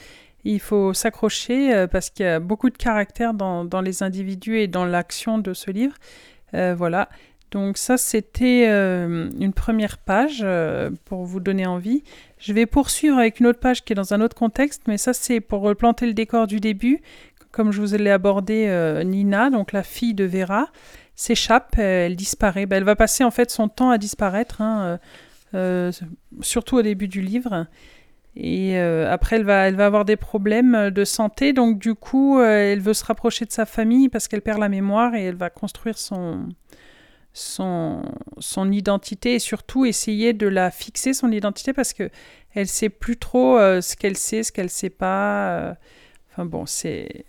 Il 0.44 0.61
faut 0.61 0.92
s'accrocher 0.92 1.72
euh, 1.72 1.87
parce 1.87 2.11
qu'il 2.11 2.26
y 2.26 2.28
a 2.28 2.40
beaucoup 2.40 2.70
de 2.70 2.76
caractères 2.76 3.35
dans, 3.35 3.81
les 3.81 4.02
individus 4.02 4.59
et 4.59 4.66
dans 4.66 4.85
l'action 4.85 5.38
de 5.38 5.55
ce 5.55 5.70
livre. 5.70 5.94
Euh, 6.55 6.74
voilà. 6.76 7.09
Donc 7.52 7.76
ça, 7.76 7.96
c'était 7.98 8.66
euh, 8.68 9.31
une 9.38 9.52
première 9.52 9.98
page 9.98 10.44
pour 11.05 11.24
vous 11.24 11.38
donner 11.38 11.66
envie. 11.66 12.02
Je 12.38 12.52
vais 12.52 12.66
poursuivre 12.66 13.18
avec 13.18 13.40
une 13.40 13.46
autre 13.46 13.61
page 13.61 13.85
qui 13.85 13.92
est 13.92 13.96
dans 13.96 14.14
un 14.14 14.20
autre 14.20 14.35
contexte, 14.35 14.83
mais 14.88 14.96
ça, 14.96 15.12
c'est 15.12 15.40
pour 15.40 15.74
planter 15.76 16.07
le 16.07 16.14
décor 16.14 16.46
du 16.46 16.61
début. 16.61 17.02
Comme 17.50 17.70
je 17.70 17.83
vous 17.83 17.94
l'ai 17.94 18.11
abordé, 18.11 19.02
Nina, 19.05 19.50
donc 19.50 19.72
la 19.72 19.83
fille 19.83 20.14
de 20.14 20.24
Vera, 20.24 20.68
s'échappe, 21.14 21.76
elle 21.76 22.16
disparaît. 22.16 22.64
Ben, 22.64 22.78
elle 22.78 22.85
va 22.85 22.96
passer 22.96 23.22
en 23.22 23.31
fait 23.31 23.50
son 23.50 23.68
temps 23.68 23.90
à 23.90 23.98
disparaître, 23.98 24.62
hein, 24.62 24.98
surtout 26.40 26.78
au 26.78 26.83
début 26.83 27.09
du 27.09 27.20
livre. 27.20 27.66
Et 28.35 28.79
euh, 28.79 29.12
après, 29.12 29.37
elle 29.37 29.45
va, 29.45 29.68
elle 29.68 29.77
va 29.77 29.87
avoir 29.87 30.05
des 30.05 30.16
problèmes 30.16 30.90
de 30.90 31.05
santé. 31.05 31.53
Donc, 31.53 31.79
du 31.79 31.95
coup, 31.95 32.38
euh, 32.38 32.73
elle 32.73 32.81
veut 32.81 32.95
se 32.95 33.05
rapprocher 33.05 33.45
de 33.45 33.53
sa 33.53 33.66
famille 33.66 34.09
parce 34.09 34.27
qu'elle 34.29 34.40
perd 34.40 34.59
la 34.59 34.68
mémoire 34.68 35.14
et 35.14 35.25
elle 35.25 35.35
va 35.35 35.51
construire 35.51 35.99
son, 35.99 36.49
son, 37.35 38.03
son 38.38 38.73
identité 38.73 39.35
et 39.35 39.38
surtout 39.38 39.85
essayer 39.85 40.33
de 40.33 40.47
la 40.47 40.71
fixer, 40.71 41.12
son 41.12 41.31
identité, 41.31 41.75
parce 41.75 41.92
que 41.92 42.09
elle 42.55 42.68
sait 42.68 42.88
plus 42.88 43.18
trop 43.18 43.59
euh, 43.59 43.83
ce 43.83 43.97
qu'elle 43.97 44.16
sait, 44.16 44.42
ce 44.42 44.53
qu'elle 44.53 44.71
sait 44.71 44.90
pas. 44.90 45.77
Enfin 46.31 46.47
bon, 46.47 46.64
c'est 46.64 47.27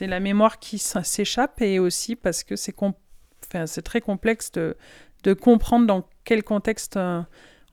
la 0.00 0.20
mémoire 0.20 0.58
qui 0.58 0.78
s'échappe 0.78 1.60
et 1.60 1.78
aussi 1.78 2.16
parce 2.16 2.42
que 2.42 2.56
c'est 2.56 2.74
enfin, 2.82 3.66
très 3.82 4.00
complexe 4.00 4.50
de, 4.52 4.74
de 5.24 5.34
comprendre 5.34 5.86
dans 5.86 6.08
quel 6.24 6.42
contexte 6.42 6.98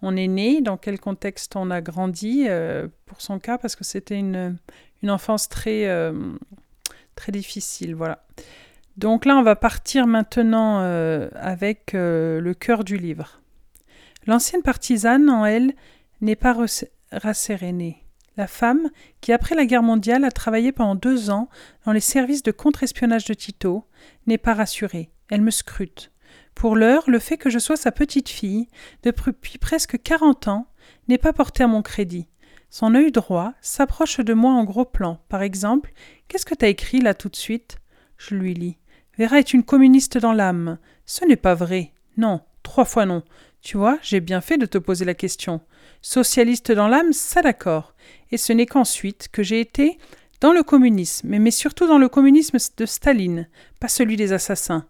on 0.02 0.16
est 0.16 0.28
né, 0.28 0.62
dans 0.62 0.78
quel 0.78 1.00
contexte 1.00 1.56
on 1.56 1.72
a 1.72 1.82
grandi, 1.82 2.46
euh, 2.48 2.88
pour 3.06 3.22
son 3.22 3.40
cas, 3.40 3.58
parce 3.58 3.76
que 3.76 3.84
c'était 3.84 4.18
une, 4.18 4.58
une, 5.02 5.12
enfance 5.12 5.50
très, 5.50 5.88
euh, 5.88 6.14
très 7.16 7.32
difficile. 7.32 7.96
Voilà. 7.96 8.26
Donc 8.98 9.26
là, 9.26 9.36
on 9.38 9.44
va 9.44 9.56
partir 9.56 10.08
maintenant 10.08 10.80
euh, 10.82 11.30
avec 11.36 11.92
le 11.94 12.54
cœur 12.54 12.84
du 12.84 12.98
livre. 12.98 13.42
L'ancienne 14.28 14.64
partisane, 14.64 15.30
en 15.30 15.46
elle, 15.46 15.74
n'est 16.22 16.36
pas 16.36 16.56
rassérénée. 17.12 18.04
La 18.38 18.48
femme, 18.48 18.90
qui 19.22 19.32
après 19.32 19.56
la 19.56 19.66
guerre 19.66 19.84
mondiale 19.84 20.26
a 20.26 20.32
travaillé 20.32 20.72
pendant 20.72 20.96
deux 20.96 21.30
ans 21.30 21.50
dans 21.86 21.94
les 21.94 22.02
services 22.02 22.44
de 22.44 22.52
contre-espionnage 22.52 23.26
de 23.26 23.34
Tito, 23.34 23.86
n'est 24.28 24.38
pas 24.38 24.54
rassurée. 24.54 25.10
Elle 25.30 25.42
me 25.42 25.52
scrute. 25.52 26.12
Pour 26.56 26.76
l'heure, 26.76 27.04
le 27.08 27.20
fait 27.20 27.38
que 27.38 27.50
je 27.50 27.60
sois 27.60 27.76
sa 27.76 27.92
petite 27.92 28.30
fille, 28.30 28.68
depuis 29.04 29.58
presque 29.60 30.02
quarante 30.02 30.48
ans, 30.48 30.68
n'est 31.08 31.18
pas 31.18 31.34
porté 31.34 31.64
à 31.64 31.68
mon 31.68 31.82
crédit. 31.82 32.28
Son 32.70 32.96
œil 32.96 33.12
droit 33.12 33.54
s'approche 33.62 34.20
de 34.20 34.34
moi 34.34 34.52
en 34.54 34.64
gros 34.64 34.86
plan. 34.86 35.20
Par 35.30 35.44
exemple, 35.44 35.94
qu'est-ce 36.28 36.46
que 36.46 36.56
t'as 36.56 36.70
écrit 36.70 37.00
là 37.00 37.14
tout 37.14 37.30
de 37.30 37.36
suite? 37.36 37.78
Je 38.18 38.36
lui 38.36 38.54
lis. 38.54 38.78
Vera 39.18 39.40
est 39.40 39.54
une 39.54 39.64
communiste 39.64 40.18
dans 40.18 40.34
l'âme. 40.34 40.78
Ce 41.06 41.24
n'est 41.26 41.36
pas 41.36 41.56
vrai. 41.56 41.94
Non, 42.18 42.42
trois 42.64 42.86
fois 42.86 43.06
non. 43.06 43.24
Tu 43.62 43.78
vois, 43.78 43.98
j'ai 44.02 44.20
bien 44.20 44.42
fait 44.42 44.58
de 44.58 44.66
te 44.66 44.78
poser 44.78 45.06
la 45.06 45.14
question. 45.14 45.62
Socialiste 46.02 46.72
dans 46.72 46.88
l'âme, 46.88 47.14
ça 47.14 47.42
d'accord. 47.42 47.94
Et 48.32 48.38
ce 48.38 48.54
n'est 48.54 48.66
qu'ensuite 48.66 49.28
que 49.32 49.44
j'ai 49.44 49.60
été 49.60 49.98
dans 50.42 50.52
le 50.52 50.64
communisme, 50.64 51.30
mais 51.30 51.52
surtout 51.52 51.88
dans 51.88 51.98
le 51.98 52.10
communisme 52.10 52.58
de 52.78 52.86
Staline, 52.86 53.48
pas 53.80 53.88
celui 53.88 54.18
des 54.18 54.34
assassins. 54.34 54.88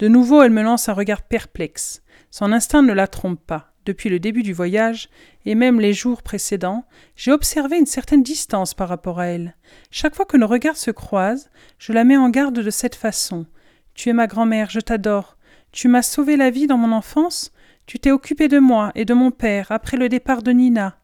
De 0.00 0.08
nouveau, 0.08 0.42
elle 0.42 0.50
me 0.50 0.62
lance 0.62 0.88
un 0.88 0.94
regard 0.94 1.20
perplexe. 1.20 2.02
Son 2.30 2.52
instinct 2.52 2.80
ne 2.80 2.94
la 2.94 3.06
trompe 3.06 3.38
pas. 3.46 3.74
Depuis 3.84 4.08
le 4.08 4.18
début 4.18 4.42
du 4.42 4.54
voyage, 4.54 5.10
et 5.44 5.54
même 5.54 5.78
les 5.78 5.92
jours 5.92 6.22
précédents, 6.22 6.86
j'ai 7.16 7.32
observé 7.32 7.76
une 7.76 7.84
certaine 7.84 8.22
distance 8.22 8.72
par 8.72 8.88
rapport 8.88 9.20
à 9.20 9.26
elle. 9.26 9.56
Chaque 9.90 10.14
fois 10.14 10.24
que 10.24 10.38
nos 10.38 10.46
regards 10.46 10.78
se 10.78 10.90
croisent, 10.90 11.50
je 11.78 11.92
la 11.92 12.04
mets 12.04 12.16
en 12.16 12.30
garde 12.30 12.58
de 12.60 12.70
cette 12.70 12.94
façon. 12.94 13.44
Tu 13.92 14.08
es 14.08 14.14
ma 14.14 14.26
grand-mère, 14.26 14.70
je 14.70 14.80
t'adore. 14.80 15.36
Tu 15.70 15.86
m'as 15.86 16.00
sauvé 16.00 16.38
la 16.38 16.48
vie 16.48 16.66
dans 16.66 16.78
mon 16.78 16.92
enfance. 16.92 17.52
Tu 17.84 17.98
t'es 17.98 18.10
occupé 18.10 18.48
de 18.48 18.58
moi 18.58 18.92
et 18.94 19.04
de 19.04 19.12
mon 19.12 19.30
père 19.30 19.66
après 19.68 19.98
le 19.98 20.08
départ 20.08 20.42
de 20.42 20.52
Nina. 20.52 20.96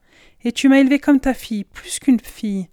Et 0.43 0.53
tu 0.53 0.71
m'as 0.71 0.79
élevée 0.79 1.01
comme 1.01 1.21
ta 1.21 1.35
fille, 1.35 1.65
plus 1.65 1.99
qu'une 1.99 2.21
fille. 2.21 2.69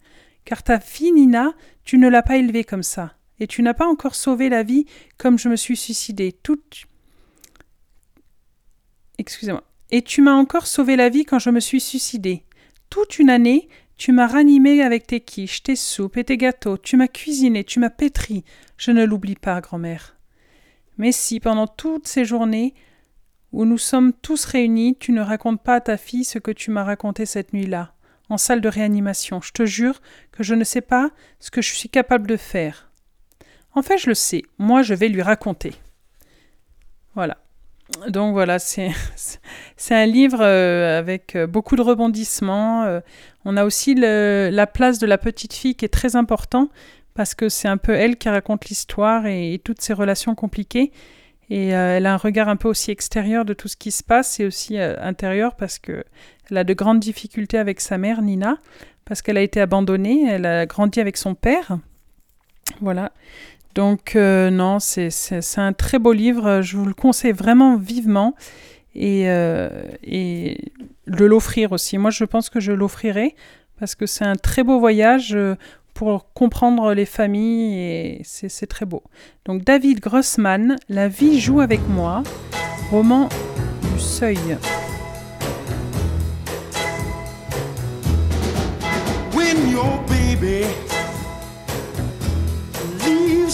Car 0.45 0.63
ta 0.63 0.79
fille 0.79 1.11
Nina, 1.11 1.51
tu 1.83 1.97
ne 1.97 2.07
l'as 2.07 2.23
pas 2.23 2.37
élevée 2.37 2.63
comme 2.63 2.83
ça 2.83 3.11
et 3.39 3.47
tu 3.47 3.61
n'as 3.61 3.73
pas 3.73 3.87
encore 3.87 4.15
sauvé 4.15 4.49
la 4.49 4.63
vie 4.63 4.85
comme 5.17 5.37
je 5.37 5.49
me 5.49 5.55
suis 5.55 5.77
suicidé. 5.77 6.31
Toute. 6.31 6.85
Excusez-moi. 9.17 9.63
Et 9.91 10.01
tu 10.01 10.21
m'as 10.21 10.33
encore 10.33 10.67
sauvé 10.67 10.95
la 10.95 11.09
vie 11.09 11.25
quand 11.25 11.39
je 11.39 11.49
me 11.49 11.59
suis 11.59 11.81
suicidé. 11.81 12.45
Toute 12.89 13.19
une 13.19 13.29
année, 13.29 13.67
tu 13.97 14.11
m'as 14.11 14.27
ranimé 14.27 14.81
avec 14.81 15.07
tes 15.07 15.19
quiches, 15.19 15.63
tes 15.63 15.75
soupes 15.75 16.17
et 16.17 16.23
tes 16.23 16.37
gâteaux. 16.37 16.77
Tu 16.77 16.97
m'as 16.97 17.07
cuisiné, 17.07 17.63
tu 17.63 17.79
m'as 17.79 17.89
pétri. 17.89 18.43
Je 18.77 18.91
ne 18.91 19.05
l'oublie 19.05 19.35
pas, 19.35 19.61
grand-mère. 19.61 20.17
Mais 20.97 21.11
si, 21.11 21.39
pendant 21.39 21.67
toutes 21.67 22.07
ces 22.07 22.25
journées 22.25 22.73
où 23.51 23.65
nous 23.65 23.77
sommes 23.77 24.13
tous 24.13 24.45
réunis, 24.45 24.97
tu 24.99 25.11
ne 25.11 25.21
racontes 25.21 25.61
pas 25.61 25.75
à 25.75 25.81
ta 25.81 25.97
fille 25.97 26.25
ce 26.25 26.39
que 26.39 26.51
tu 26.51 26.71
m'as 26.71 26.83
raconté 26.83 27.25
cette 27.25 27.53
nuit-là, 27.53 27.93
en 28.29 28.37
salle 28.37 28.61
de 28.61 28.69
réanimation. 28.69 29.41
Je 29.41 29.51
te 29.51 29.65
jure 29.65 30.01
que 30.31 30.43
je 30.43 30.55
ne 30.55 30.63
sais 30.63 30.81
pas 30.81 31.11
ce 31.39 31.51
que 31.51 31.61
je 31.61 31.73
suis 31.73 31.89
capable 31.89 32.27
de 32.27 32.37
faire. 32.37 32.91
En 33.75 33.81
fait, 33.81 33.97
je 33.97 34.09
le 34.09 34.15
sais. 34.15 34.43
Moi, 34.57 34.81
je 34.81 34.93
vais 34.93 35.09
lui 35.09 35.21
raconter. 35.21 35.73
Voilà. 37.15 37.37
Donc 38.07 38.33
voilà, 38.33 38.59
c'est 38.59 38.91
un 39.91 40.05
livre 40.05 40.39
euh, 40.41 40.97
avec 40.97 41.35
euh, 41.35 41.47
beaucoup 41.47 41.75
de 41.75 41.81
rebondissements. 41.81 42.83
Euh. 42.83 43.01
on 43.45 43.57
a 43.57 43.65
aussi 43.65 43.93
la 43.95 44.67
place 44.67 44.99
de 44.99 45.05
la 45.05 45.17
petite 45.17 45.53
fille 45.53 45.75
qui 45.75 45.85
est 45.85 45.93
très 45.93 46.15
important 46.15 46.69
parce 47.13 47.35
que 47.35 47.49
c'est 47.49 47.67
un 47.67 47.77
peu 47.77 47.93
elle 47.93 48.17
qui 48.17 48.29
raconte 48.29 48.65
l'histoire 48.69 49.27
et, 49.27 49.61
toutes 49.63 49.81
ses 49.81 49.93
relations 49.93 50.33
compliquées. 50.33 50.91
Et 51.49 51.67
elle 51.67 52.07
a 52.07 52.13
un 52.13 52.17
regard 52.17 52.47
un 52.47 52.55
peu 52.55 52.67
aussi 52.67 52.89
extérieur 52.89 53.45
de 53.45 53.53
tout 53.53 53.67
ce 53.67 53.75
qui 53.75 53.91
se 53.91 54.01
passe 54.01 54.39
et 54.39 54.45
aussi 54.45 54.79
intérieur 54.79 55.55
parce 55.55 55.77
qu'elle 55.77 56.03
a 56.57 56.63
de 56.63 56.73
grandes 56.73 56.99
difficultés 56.99 57.59
avec 57.59 57.79
sa 57.79 57.99
mère, 57.99 58.23
Nina, 58.23 58.57
parce 59.05 59.21
qu'elle 59.21 59.37
a 59.37 59.41
été 59.41 59.61
abandonnée. 59.61 60.25
Elle 60.27 60.47
a 60.47 60.65
grandi 60.65 60.99
avec 60.99 61.17
son 61.17 61.35
père. 61.35 61.77
Voilà. 62.81 63.11
Donc 63.73 64.15
euh, 64.15 64.49
non, 64.49 64.79
c'est 64.79 65.09
un 65.57 65.73
très 65.73 65.99
beau 65.99 66.13
livre, 66.13 66.61
je 66.61 66.77
vous 66.77 66.85
le 66.85 66.93
conseille 66.93 67.31
vraiment 67.31 67.75
vivement 67.77 68.35
et, 68.93 69.29
euh, 69.29 69.69
et 70.03 70.71
de 71.07 71.25
l'offrir 71.25 71.71
aussi. 71.71 71.97
Moi 71.97 72.11
je 72.11 72.23
pense 72.25 72.49
que 72.49 72.59
je 72.59 72.71
l'offrirai 72.71 73.35
parce 73.79 73.95
que 73.95 74.05
c'est 74.05 74.25
un 74.25 74.35
très 74.35 74.63
beau 74.63 74.79
voyage 74.79 75.33
euh, 75.35 75.55
pour 75.93 76.31
comprendre 76.33 76.93
les 76.93 77.05
familles 77.05 77.79
et 77.79 78.21
c'est 78.23 78.67
très 78.67 78.85
beau. 78.85 79.03
Donc 79.45 79.63
David 79.63 79.99
Grossman, 79.99 80.75
La 80.89 81.07
vie 81.07 81.39
joue 81.39 81.59
avec 81.59 81.81
moi, 81.87 82.23
roman 82.91 83.29
du 83.93 83.99
seuil. 83.99 84.57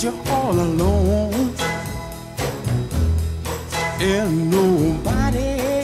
You 0.03 0.13
all 0.27 0.53
alone 0.53 1.53
and 3.99 4.49
nobody 4.49 5.83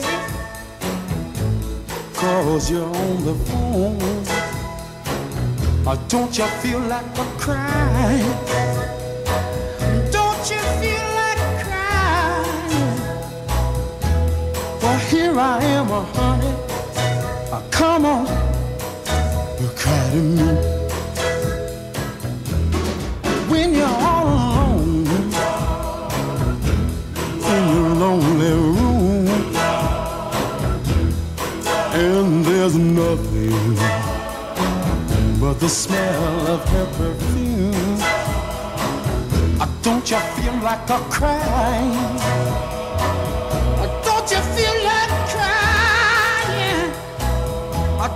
calls 2.14 2.70
you 2.70 2.82
on 2.82 3.24
the 3.26 3.34
phone. 3.44 4.24
Or 5.86 5.96
don't 6.08 6.38
you 6.38 6.46
feel 6.62 6.80
like 6.80 7.04
a 7.18 7.24
crying? 7.38 8.32
Don't 10.10 10.50
you 10.50 10.62
feel 10.80 11.06
like 11.20 11.40
crying? 11.66 13.00
Well, 14.80 14.98
here 15.10 15.38
I 15.38 15.62
am, 15.62 15.88
honey. 16.14 16.54
Come 17.70 18.06
on, 18.06 18.26
cry 19.76 20.10
to 20.10 20.16
me. 20.16 20.75
There's 33.32 33.80
nothing 33.80 35.40
but 35.40 35.60
the 35.60 35.68
smell 35.68 36.46
of 36.48 36.68
her 36.68 36.86
perfume. 36.98 37.98
Don't 39.82 40.10
you 40.10 40.18
feel 40.18 40.54
like 40.62 40.90
a 40.90 40.98
crying? 41.10 41.92
Don't 44.04 44.30
you 44.30 44.40
feel 44.56 44.76
like 44.84 45.12
crying? 45.30 46.92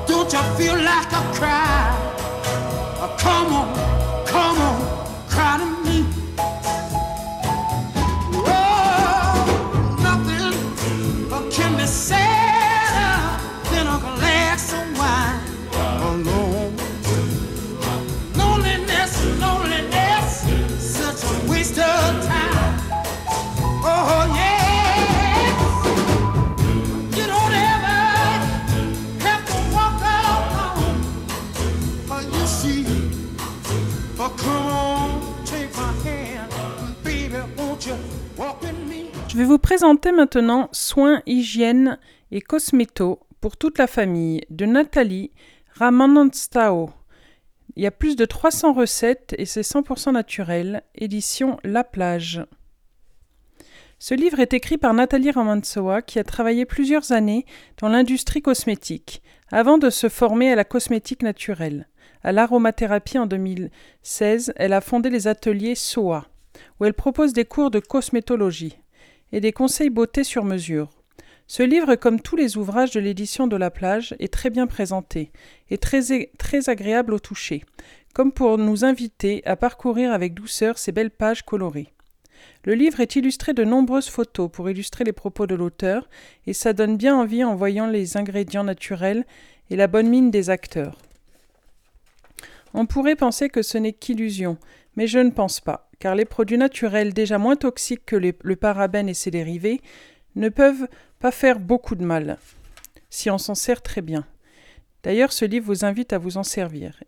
Don't 0.06 0.32
you 0.32 0.42
feel 0.56 0.76
like 0.82 1.12
a 1.12 1.22
cry? 1.32 1.96
Come 3.18 3.52
on, 3.52 3.68
vous 39.50 39.58
présenter 39.58 40.12
maintenant 40.12 40.68
Soins, 40.70 41.22
hygiène 41.26 41.98
et 42.30 42.40
cosméto 42.40 43.18
pour 43.40 43.56
toute 43.56 43.78
la 43.78 43.88
famille 43.88 44.42
de 44.48 44.64
Nathalie 44.64 45.32
Ramananstao. 45.74 46.90
Il 47.74 47.82
y 47.82 47.86
a 47.88 47.90
plus 47.90 48.14
de 48.14 48.24
300 48.24 48.74
recettes 48.74 49.34
et 49.38 49.46
c'est 49.46 49.62
100% 49.62 50.12
naturel. 50.12 50.84
Édition 50.94 51.58
La 51.64 51.82
Plage. 51.82 52.46
Ce 53.98 54.14
livre 54.14 54.38
est 54.38 54.54
écrit 54.54 54.78
par 54.78 54.94
Nathalie 54.94 55.32
Ramantsoa 55.32 56.00
qui 56.02 56.20
a 56.20 56.24
travaillé 56.24 56.64
plusieurs 56.64 57.10
années 57.10 57.44
dans 57.78 57.88
l'industrie 57.88 58.42
cosmétique 58.42 59.20
avant 59.50 59.78
de 59.78 59.90
se 59.90 60.08
former 60.08 60.52
à 60.52 60.54
la 60.54 60.64
cosmétique 60.64 61.24
naturelle. 61.24 61.88
À 62.22 62.30
l'aromathérapie 62.30 63.18
en 63.18 63.26
2016, 63.26 64.52
elle 64.54 64.74
a 64.74 64.80
fondé 64.80 65.10
les 65.10 65.26
ateliers 65.26 65.74
SOA, 65.74 66.28
où 66.78 66.84
elle 66.84 66.94
propose 66.94 67.32
des 67.32 67.44
cours 67.44 67.72
de 67.72 67.80
cosmétologie 67.80 68.78
et 69.32 69.40
des 69.40 69.52
conseils 69.52 69.90
beauté 69.90 70.24
sur 70.24 70.44
mesure. 70.44 70.90
Ce 71.46 71.64
livre, 71.64 71.96
comme 71.96 72.20
tous 72.20 72.36
les 72.36 72.56
ouvrages 72.56 72.92
de 72.92 73.00
l'édition 73.00 73.48
de 73.48 73.56
la 73.56 73.72
plage, 73.72 74.14
est 74.20 74.32
très 74.32 74.50
bien 74.50 74.68
présenté 74.68 75.32
et 75.68 75.78
très, 75.78 76.30
très 76.38 76.68
agréable 76.68 77.12
au 77.12 77.18
toucher, 77.18 77.64
comme 78.14 78.30
pour 78.30 78.56
nous 78.56 78.84
inviter 78.84 79.42
à 79.44 79.56
parcourir 79.56 80.12
avec 80.12 80.32
douceur 80.32 80.78
ces 80.78 80.92
belles 80.92 81.10
pages 81.10 81.42
colorées. 81.42 81.92
Le 82.64 82.74
livre 82.74 83.00
est 83.00 83.16
illustré 83.16 83.52
de 83.52 83.64
nombreuses 83.64 84.08
photos 84.08 84.50
pour 84.50 84.70
illustrer 84.70 85.02
les 85.02 85.12
propos 85.12 85.48
de 85.48 85.54
l'auteur, 85.54 86.08
et 86.46 86.52
ça 86.52 86.72
donne 86.72 86.96
bien 86.96 87.16
envie 87.16 87.42
en 87.42 87.56
voyant 87.56 87.88
les 87.88 88.16
ingrédients 88.16 88.64
naturels 88.64 89.26
et 89.70 89.76
la 89.76 89.88
bonne 89.88 90.08
mine 90.08 90.30
des 90.30 90.50
acteurs. 90.50 90.98
On 92.74 92.86
pourrait 92.86 93.16
penser 93.16 93.48
que 93.48 93.62
ce 93.62 93.76
n'est 93.76 93.92
qu'illusion, 93.92 94.56
mais 94.94 95.08
je 95.08 95.18
ne 95.18 95.30
pense 95.30 95.60
pas 95.60 95.89
car 96.00 96.16
les 96.16 96.24
produits 96.24 96.58
naturels 96.58 97.14
déjà 97.14 97.38
moins 97.38 97.56
toxiques 97.56 98.04
que 98.04 98.16
le 98.16 98.56
parabène 98.56 99.08
et 99.08 99.14
ses 99.14 99.30
dérivés 99.30 99.80
ne 100.34 100.48
peuvent 100.48 100.88
pas 101.20 101.30
faire 101.30 101.60
beaucoup 101.60 101.94
de 101.94 102.04
mal, 102.04 102.38
si 103.10 103.30
on 103.30 103.38
s'en 103.38 103.54
sert 103.54 103.82
très 103.82 104.00
bien. 104.00 104.26
D'ailleurs, 105.02 105.32
ce 105.32 105.44
livre 105.44 105.66
vous 105.66 105.84
invite 105.84 106.12
à 106.12 106.18
vous 106.18 106.36
en 106.36 106.42
servir. 106.42 107.02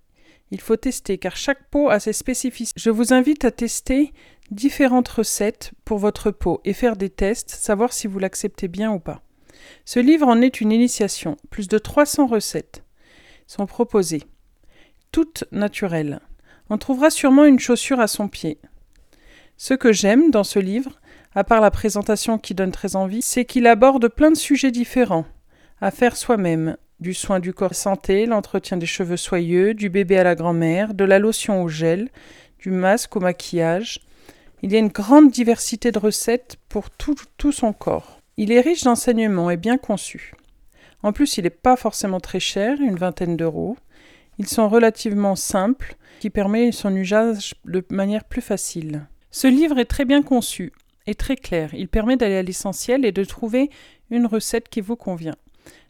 Il 0.50 0.60
faut 0.60 0.76
tester, 0.76 1.18
car 1.18 1.36
chaque 1.36 1.68
peau 1.70 1.88
a 1.88 1.98
ses 1.98 2.12
spécificités. 2.12 2.78
Je 2.78 2.90
vous 2.90 3.12
invite 3.12 3.44
à 3.44 3.50
tester 3.50 4.12
différentes 4.50 5.08
recettes 5.08 5.72
pour 5.84 5.98
votre 5.98 6.30
peau 6.30 6.60
et 6.64 6.74
faire 6.74 6.96
des 6.96 7.10
tests, 7.10 7.50
savoir 7.50 7.92
si 7.92 8.06
vous 8.06 8.18
l'acceptez 8.18 8.68
bien 8.68 8.92
ou 8.92 8.98
pas. 8.98 9.22
Ce 9.86 10.00
livre 10.00 10.26
en 10.26 10.42
est 10.42 10.60
une 10.60 10.72
initiation. 10.72 11.36
Plus 11.50 11.68
de 11.68 11.78
300 11.78 12.26
recettes 12.26 12.84
sont 13.46 13.66
proposées, 13.66 14.24
toutes 15.10 15.44
naturelles. 15.52 16.20
On 16.68 16.78
trouvera 16.78 17.10
sûrement 17.10 17.44
une 17.44 17.58
chaussure 17.58 18.00
à 18.00 18.06
son 18.06 18.28
pied. 18.28 18.58
Ce 19.56 19.74
que 19.74 19.92
j'aime 19.92 20.30
dans 20.30 20.44
ce 20.44 20.58
livre, 20.58 21.00
à 21.34 21.44
part 21.44 21.60
la 21.60 21.70
présentation 21.70 22.38
qui 22.38 22.54
donne 22.54 22.72
très 22.72 22.96
envie, 22.96 23.22
c'est 23.22 23.44
qu'il 23.44 23.66
aborde 23.66 24.08
plein 24.08 24.30
de 24.30 24.36
sujets 24.36 24.70
différents 24.70 25.26
à 25.80 25.90
faire 25.90 26.16
soi-même, 26.16 26.76
du 27.00 27.12
soin 27.12 27.40
du 27.40 27.52
corps 27.52 27.74
santé, 27.74 28.26
l'entretien 28.26 28.76
des 28.76 28.86
cheveux 28.86 29.16
soyeux, 29.16 29.74
du 29.74 29.90
bébé 29.90 30.16
à 30.18 30.24
la 30.24 30.36
grand-mère, 30.36 30.94
de 30.94 31.04
la 31.04 31.18
lotion 31.18 31.62
au 31.62 31.68
gel, 31.68 32.08
du 32.60 32.70
masque 32.70 33.16
au 33.16 33.20
maquillage. 33.20 34.00
Il 34.62 34.72
y 34.72 34.76
a 34.76 34.78
une 34.78 34.88
grande 34.88 35.32
diversité 35.32 35.90
de 35.90 35.98
recettes 35.98 36.56
pour 36.68 36.88
tout, 36.90 37.16
son 37.50 37.72
corps. 37.72 38.20
Il 38.36 38.52
est 38.52 38.60
riche 38.60 38.84
d'enseignements 38.84 39.50
et 39.50 39.56
bien 39.56 39.76
conçu. 39.76 40.34
En 41.02 41.12
plus, 41.12 41.36
il 41.36 41.42
n'est 41.42 41.50
pas 41.50 41.74
forcément 41.74 42.20
très 42.20 42.38
cher, 42.38 42.80
une 42.80 42.94
vingtaine 42.94 43.36
d'euros. 43.36 43.76
Ils 44.38 44.46
sont 44.46 44.68
relativement 44.68 45.34
simples, 45.34 45.96
qui 46.20 46.30
permet 46.30 46.70
son 46.70 46.94
usage 46.94 47.56
de 47.64 47.84
manière 47.90 48.22
plus 48.22 48.40
facile. 48.40 49.08
Ce 49.32 49.48
livre 49.48 49.78
est 49.78 49.86
très 49.86 50.04
bien 50.04 50.22
conçu 50.22 50.72
et 51.06 51.14
très 51.14 51.36
clair. 51.36 51.72
Il 51.72 51.88
permet 51.88 52.18
d'aller 52.18 52.36
à 52.36 52.42
l'essentiel 52.42 53.06
et 53.06 53.12
de 53.12 53.24
trouver 53.24 53.70
une 54.10 54.26
recette 54.26 54.68
qui 54.68 54.82
vous 54.82 54.94
convient. 54.94 55.36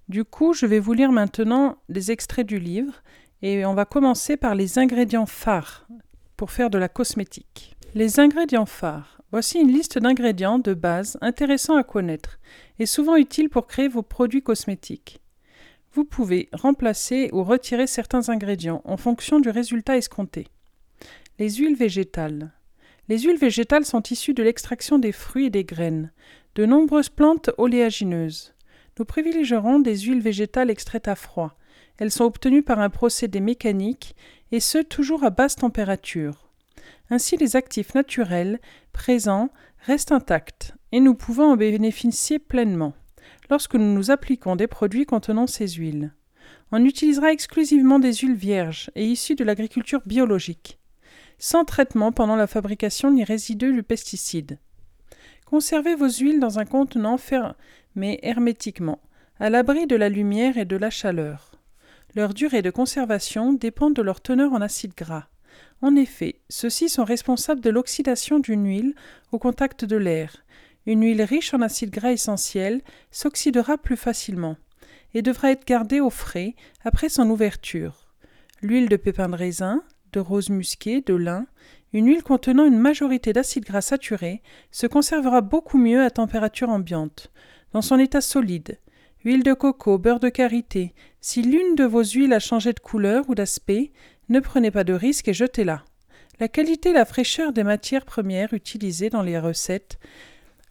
Du 0.09 0.24
coup, 0.24 0.55
je 0.55 0.64
vais 0.64 0.78
vous 0.78 0.92
lire 0.92 1.11
maintenant 1.11 1.76
des 1.88 2.12
extraits 2.12 2.46
du 2.46 2.61
livre 2.61 3.02
et 3.42 3.66
on 3.66 3.74
va 3.74 3.85
commencer 3.85 4.37
par 4.37 4.55
les 4.55 4.78
ingrédients 4.78 5.26
phares 5.26 5.88
pour 6.37 6.52
faire 6.52 6.70
de 6.70 6.78
la 6.78 6.88
cosmétique. 6.88 7.76
Les 7.94 8.20
ingrédients 8.20 8.64
phares 8.64 9.18
Voici 9.33 9.59
une 9.59 9.72
liste 9.72 9.98
d'ingrédients 9.98 10.59
de 10.59 10.74
base 10.74 11.16
intéressants 11.22 11.76
à 11.76 11.83
connaître 11.83 12.38
et 12.78 12.85
souvent 12.85 13.16
utiles 13.16 13.48
pour 13.48 13.66
créer 13.66 13.88
vos 13.88 14.02
produits 14.02 14.42
cosmétiques. 14.42 15.20
Vous 15.94 16.05
pouvez 16.05 16.50
remplacer 16.52 17.31
ou 17.33 17.42
retirer 17.42 17.87
certains 17.87 18.28
ingrédients 18.28 18.83
en 18.85 18.98
fonction 18.98 19.40
du 19.40 19.48
résultat 19.48 19.96
escompté. 19.96 20.48
Les 21.38 21.48
huiles 21.50 21.76
végétales. 21.76 22.52
Les 23.09 23.19
huiles 23.19 23.38
végétales 23.38 23.85
sont 23.85 24.03
issues 24.03 24.35
de 24.35 24.43
l'extraction 24.43 24.99
des 24.99 25.12
fruits 25.12 25.47
et 25.47 25.51
des 25.51 25.65
graines, 25.65 26.12
de 26.55 26.67
nombreuses 26.67 27.09
plantes 27.09 27.51
oléagineuses. 27.59 28.55
Nous 28.99 29.05
privilégierons 29.05 29.81
des 29.81 29.99
huiles 29.99 30.21
végétales 30.21 30.71
extraites 30.71 31.09
à 31.09 31.15
froid. 31.15 31.57
Elles 31.99 32.12
sont 32.12 32.25
obtenues 32.25 32.62
par 32.62 32.79
un 32.79 32.91
procédé 32.91 33.41
mécanique 33.41 34.15
et 34.53 34.61
ce 34.61 34.79
toujours 34.79 35.25
à 35.25 35.31
basse 35.31 35.57
température. 35.57 36.49
Ainsi 37.11 37.37
les 37.37 37.57
actifs 37.57 37.95
naturels 37.95 38.61
présents 38.93 39.51
restent 39.81 40.12
intacts 40.12 40.75
et 40.93 41.01
nous 41.01 41.15
pouvons 41.15 41.53
en 41.53 41.57
bénéficier 41.57 42.38
pleinement 42.38 42.95
lorsque 43.51 43.75
nous 43.75 43.93
nous 43.93 44.11
appliquons 44.11 44.57
des 44.57 44.67
produits 44.67 45.07
contenant 45.07 45.47
ces 45.47 45.69
huiles. 45.69 46.15
On 46.71 46.85
utilisera 46.85 47.33
exclusivement 47.33 47.99
des 47.99 48.15
huiles 48.15 48.35
vierges 48.35 48.91
et 48.95 49.05
issues 49.05 49.35
de 49.35 49.45
l'agriculture 49.45 50.01
biologique, 50.07 50.79
sans 51.42 51.64
traitement 51.64 52.12
pendant 52.12 52.37
la 52.37 52.46
fabrication 52.46 53.11
ni 53.11 53.24
résidus 53.24 53.74
de 53.74 53.81
pesticides. 53.81 54.61
Conservez 55.44 55.96
vos 55.96 56.09
huiles 56.09 56.38
dans 56.38 56.61
un 56.61 56.64
contenant 56.64 57.18
fermé 57.18 58.20
hermétiquement, 58.22 59.00
à 59.40 59.50
l'abri 59.50 59.88
de 59.88 59.96
la 59.96 60.09
lumière 60.09 60.57
et 60.57 60.64
de 60.64 60.76
la 60.76 60.88
chaleur. 60.88 61.50
Leur 62.14 62.33
durée 62.33 62.62
de 62.62 62.70
conservation 62.70 63.52
dépend 63.52 63.90
de 63.90 64.02
leur 64.02 64.20
teneur 64.20 64.52
en 64.52 64.61
acides 64.61 64.94
gras. 64.96 65.26
En 65.81 65.96
effet, 65.96 66.37
ceux-ci 66.48 66.88
sont 66.88 67.02
responsables 67.02 67.61
de 67.61 67.70
l'oxydation 67.70 68.38
d'une 68.38 68.64
huile 68.64 68.94
au 69.33 69.40
contact 69.40 69.85
de 69.85 69.96
l'air. 69.96 70.44
Une 70.87 71.02
huile 71.02 71.22
riche 71.22 71.55
en 71.55 71.61
acides 71.61 71.90
gras 71.90 72.12
essentiels 72.12 72.83
s'oxydera 73.11 73.78
plus 73.78 73.96
facilement 73.96 74.57
et 75.12 75.22
devra 75.22 75.50
être 75.50 75.66
gardée 75.66 75.98
au 75.98 76.11
frais 76.11 76.55
après 76.85 77.09
son 77.09 77.28
ouverture. 77.31 78.07
L'huile 78.62 78.88
de 78.88 78.96
pépin 78.96 79.28
de 79.28 79.35
raisin, 79.35 79.83
de 80.12 80.20
rose 80.20 80.51
musquée, 80.51 81.01
de 81.01 81.14
lin 81.14 81.46
une 81.92 82.07
huile 82.07 82.22
contenant 82.22 82.64
une 82.64 82.79
majorité 82.79 83.33
d'acides 83.33 83.64
gras 83.64 83.83
saturés 83.83 84.40
se 84.70 84.87
conservera 84.87 85.42
beaucoup 85.42 85.77
mieux 85.77 86.03
à 86.03 86.11
température 86.11 86.70
ambiante, 86.70 87.31
dans 87.72 87.83
son 87.83 87.98
état 87.98 88.22
solide. 88.22 88.79
Huile 89.25 89.42
de 89.42 89.53
coco, 89.53 89.98
beurre 89.98 90.18
de 90.18 90.31
karité, 90.31 90.94
si 91.20 91.42
l'une 91.42 91.75
de 91.75 91.85
vos 91.85 92.03
huiles 92.03 92.33
a 92.33 92.38
changé 92.38 92.72
de 92.72 92.81
couleur 92.81 93.29
ou 93.29 93.35
d'aspect, 93.35 93.92
ne 94.31 94.40
prenez 94.40 94.70
pas 94.70 94.85
de 94.85 94.94
risque 94.94 95.29
et 95.29 95.35
jetez-la. 95.35 95.85
La 96.40 96.48
qualité 96.48 96.90
et 96.90 96.94
la 96.94 97.05
fraîcheur 97.05 97.53
des 97.53 97.62
matières 97.62 98.07
premières 98.07 98.55
utilisées 98.55 99.11
dans 99.11 99.22
les 99.22 99.38
recettes 99.38 99.98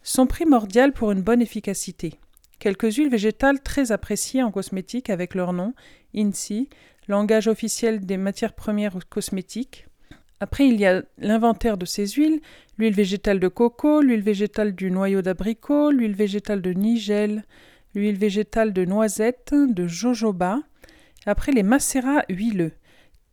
sont 0.02 0.26
primordiales 0.26 0.92
pour 0.92 1.12
une 1.12 1.22
bonne 1.22 1.40
efficacité. 1.40 2.14
Quelques 2.58 2.96
huiles 2.96 3.10
végétales 3.10 3.62
très 3.62 3.90
appréciées 3.92 4.42
en 4.42 4.50
cosmétique 4.50 5.08
avec 5.08 5.34
leur 5.34 5.52
nom, 5.52 5.72
INSI, 6.14 6.68
langage 7.08 7.48
officiel 7.48 8.04
des 8.06 8.16
matières 8.16 8.54
premières 8.54 8.98
cosmétiques, 9.08 9.86
après, 10.42 10.66
il 10.66 10.80
y 10.80 10.86
a 10.86 11.04
l'inventaire 11.18 11.78
de 11.78 11.86
ces 11.86 12.04
huiles, 12.04 12.40
l'huile 12.76 12.94
végétale 12.94 13.38
de 13.38 13.46
coco, 13.46 14.00
l'huile 14.00 14.22
végétale 14.22 14.74
du 14.74 14.90
noyau 14.90 15.22
d'abricot, 15.22 15.92
l'huile 15.92 16.16
végétale 16.16 16.60
de 16.60 16.72
nigel, 16.72 17.44
l'huile 17.94 18.18
végétale 18.18 18.72
de 18.72 18.84
noisette, 18.84 19.54
de 19.54 19.86
jojoba. 19.86 20.58
Après, 21.26 21.52
les 21.52 21.62
macérats 21.62 22.24
huileux. 22.28 22.72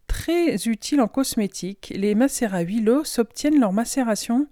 Très 0.06 0.54
utiles 0.68 1.02
en 1.02 1.08
cosmétique, 1.08 1.92
les 1.96 2.14
macérats 2.14 2.62
huileux 2.62 3.04
s'obtiennent 3.06 3.60
leur 3.60 3.74
macération 3.74 4.46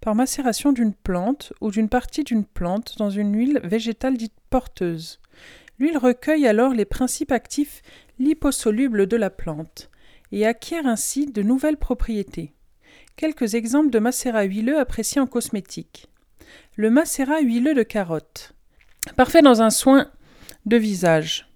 par 0.00 0.14
macération 0.14 0.72
d'une 0.72 0.94
plante 0.94 1.52
ou 1.60 1.70
d'une 1.70 1.90
partie 1.90 2.24
d'une 2.24 2.46
plante 2.46 2.96
dans 2.96 3.10
une 3.10 3.36
huile 3.36 3.60
végétale 3.64 4.16
dite 4.16 4.32
porteuse. 4.48 5.20
L'huile 5.78 5.98
recueille 5.98 6.46
alors 6.46 6.72
les 6.72 6.86
principes 6.86 7.32
actifs 7.32 7.82
liposolubles 8.18 9.06
de 9.06 9.16
la 9.16 9.30
plante 9.30 9.90
et 10.32 10.46
acquiert 10.46 10.86
ainsi 10.86 11.26
de 11.26 11.42
nouvelles 11.42 11.76
propriétés. 11.76 12.52
Quelques 13.16 13.54
exemples 13.54 13.90
de 13.90 13.98
macérat 13.98 14.44
huileux 14.44 14.78
appréciés 14.78 15.20
en 15.20 15.26
cosmétique. 15.26 16.06
Le 16.76 16.90
macérat 16.90 17.40
huileux 17.40 17.74
de 17.74 17.82
carotte. 17.82 18.54
Parfait 19.16 19.42
dans 19.42 19.62
un 19.62 19.70
soin 19.70 20.10
de 20.66 20.76
visage. 20.76 21.48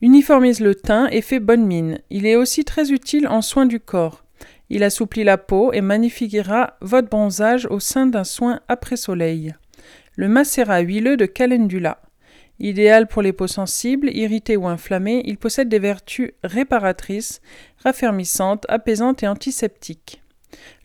Uniformise 0.00 0.60
le 0.60 0.74
teint 0.74 1.06
et 1.08 1.22
fait 1.22 1.40
bonne 1.40 1.66
mine. 1.66 2.00
Il 2.10 2.26
est 2.26 2.36
aussi 2.36 2.64
très 2.64 2.90
utile 2.90 3.28
en 3.28 3.42
soin 3.42 3.66
du 3.66 3.78
corps. 3.78 4.24
Il 4.70 4.82
assouplit 4.82 5.24
la 5.24 5.38
peau 5.38 5.72
et 5.72 5.80
magnifiera 5.80 6.76
votre 6.80 7.08
bronzage 7.08 7.66
au 7.66 7.78
sein 7.78 8.06
d'un 8.06 8.24
soin 8.24 8.60
après 8.68 8.96
soleil. 8.96 9.54
Le 10.16 10.28
macérat 10.28 10.80
huileux 10.80 11.16
de 11.16 11.26
calendula. 11.26 12.00
Idéal 12.62 13.08
pour 13.08 13.22
les 13.22 13.32
peaux 13.32 13.48
sensibles, 13.48 14.08
irritées 14.14 14.56
ou 14.56 14.68
inflammées, 14.68 15.22
il 15.24 15.36
possède 15.36 15.68
des 15.68 15.80
vertus 15.80 16.30
réparatrices, 16.44 17.40
raffermissantes, 17.82 18.66
apaisantes 18.68 19.24
et 19.24 19.26
antiseptiques. 19.26 20.22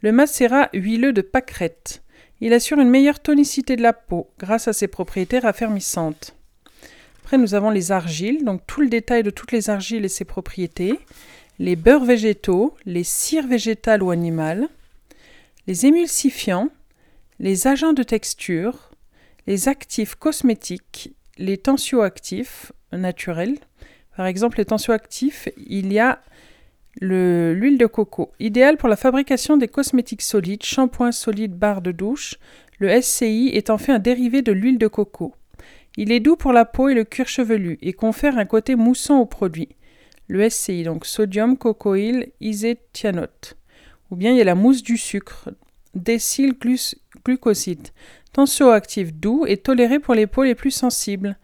Le 0.02 0.12
macérat 0.12 0.70
huileux 0.74 1.14
de 1.14 1.22
pâquerette. 1.22 2.02
Il 2.42 2.52
assure 2.54 2.80
une 2.80 2.90
meilleure 2.90 3.20
tonicité 3.20 3.76
de 3.76 3.84
la 3.84 3.94
peau 3.94 4.32
grâce 4.40 4.68
à 4.68 4.74
ses 4.74 4.88
propriétés 4.88 5.38
raffermissantes. 5.38 6.36
Après, 7.22 7.38
nous 7.38 7.54
avons 7.54 7.70
les 7.70 7.92
argiles, 7.92 8.44
donc 8.44 8.62
tout 8.66 8.82
le 8.82 8.90
détail 8.90 9.22
de 9.22 9.30
toutes 9.30 9.52
les 9.52 9.70
argiles 9.70 10.04
et 10.04 10.10
ses 10.10 10.26
propriétés, 10.26 11.00
les 11.60 11.76
beurres 11.76 12.06
végétaux, 12.06 12.76
les 12.88 13.04
cires 13.04 13.46
végétales 13.46 14.02
ou 14.02 14.10
animales, 14.10 14.68
les 15.68 15.86
émulsifiants, 15.86 16.70
les 17.38 17.68
agents 17.68 17.94
de 17.94 18.02
texture, 18.02 18.90
les 19.46 19.68
actifs 19.68 20.16
cosmétiques 20.16 21.14
les 21.38 21.58
tensioactifs 21.58 22.72
naturels. 22.92 23.58
Par 24.16 24.26
exemple, 24.26 24.58
les 24.58 24.66
tensioactifs, 24.66 25.50
il 25.58 25.94
y 25.94 26.00
a 26.00 26.22
l'huile 27.00 27.78
de 27.78 27.86
coco, 27.86 28.32
idéal 28.40 28.78
pour 28.78 28.90
la 28.90 28.96
fabrication 28.96 29.58
des 29.58 29.68
cosmétiques 29.68 30.24
solides, 30.24 30.64
shampoing 30.64 31.12
solide, 31.12 31.54
barre 31.54 31.82
de 31.82 31.92
douche. 31.92 32.36
Le 32.80 33.02
SCI 33.02 33.52
est 33.54 33.70
en 33.70 33.78
fait 33.78 33.92
un 33.92 34.00
dérivé 34.00 34.42
de 34.42 34.52
l'huile 34.52 34.78
de 34.78 34.88
coco. 34.88 35.36
Il 35.96 36.12
est 36.12 36.20
doux 36.20 36.36
pour 36.36 36.54
la 36.54 36.66
peau 36.66 36.90
et 36.90 36.94
le 36.94 37.04
cuir 37.04 37.28
chevelu 37.28 37.78
et 37.82 37.94
confère 37.94 38.38
un 38.38 38.46
côté 38.46 38.76
moussant 38.76 39.20
au 39.20 39.26
produit. 39.26 39.70
Le 40.28 40.48
SCI, 40.50 40.84
donc 40.84 41.06
sodium 41.06 41.58
cocoïl 41.58 42.32
iséthianote. 42.40 43.58
Ou 44.12 44.16
bien 44.16 44.32
il 44.32 44.38
y 44.38 44.42
a 44.42 44.46
la 44.46 44.56
mousse 44.56 44.84
du 44.84 44.98
sucre, 44.98 45.50
décylglucoside 47.28 47.90
tensioactif 48.34 49.14
doux 49.14 49.46
et 49.48 49.58
toléré 49.58 50.00
pour 50.00 50.14
les 50.14 50.28
peaux 50.28 50.44
les 50.44 50.56
plus 50.56 50.72
sensibles. 50.72 51.38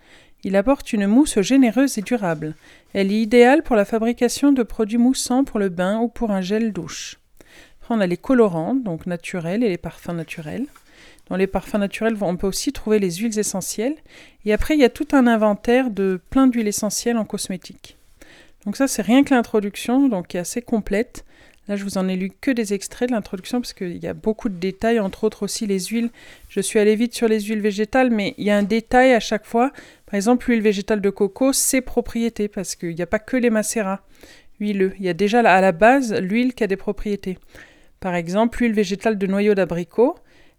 Il 0.43 0.55
apporte 0.55 0.93
une 0.93 1.07
mousse 1.07 1.39
généreuse 1.41 1.97
et 1.97 2.01
durable. 2.01 2.55
Elle 2.93 3.11
est 3.11 3.21
idéale 3.21 3.63
pour 3.63 3.75
la 3.75 3.85
fabrication 3.85 4.51
de 4.51 4.61
produits 4.61 4.97
moussants 4.97 5.43
pour 5.43 5.59
le 5.59 5.69
bain 5.69 5.99
ou 5.99 6.07
pour 6.07 6.31
un 6.31 6.41
gel 6.41 6.71
douche. 6.71 7.19
On 7.89 7.99
a 7.99 8.07
les 8.07 8.17
colorants, 8.17 8.75
donc 8.75 9.07
naturels, 9.07 9.63
et 9.63 9.69
les 9.69 9.77
parfums 9.77 10.13
naturels. 10.13 10.67
Dans 11.29 11.35
les 11.35 11.47
parfums 11.47 11.79
naturels, 11.79 12.17
on 12.21 12.37
peut 12.37 12.47
aussi 12.47 12.71
trouver 12.73 12.99
les 12.99 13.11
huiles 13.11 13.39
essentielles. 13.39 13.95
Et 14.45 14.53
après, 14.53 14.75
il 14.75 14.81
y 14.81 14.85
a 14.85 14.89
tout 14.89 15.07
un 15.13 15.27
inventaire 15.27 15.89
de 15.89 16.19
plein 16.29 16.47
d'huiles 16.47 16.67
essentielles 16.67 17.17
en 17.17 17.25
cosmétique. 17.25 17.97
Donc 18.65 18.77
ça, 18.77 18.87
c'est 18.87 19.01
rien 19.01 19.23
que 19.23 19.33
l'introduction, 19.33 20.09
donc 20.09 20.27
qui 20.27 20.37
est 20.37 20.41
assez 20.41 20.61
complète. 20.61 21.25
Là, 21.69 21.77
je 21.77 21.83
vous 21.83 21.97
en 21.97 22.09
ai 22.09 22.17
lu 22.17 22.29
que 22.29 22.51
des 22.51 22.73
extraits 22.73 23.07
de 23.07 23.13
l'introduction 23.13 23.61
parce 23.61 23.71
qu'il 23.71 23.97
y 23.97 24.07
a 24.07 24.13
beaucoup 24.13 24.49
de 24.49 24.57
détails, 24.57 24.99
entre 24.99 25.23
autres 25.23 25.43
aussi 25.43 25.65
les 25.65 25.79
huiles. 25.79 26.09
Je 26.49 26.59
suis 26.59 26.77
allée 26.77 26.95
vite 26.95 27.13
sur 27.13 27.29
les 27.29 27.39
huiles 27.39 27.61
végétales, 27.61 28.09
mais 28.09 28.35
il 28.37 28.43
y 28.43 28.51
a 28.51 28.57
un 28.57 28.63
détail 28.63 29.13
à 29.13 29.21
chaque 29.21 29.45
fois. 29.45 29.71
Par 30.05 30.15
exemple, 30.15 30.49
l'huile 30.49 30.61
végétale 30.61 30.99
de 30.99 31.09
coco, 31.09 31.53
ses 31.53 31.79
propriétés, 31.79 32.49
parce 32.49 32.75
qu'il 32.75 32.93
n'y 32.93 33.01
a 33.01 33.07
pas 33.07 33.19
que 33.19 33.37
les 33.37 33.49
macérats 33.49 34.01
huileux. 34.59 34.93
Il 34.99 35.05
y 35.05 35.09
a 35.09 35.13
déjà 35.13 35.39
à 35.39 35.61
la 35.61 35.71
base 35.71 36.13
l'huile 36.13 36.53
qui 36.53 36.65
a 36.65 36.67
des 36.67 36.75
propriétés. 36.75 37.37
Par 38.01 38.15
exemple, 38.15 38.59
l'huile 38.59 38.73
végétale 38.73 39.17
de 39.17 39.27
noyau 39.27 39.55
d'abricot, 39.55 40.15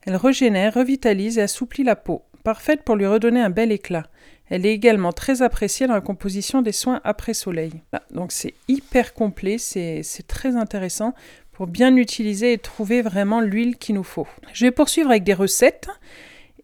elle 0.07 0.17
régénère, 0.17 0.75
revitalise 0.75 1.37
et 1.37 1.43
assouplit 1.43 1.85
la 1.85 1.97
peau, 1.97 2.23
parfaite 2.45 2.83
pour 2.83 2.97
lui 2.97 3.07
redonner 3.07 3.41
un 3.41 3.51
bel 3.51 3.73
éclat. 3.73 4.07
Elle 4.51 4.67
est 4.67 4.73
également 4.73 5.13
très 5.13 5.43
appréciée 5.43 5.87
dans 5.87 5.95
la 5.95 6.01
composition 6.01 6.63
des 6.63 6.73
soins 6.73 7.01
après 7.05 7.35
soleil. 7.35 7.73
donc 8.11 8.31
c'est 8.31 8.55
hyper 8.69 9.15
complet, 9.15 9.59
c'est 9.59 10.03
très 10.27 10.57
intéressant 10.57 11.15
pour 11.53 11.67
bien 11.67 11.97
utiliser 11.97 12.53
et 12.53 12.59
trouver 12.59 13.01
vraiment 13.01 13.41
l'huile 13.41 13.77
qu'il 13.77 13.95
nous 13.95 14.05
faut. 14.05 14.27
Je 14.53 14.67
vais 14.67 14.71
poursuivre 14.71 15.11
avec 15.11 15.25
des 15.25 15.35
recettes. 15.35 15.89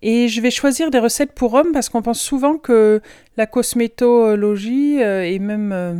Et 0.02 0.28
je 0.28 0.40
vais 0.40 0.50
choisir 0.50 0.90
des 0.90 0.98
recettes 0.98 1.32
pour 1.32 1.52
hommes 1.54 1.72
parce 1.72 1.90
qu'on 1.90 2.00
pense 2.00 2.20
souvent 2.20 2.56
que 2.56 3.02
la 3.36 3.46
cosmétologie 3.46 5.02
euh, 5.02 5.24
et 5.24 5.38
même 5.38 5.72
euh, 5.72 5.94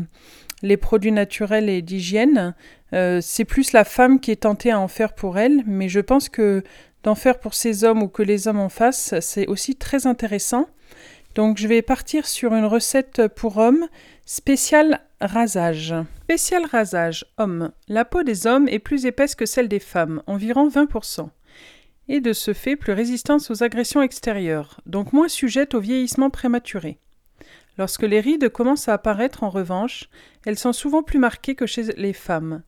les 0.63 0.79
produits 0.79 1.13
naturels 1.13 1.69
et 1.69 1.83
d'hygiène, 1.83 2.55
euh, 2.95 3.21
c'est 3.23 3.45
plus 3.45 3.73
la 3.73 3.85
femme 3.85 4.19
qui 4.19 4.31
est 4.31 4.43
tentée 4.43 4.71
à 4.71 4.81
en 4.81 4.89
faire 4.89 5.13
pour 5.13 5.39
elle. 5.39 5.63
Mais 5.67 5.89
je 5.89 6.01
pense 6.01 6.31
que 6.31 6.63
d'en 7.03 7.15
faire 7.15 7.39
pour 7.39 7.53
ces 7.53 7.85
hommes 7.85 8.03
ou 8.03 8.09
que 8.09 8.23
les 8.23 8.49
hommes 8.49 8.61
en 8.61 8.71
fassent, 8.71 9.15
c'est 9.21 9.47
aussi 9.47 9.77
très 9.77 10.07
intéressant. 10.07 10.67
Donc 11.35 11.59
je 11.59 11.69
vais 11.69 11.83
partir 11.83 12.27
sur 12.27 12.55
une 12.55 12.65
recette 12.65 13.29
pour 13.29 13.59
hommes 13.59 13.87
spécial 14.27 15.01
rasage. 15.21 15.95
Spécial 16.25 16.65
rasage 16.65 17.25
homme. 17.39 17.71
La 17.89 18.05
peau 18.05 18.23
des 18.23 18.47
hommes 18.47 18.69
est 18.69 18.81
plus 18.81 19.07
épaisse 19.07 19.37
que 19.37 19.47
celle 19.47 19.69
des 19.69 19.79
femmes, 19.79 20.23
environ 20.27 20.69
20%. 20.69 21.29
et 22.09 22.21
de 22.21 22.33
ce 22.33 22.53
fait 22.53 22.75
plus 22.75 22.93
résistantes 22.93 23.49
aux 23.51 23.63
agressions 23.63 24.03
extérieures, 24.03 24.81
donc 24.87 25.13
moins 25.13 25.29
sujettes 25.29 25.75
au 25.75 25.81
vieillissement 25.81 26.29
prématuré. 26.29 26.99
Lorsque 27.79 28.03
les 28.03 28.19
rides 28.19 28.49
commencent 28.49 28.89
à 28.89 28.95
apparaître 28.95 29.45
en 29.45 29.51
revanche, 29.51 30.11
elles 30.45 30.59
sont 30.59 30.73
souvent 30.73 31.05
plus 31.05 31.21
marquées 31.21 31.55
que 31.55 31.67
chez 31.67 31.85
les 31.97 32.13
femmes. 32.13 32.63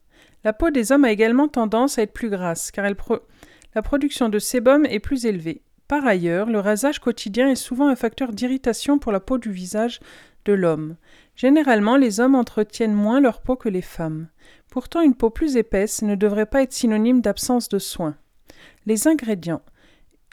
La 0.45 0.53
peau 0.53 0.71
des 0.71 0.93
hommes 0.93 1.05
a 1.05 1.11
également 1.11 1.49
tendance 1.49 1.99
à 1.99 2.03
être 2.03 2.13
plus 2.13 2.31
grasse, 2.31 2.71
car 2.71 2.87
la 3.75 3.83
production 3.83 4.29
de 4.29 4.39
sébum 4.39 4.87
est 4.87 5.01
plus 5.01 5.27
élevée. 5.27 5.63
Par 5.93 6.07
ailleurs, 6.07 6.49
le 6.49 6.59
rasage 6.59 7.01
quotidien 7.01 7.51
est 7.51 7.55
souvent 7.55 7.87
un 7.87 7.97
facteur 7.97 8.33
d'irritation 8.33 8.99
pour 8.99 9.13
la 9.13 9.21
peau 9.21 9.37
du 9.37 9.53
visage 9.53 10.01
de 10.47 10.55
l'homme. 10.55 10.97
Généralement, 11.37 11.99
les 11.99 12.19
hommes 12.19 12.35
entretiennent 12.35 12.95
moins 12.95 13.21
leur 13.21 13.43
peau 13.43 13.57
que 13.57 13.69
les 13.69 13.83
femmes. 13.83 14.29
Pourtant, 14.71 15.03
une 15.03 15.15
peau 15.15 15.29
plus 15.29 15.59
épaisse 15.59 16.01
ne 16.01 16.15
devrait 16.15 16.47
pas 16.47 16.63
être 16.63 16.73
synonyme 16.73 17.21
d'absence 17.21 17.69
de 17.69 17.79
soins. 17.79 18.17
Les 18.87 19.07
ingrédients 19.07 19.61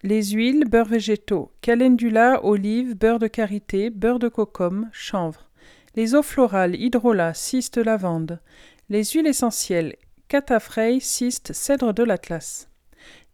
les 0.02 0.28
huiles, 0.28 0.64
beurre 0.64 0.86
végétaux, 0.86 1.52
calendula, 1.60 2.40
olive, 2.46 2.96
beurre 2.96 3.20
de 3.20 3.28
karité, 3.28 3.90
beurre 3.90 4.20
de 4.20 4.30
cocom, 4.30 4.90
chanvre. 4.94 5.50
Les 5.94 6.16
eaux 6.16 6.24
florales, 6.24 6.76
hydrolat, 6.76 7.34
ciste 7.34 7.76
lavande. 7.76 8.40
Les 8.88 9.04
huiles 9.04 9.28
essentielles, 9.28 9.98
cataphrey, 10.30 11.00
ciste, 11.02 11.52
cèdre 11.52 11.94
de 11.94 12.04
l'Atlas. 12.04 12.70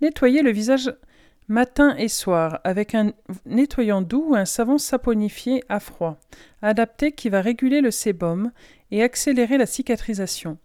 Nettoyez 0.01 0.41
le 0.41 0.51
visage 0.51 0.91
matin 1.47 1.95
et 1.97 2.07
soir 2.07 2.59
avec 2.63 2.95
un 2.95 3.13
nettoyant 3.45 4.01
doux 4.01 4.29
ou 4.29 4.35
un 4.35 4.45
savon 4.45 4.77
saponifié 4.77 5.63
à 5.69 5.79
froid, 5.79 6.19
adapté 6.61 7.11
qui 7.11 7.29
va 7.29 7.41
réguler 7.41 7.81
le 7.81 7.91
sébum 7.91 8.51
et 8.91 9.03
accélérer 9.03 9.57
la 9.57 9.65
cicatrisation. 9.65 10.57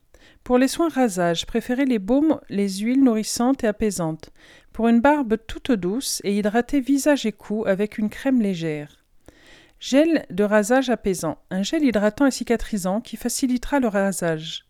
Pour 0.45 0.59
les 0.59 0.69
soins 0.69 0.89
rasage, 0.89 1.47
préférez 1.47 1.85
les 1.85 1.99
baumes, 1.99 2.41
les 2.49 2.69
huiles 2.79 3.05
nourrissantes 3.05 3.63
et 3.63 3.67
apaisantes. 3.67 4.31
Pour 4.73 4.89
une 4.89 5.01
barbe 5.01 5.37
toute 5.47 5.73
douce 5.73 6.21
et 6.25 6.37
hydratez 6.37 6.81
visage 6.81 7.27
et 7.27 7.33
cou 7.33 7.65
avec 7.67 7.99
une 7.99 8.09
crème 8.09 8.41
légère. 8.41 9.05
Gel 9.81 10.25
de 10.31 10.45
rasage 10.45 10.91
apaisant. 10.91 11.39
Un 11.51 11.63
gel 11.63 11.85
hydratant 11.85 12.27
et 12.27 12.31
cicatrisant 12.31 13.01
qui 13.01 13.17
facilitera 13.17 13.81
le 13.81 13.89
rasage. 13.89 14.67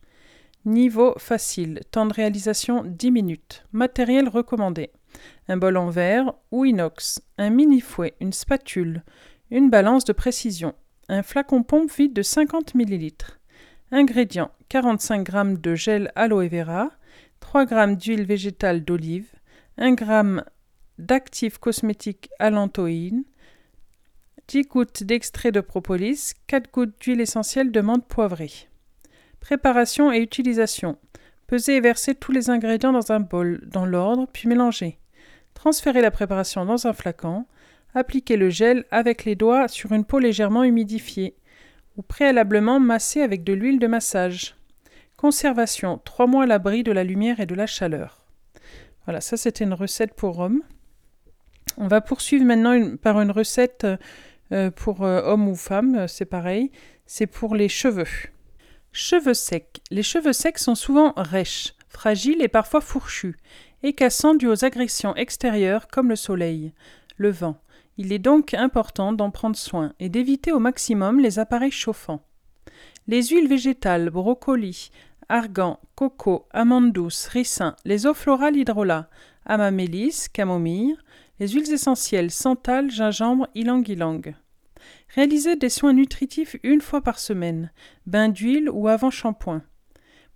Niveau 0.65 1.15
facile. 1.19 1.81
Temps 1.91 2.07
de 2.07 2.13
réalisation 2.13 2.83
10 2.85 3.11
minutes. 3.11 3.65
Matériel 3.73 4.29
recommandé. 4.29 4.91
Un 5.51 5.57
bol 5.57 5.77
en 5.77 5.91
verre 5.91 6.33
ou 6.53 6.65
inox. 6.65 7.21
Un 7.37 7.51
mini 7.51 7.81
fouet. 7.81 8.15
Une 8.21 8.33
spatule. 8.33 9.03
Une 9.51 9.69
balance 9.69 10.05
de 10.05 10.13
précision. 10.13 10.77
Un 11.09 11.25
flacon 11.25 11.65
pompe 11.65 11.91
vide 11.91 12.13
de 12.13 12.23
50 12.23 12.77
ml. 12.77 13.11
Ingrédients 13.91 14.53
45 14.69 15.29
g 15.29 15.57
de 15.61 15.75
gel 15.75 16.13
aloe 16.15 16.47
vera, 16.47 16.91
3 17.41 17.67
g 17.67 17.97
d'huile 17.97 18.23
végétale 18.23 18.85
d'olive, 18.85 19.33
1 19.77 19.97
g 19.97 20.41
d'actif 20.99 21.59
cosmétique 21.59 22.31
allantoïne, 22.39 23.25
10 24.47 24.63
gouttes 24.69 25.03
d'extrait 25.03 25.51
de 25.51 25.61
propolis, 25.61 26.35
4 26.47 26.71
gouttes 26.73 26.95
d'huile 27.01 27.21
essentielle 27.21 27.73
de 27.73 27.81
menthe 27.81 28.07
poivrée. 28.07 28.69
Préparation 29.41 30.13
et 30.13 30.19
utilisation. 30.19 30.97
Pesez 31.49 31.75
et 31.75 31.81
versez 31.81 32.15
tous 32.15 32.31
les 32.31 32.51
ingrédients 32.51 32.93
dans 32.93 33.11
un 33.11 33.19
bol, 33.19 33.61
dans 33.67 33.85
l'ordre, 33.85 34.29
puis 34.33 34.47
mélangez. 34.47 35.01
Transférez 35.61 36.01
la 36.01 36.11
préparation 36.11 36.65
dans 36.65 36.87
un 36.87 36.95
flacon. 36.95 37.45
Appliquez 37.95 38.39
le 38.39 38.49
gel 38.49 38.87
avec 38.91 39.27
les 39.27 39.35
doigts 39.35 39.69
sur 39.69 39.93
une 39.93 40.07
peau 40.07 40.19
légèrement 40.19 40.65
humidifiée 40.65 41.35
ou 41.99 42.03
préalablement 42.03 42.81
massé 42.81 43.21
avec 43.21 43.45
de 43.45 43.53
l'huile 43.53 43.79
de 43.79 43.87
massage. 43.87 44.57
Conservation 45.19 46.01
3 46.03 46.27
mois 46.27 46.45
à 46.45 46.47
l'abri 46.47 46.83
de 46.83 46.93
la 46.93 47.05
lumière 47.05 47.41
et 47.41 47.47
de 47.47 47.55
la 47.55 47.67
chaleur. 47.67 48.25
Voilà, 49.05 49.21
ça 49.21 49.37
c'était 49.37 49.65
une 49.65 49.75
recette 49.75 50.15
pour 50.15 50.39
hommes. 50.39 50.63
On 51.77 51.89
va 51.89 52.01
poursuivre 52.01 52.47
maintenant 52.47 52.97
par 52.97 53.21
une 53.21 53.31
recette 53.31 53.87
euh, 54.53 54.71
pour 54.71 55.05
euh, 55.05 55.21
hommes 55.25 55.47
ou 55.47 55.57
femmes, 55.57 55.95
euh, 55.95 56.07
c'est 56.07 56.25
pareil. 56.25 56.73
C'est 57.05 57.27
pour 57.27 57.55
les 57.55 57.69
cheveux. 57.69 58.09
Cheveux 58.93 59.35
secs. 59.35 59.83
Les 59.91 60.03
cheveux 60.03 60.33
secs 60.33 60.59
sont 60.59 60.75
souvent 60.75 61.13
rêches, 61.19 61.75
fragiles 61.91 62.41
et 62.41 62.49
parfois 62.49 62.81
fourchus, 62.81 63.37
et 63.83 63.93
cassants 63.93 64.35
dus 64.35 64.49
aux 64.49 64.65
agressions 64.65 65.15
extérieures 65.17 65.89
comme 65.89 66.09
le 66.09 66.17
soleil, 66.17 66.73
le 67.17 67.31
vent, 67.31 67.57
il 67.97 68.13
est 68.13 68.19
donc 68.19 68.55
important 68.55 69.13
d'en 69.13 69.31
prendre 69.31 69.57
soin 69.57 69.93
et 70.01 70.09
d'éviter 70.09 70.53
au 70.53 70.59
maximum 70.59 71.21
les 71.21 71.39
appareils 71.39 71.71
chauffants. 71.71 72.23
Les 73.07 73.25
huiles 73.25 73.49
végétales, 73.49 74.09
brocoli, 74.11 74.91
argan, 75.29 75.79
coco, 75.97 76.47
amandes 76.51 76.93
douces, 76.93 77.27
ricin, 77.27 77.77
les 77.85 78.07
eaux 78.07 78.15
florales 78.15 78.57
hydrolat, 78.57 79.11
amamélis, 79.45 80.29
camomille, 80.33 80.97
les 81.39 81.49
huiles 81.49 81.73
essentielles 81.73 82.31
santal, 82.31 82.91
gingembre, 82.91 83.49
ylang-ylang. 83.55 84.35
Réalisez 85.15 85.57
des 85.57 85.69
soins 85.69 85.93
nutritifs 85.93 86.57
une 86.63 86.81
fois 86.81 87.03
par 87.03 87.19
semaine, 87.19 87.71
bain 88.07 88.29
d'huile 88.29 88.71
ou 88.71 88.89
avant 88.89 89.11
shampoing. 89.11 89.63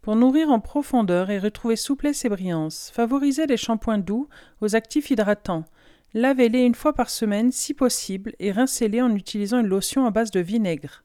Pour 0.05 0.17
nourrir 0.17 0.51
en 0.51 0.61
profondeur 0.61 1.31
et 1.31 1.39
retrouver 1.39 1.77
souplesse 1.77 2.27
et 2.27 2.29
brillance, 2.29 2.93
favorisez 2.95 3.47
les 3.47 3.57
shampoings 3.57 3.97
doux 3.97 4.29
aux 4.61 4.77
actifs 4.77 5.11
hydratants, 5.11 5.65
Lavez-les 6.13 6.61
une 6.61 6.75
fois 6.75 6.93
par 6.93 7.09
semaine 7.09 7.51
si 7.51 7.75
possible 7.75 8.35
et 8.39 8.53
rincez-les 8.53 9.01
en 9.01 9.15
utilisant 9.17 9.61
une 9.61 9.67
lotion 9.67 10.05
à 10.05 10.11
base 10.11 10.31
de 10.31 10.41
vinaigre. 10.41 11.03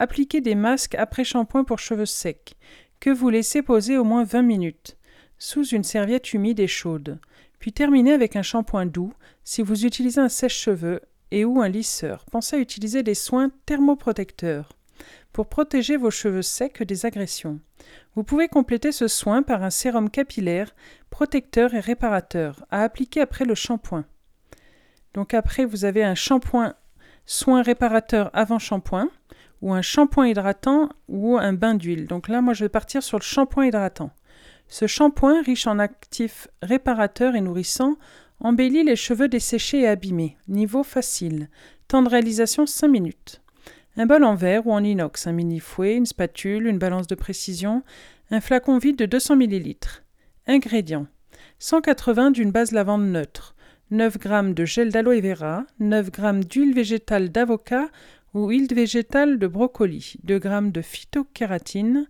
Appliquez 0.00 0.40
des 0.40 0.56
masques 0.56 0.96
après 0.96 1.22
shampoing 1.22 1.62
pour 1.62 1.78
cheveux 1.78 2.06
secs, 2.06 2.56
que 2.98 3.08
vous 3.08 3.30
laissez 3.30 3.62
poser 3.62 3.96
au 3.96 4.04
moins 4.04 4.24
20 4.24 4.42
minutes, 4.42 4.98
sous 5.38 5.68
une 5.68 5.84
serviette 5.84 6.34
humide 6.34 6.58
et 6.58 6.66
chaude. 6.66 7.20
Puis 7.58 7.72
terminez 7.72 8.12
avec 8.12 8.36
un 8.36 8.42
shampoing 8.42 8.86
doux 8.86 9.14
si 9.44 9.62
vous 9.62 9.86
utilisez 9.86 10.20
un 10.20 10.28
sèche-cheveux 10.28 11.00
et 11.30 11.44
ou 11.44 11.62
un 11.62 11.68
lisseur. 11.68 12.26
Pensez 12.32 12.56
à 12.56 12.58
utiliser 12.58 13.04
des 13.04 13.14
soins 13.14 13.50
thermoprotecteurs 13.64 14.70
pour 15.32 15.48
protéger 15.48 15.96
vos 15.96 16.10
cheveux 16.10 16.42
secs 16.42 16.82
des 16.82 17.06
agressions. 17.06 17.60
Vous 18.14 18.24
pouvez 18.24 18.48
compléter 18.48 18.92
ce 18.92 19.08
soin 19.08 19.42
par 19.42 19.62
un 19.62 19.70
sérum 19.70 20.10
capillaire, 20.10 20.74
protecteur 21.10 21.74
et 21.74 21.80
réparateur 21.80 22.64
à 22.70 22.82
appliquer 22.82 23.20
après 23.20 23.44
le 23.44 23.54
shampoing. 23.54 24.04
Donc 25.14 25.34
après, 25.34 25.64
vous 25.64 25.84
avez 25.84 26.04
un 26.04 26.14
shampoing 26.14 26.74
soin 27.26 27.62
réparateur 27.62 28.30
avant 28.32 28.58
shampoing 28.58 29.08
ou 29.62 29.72
un 29.72 29.82
shampoing 29.82 30.28
hydratant 30.28 30.90
ou 31.08 31.38
un 31.38 31.52
bain 31.52 31.74
d'huile. 31.74 32.06
Donc 32.06 32.28
là, 32.28 32.40
moi, 32.40 32.52
je 32.54 32.64
vais 32.64 32.68
partir 32.68 33.02
sur 33.02 33.18
le 33.18 33.24
shampoing 33.24 33.66
hydratant. 33.66 34.10
Ce 34.68 34.86
shampoing, 34.86 35.42
riche 35.42 35.66
en 35.66 35.78
actifs 35.78 36.48
réparateurs 36.62 37.34
et 37.34 37.40
nourrissants, 37.40 37.96
embellit 38.40 38.84
les 38.84 38.96
cheveux 38.96 39.28
desséchés 39.28 39.82
et 39.82 39.88
abîmés. 39.88 40.36
Niveau 40.48 40.82
facile. 40.82 41.48
Temps 41.88 42.02
de 42.02 42.08
réalisation 42.08 42.66
5 42.66 42.88
minutes. 42.88 43.43
Un 43.96 44.06
bol 44.06 44.24
en 44.24 44.34
verre 44.34 44.66
ou 44.66 44.72
en 44.72 44.82
inox, 44.82 45.28
un 45.28 45.32
mini 45.32 45.60
fouet, 45.60 45.94
une 45.94 46.06
spatule, 46.06 46.66
une 46.66 46.78
balance 46.78 47.06
de 47.06 47.14
précision, 47.14 47.84
un 48.32 48.40
flacon 48.40 48.78
vide 48.78 48.96
de 48.96 49.06
200 49.06 49.36
ml. 49.36 49.74
Ingrédients 50.48 51.06
180 51.60 52.32
d'une 52.32 52.50
base 52.50 52.72
lavande 52.72 53.06
neutre, 53.06 53.54
9 53.92 54.16
g 54.20 54.54
de 54.54 54.64
gel 54.64 54.90
d'aloe 54.90 55.20
vera, 55.20 55.64
9 55.78 56.10
g 56.12 56.46
d'huile 56.48 56.74
végétale 56.74 57.30
d'avocat 57.30 57.88
ou 58.34 58.48
huile 58.48 58.66
végétale 58.74 59.38
de 59.38 59.46
brocoli, 59.46 60.14
2 60.24 60.40
g 60.42 60.70
de 60.72 60.82
phytokératine, 60.82 62.08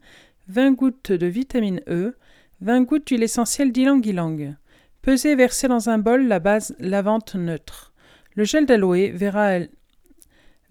20 0.49 0.72
gouttes 0.72 1.12
de 1.12 1.26
vitamine 1.26 1.82
E, 1.87 2.14
20 2.62 2.82
gouttes 2.85 3.07
d'huile 3.09 3.24
essentielle 3.24 3.72
d'ylang-ylang. 3.72 4.57
Pesez 5.03 5.32
et 5.32 5.37
versez 5.37 5.68
dans 5.68 5.91
un 5.91 5.99
bol 5.99 6.26
la 6.26 6.39
base 6.39 6.74
lavante 6.78 7.35
neutre, 7.35 7.93
le 8.35 8.45
gel 8.45 8.64
d'aloe 8.64 9.12
vera, 9.12 9.59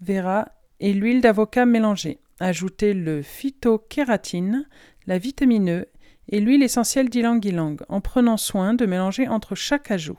vera 0.00 0.53
et 0.80 0.92
l'huile 0.92 1.20
d'avocat 1.20 1.66
mélangée. 1.66 2.18
Ajoutez 2.40 2.94
le 2.94 3.22
phytokératine, 3.22 4.66
la 5.06 5.18
vitamine 5.18 5.70
E 5.70 5.88
et 6.28 6.40
l'huile 6.40 6.62
essentielle 6.62 7.08
d'ylang-ylang 7.08 7.76
en 7.88 8.00
prenant 8.00 8.36
soin 8.36 8.74
de 8.74 8.86
mélanger 8.86 9.28
entre 9.28 9.54
chaque 9.54 9.90
ajout. 9.90 10.18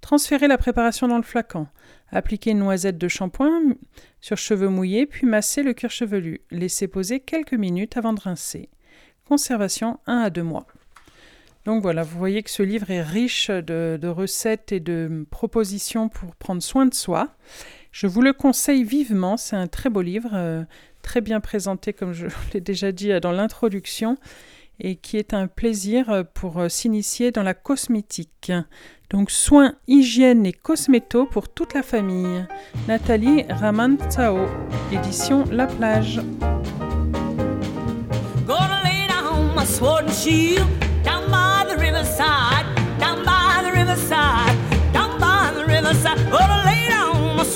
Transférez 0.00 0.48
la 0.48 0.58
préparation 0.58 1.08
dans 1.08 1.16
le 1.16 1.22
flacon. 1.22 1.66
Appliquez 2.10 2.50
une 2.50 2.58
noisette 2.58 2.98
de 2.98 3.08
shampoing 3.08 3.74
sur 4.20 4.36
cheveux 4.36 4.68
mouillés, 4.68 5.06
puis 5.06 5.26
massez 5.26 5.62
le 5.62 5.72
cuir 5.72 5.90
chevelu. 5.90 6.42
Laissez 6.50 6.88
poser 6.88 7.20
quelques 7.20 7.54
minutes 7.54 7.96
avant 7.96 8.12
de 8.12 8.20
rincer. 8.20 8.68
Conservation 9.26 9.98
1 10.06 10.18
à 10.18 10.30
2 10.30 10.42
mois. 10.42 10.66
Donc 11.64 11.80
voilà, 11.80 12.02
vous 12.02 12.18
voyez 12.18 12.42
que 12.42 12.50
ce 12.50 12.62
livre 12.62 12.90
est 12.90 13.02
riche 13.02 13.48
de, 13.48 14.08
recettes 14.08 14.72
et 14.72 14.80
de 14.80 15.26
propositions 15.30 16.08
pour 16.08 16.34
prendre 16.34 16.62
soin 16.62 16.86
de 16.86 16.94
soi. 16.94 17.28
Je 17.92 18.06
vous 18.06 18.22
le 18.22 18.32
conseille 18.32 18.84
vivement, 18.84 19.36
c'est 19.36 19.54
un 19.54 19.66
très 19.66 19.90
beau 19.90 20.00
livre, 20.00 20.30
euh, 20.32 20.64
très 21.02 21.20
bien 21.20 21.40
présenté 21.40 21.92
comme 21.92 22.14
je 22.14 22.26
l'ai 22.54 22.60
déjà 22.60 22.90
dit 22.90 23.12
dans 23.20 23.32
l'introduction 23.32 24.16
et 24.80 24.96
qui 24.96 25.18
est 25.18 25.34
un 25.34 25.46
plaisir 25.46 26.24
pour 26.32 26.58
euh, 26.58 26.68
s'initier 26.70 27.30
dans 27.30 27.42
la 27.42 27.52
cosmétique. 27.52 28.50
Donc 29.10 29.30
soins, 29.30 29.74
hygiène 29.86 30.46
et 30.46 30.54
cosméto 30.54 31.26
pour 31.26 31.50
toute 31.50 31.74
la 31.74 31.82
famille. 31.82 32.46
Nathalie 32.88 33.44
Ramantao, 33.50 34.48
édition 34.90 35.44
La 35.52 35.66
Plage. 35.66 36.20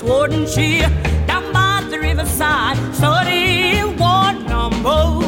Sword 0.06 0.30
tree 0.54 0.80
down 1.26 1.52
by 1.52 1.84
the 1.90 1.98
riverside. 1.98 2.76
Study 2.94 3.80
one 3.98 4.46
number. 4.46 4.84
Well, 4.84 5.25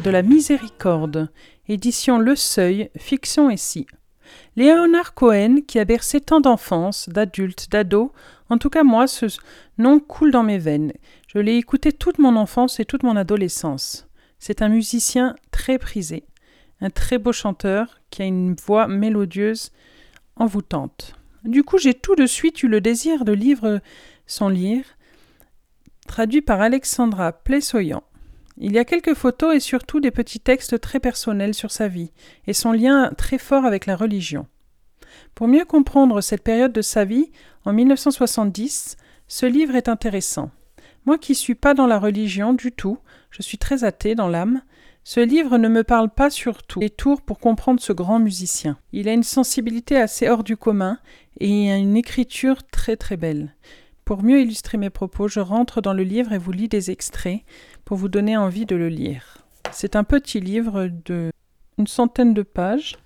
De 0.00 0.08
la 0.08 0.22
miséricorde, 0.22 1.28
édition 1.68 2.18
Le 2.18 2.34
Seuil, 2.34 2.88
fiction 2.96 3.50
et 3.50 3.58
si. 3.58 3.86
Léonard 4.56 5.12
Cohen, 5.12 5.56
qui 5.66 5.78
a 5.78 5.84
bercé 5.84 6.18
tant 6.22 6.40
d'enfance, 6.40 7.10
d'adultes, 7.10 7.70
d'ados, 7.70 8.10
en 8.48 8.56
tout 8.56 8.70
cas 8.70 8.84
moi, 8.84 9.06
ce 9.06 9.26
nom 9.76 10.00
coule 10.00 10.30
dans 10.30 10.44
mes 10.44 10.56
veines. 10.56 10.94
Je 11.26 11.38
l'ai 11.38 11.56
écouté 11.56 11.92
toute 11.92 12.18
mon 12.18 12.36
enfance 12.36 12.80
et 12.80 12.86
toute 12.86 13.02
mon 13.02 13.16
adolescence. 13.16 14.08
C'est 14.38 14.62
un 14.62 14.70
musicien 14.70 15.36
très 15.50 15.76
prisé, 15.78 16.24
un 16.80 16.88
très 16.88 17.18
beau 17.18 17.32
chanteur 17.32 18.00
qui 18.08 18.22
a 18.22 18.24
une 18.24 18.54
voix 18.54 18.88
mélodieuse, 18.88 19.72
envoûtante. 20.36 21.16
Du 21.44 21.64
coup, 21.64 21.76
j'ai 21.76 21.92
tout 21.92 22.14
de 22.14 22.26
suite 22.26 22.62
eu 22.62 22.68
le 22.68 22.80
désir 22.80 23.26
de 23.26 23.32
lire 23.32 23.80
son 24.26 24.48
livre, 24.48 24.88
traduit 26.06 26.40
par 26.40 26.62
Alexandra 26.62 27.32
Plessoyan. 27.32 28.02
Il 28.58 28.72
y 28.72 28.78
a 28.78 28.84
quelques 28.84 29.14
photos 29.14 29.54
et 29.54 29.60
surtout 29.60 30.00
des 30.00 30.10
petits 30.10 30.40
textes 30.40 30.80
très 30.80 31.00
personnels 31.00 31.54
sur 31.54 31.70
sa 31.70 31.88
vie 31.88 32.12
et 32.46 32.52
son 32.52 32.72
lien 32.72 33.10
très 33.16 33.38
fort 33.38 33.64
avec 33.64 33.86
la 33.86 33.96
religion. 33.96 34.46
Pour 35.34 35.48
mieux 35.48 35.64
comprendre 35.64 36.20
cette 36.20 36.42
période 36.42 36.72
de 36.72 36.82
sa 36.82 37.04
vie, 37.04 37.30
en 37.64 37.72
1970, 37.72 38.96
ce 39.28 39.46
livre 39.46 39.76
est 39.76 39.88
intéressant. 39.88 40.50
Moi 41.04 41.18
qui 41.18 41.34
suis 41.34 41.54
pas 41.54 41.74
dans 41.74 41.86
la 41.86 41.98
religion 41.98 42.52
du 42.52 42.72
tout, 42.72 42.98
je 43.30 43.42
suis 43.42 43.58
très 43.58 43.84
athée 43.84 44.14
dans 44.14 44.28
l'âme, 44.28 44.62
ce 45.04 45.18
livre 45.18 45.58
ne 45.58 45.68
me 45.68 45.82
parle 45.82 46.10
pas 46.10 46.30
surtout 46.30 46.78
les 46.78 46.90
tours 46.90 47.22
pour 47.22 47.40
comprendre 47.40 47.80
ce 47.80 47.92
grand 47.92 48.20
musicien. 48.20 48.78
Il 48.92 49.08
a 49.08 49.12
une 49.12 49.24
sensibilité 49.24 49.96
assez 49.96 50.28
hors 50.28 50.44
du 50.44 50.56
commun 50.56 50.98
et 51.40 51.72
une 51.72 51.96
écriture 51.96 52.62
très 52.70 52.96
très 52.96 53.16
belle. 53.16 53.54
Pour 54.04 54.22
mieux 54.22 54.40
illustrer 54.40 54.78
mes 54.78 54.90
propos, 54.90 55.26
je 55.26 55.40
rentre 55.40 55.80
dans 55.80 55.92
le 55.92 56.02
livre 56.02 56.32
et 56.32 56.38
vous 56.38 56.52
lis 56.52 56.68
des 56.68 56.90
extraits 56.90 57.40
vous 57.96 58.08
donner 58.08 58.36
envie 58.36 58.66
de 58.66 58.76
le 58.76 58.88
lire. 58.88 59.38
C'est 59.70 59.96
un 59.96 60.04
petit 60.04 60.40
livre 60.40 60.88
de 61.04 61.30
une 61.78 61.86
centaine 61.86 62.34
de 62.34 62.42
pages, 62.42 62.98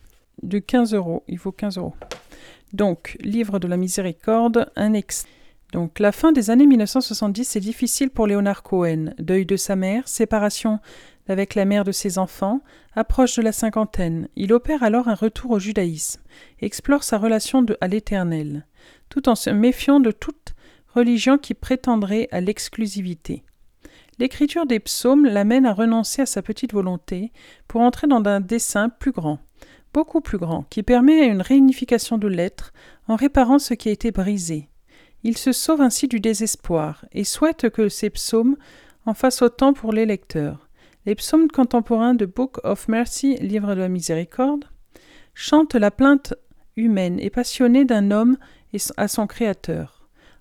de 0.43 0.59
15 0.59 0.95
euros. 0.95 1.23
Il 1.29 1.39
vaut 1.39 1.53
15 1.53 1.79
euros. 1.79 1.95
Donc, 2.73 3.17
livre 3.21 3.59
de 3.59 3.69
la 3.69 3.77
miséricorde, 3.77 4.71
un. 4.77 4.93
Donc, 5.73 5.99
la 5.99 6.13
fin 6.13 6.33
des 6.33 6.51
années 6.51 6.67
1970 6.67 7.57
est 7.57 7.61
difficile 7.61 8.11
pour 8.11 8.27
Léonard 8.27 8.63
Cohen. 8.63 9.15
Deuil 9.19 9.47
de 9.47 9.57
sa 9.57 9.77
mère, 9.77 10.09
séparation 10.09 10.81
avec 11.29 11.55
la 11.55 11.65
mère 11.65 11.85
de 11.85 11.93
ses 11.93 12.19
enfants, 12.19 12.61
approche 12.95 13.37
de 13.37 13.43
la 13.43 13.53
cinquantaine. 13.53 14.29
Il 14.37 14.53
opère 14.53 14.83
alors 14.83 15.09
un 15.09 15.15
retour 15.15 15.53
au 15.53 15.59
judaïsme, 15.59 16.21
explore 16.61 17.03
sa 17.03 17.19
relation 17.19 17.65
à 17.81 17.89
l'éternel, 17.89 18.67
tout 19.09 19.29
en 19.29 19.35
se 19.35 19.51
méfiant 19.51 20.01
de 20.01 20.13
toute 20.13 20.55
religion 20.95 21.37
qui 21.37 21.55
prétendrait 21.55 22.29
à 22.31 22.41
l'exclusivité. 22.41 23.43
L'écriture 24.19 24.65
des 24.65 24.81
psaumes 24.81 25.27
l'amène 25.27 25.67
à 25.67 25.75
renoncer 25.75 26.23
à 26.23 26.27
sa 26.27 26.41
petite 26.41 26.73
volonté 26.73 27.33
pour 27.69 27.83
entrer 27.83 28.07
dans 28.07 28.25
un 28.25 28.41
dessin 28.41 28.89
plus 28.89 29.13
grand, 29.13 29.39
beaucoup 29.93 30.23
plus 30.23 30.39
grand, 30.39 30.63
qui 30.71 30.83
permet 30.83 31.27
une 31.27 31.43
réunification 31.43 32.17
de 32.17 32.27
l'être 32.27 32.73
en 33.09 33.17
réparant 33.17 33.59
ce 33.59 33.75
qui 33.75 33.91
a 33.91 33.93
été 33.93 34.13
brisé. 34.13 34.71
Il 35.23 35.37
se 35.37 35.53
sauve 35.53 35.83
ainsi 35.83 36.09
du 36.09 36.21
désespoir 36.21 37.05
et 37.13 37.25
souhaite 37.25 37.69
que 37.69 37.89
ces 37.89 38.09
psaumes 38.11 38.57
en 39.05 39.13
fassent 39.13 39.43
autant 39.43 39.75
pour 39.75 39.93
les 39.93 40.07
lecteurs. 40.07 40.69
Les 41.05 41.15
psaumes 41.15 41.49
contemporains 41.49 42.15
de 42.15 42.27
Book 42.27 42.59
of 42.65 42.89
Mercy, 42.89 43.37
livre 43.37 43.75
de 43.75 43.81
la 43.81 43.89
miséricorde, 43.89 44.65
chantent 45.35 45.75
la 45.75 45.91
plainte 45.91 46.35
humaine 46.77 47.21
et 47.21 47.31
passionnée 47.31 47.85
d'un 47.85 48.11
homme 48.11 48.39
à 48.97 49.09
son 49.09 49.27
créateur. 49.27 49.96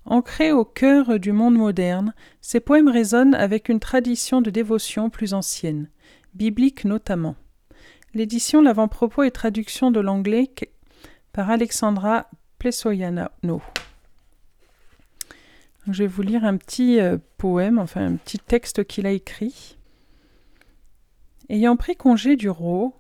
Ancrés 0.06 0.52
au 0.52 0.66
cœur 0.66 1.20
du 1.20 1.32
monde 1.32 1.56
moderne, 1.56 2.14
ces 2.40 2.60
poèmes 2.60 2.88
résonnent 2.88 3.34
avec 3.34 3.70
une 3.70 3.80
tradition 3.80 4.40
de 4.40 4.52
dévotion 4.52 5.10
plus 5.10 5.34
ancienne, 5.34 5.90
biblique 6.36 6.86
notamment. 6.86 7.36
L'édition, 8.14 8.62
l'avant-propos 8.62 9.24
et 9.24 9.32
traduction 9.32 9.90
de 9.90 10.00
l'anglais 10.00 10.50
par 11.34 11.50
Alexandra 11.50 12.30
Plesoyano. 12.60 13.62
Je 15.88 16.04
vais 16.04 16.08
vous 16.08 16.22
lire 16.22 16.46
un 16.46 16.58
petit 16.58 17.00
euh, 17.00 17.18
poème, 17.38 17.80
enfin 17.80 18.06
un 18.06 18.16
petit 18.16 18.40
texte 18.40 18.86
qu'il 18.86 19.06
a 19.06 19.12
écrit. 19.12 19.78
Ayant 21.50 21.76
pris 21.76 21.96
congé 21.96 22.36
du 22.36 22.50
roi. 22.50 22.92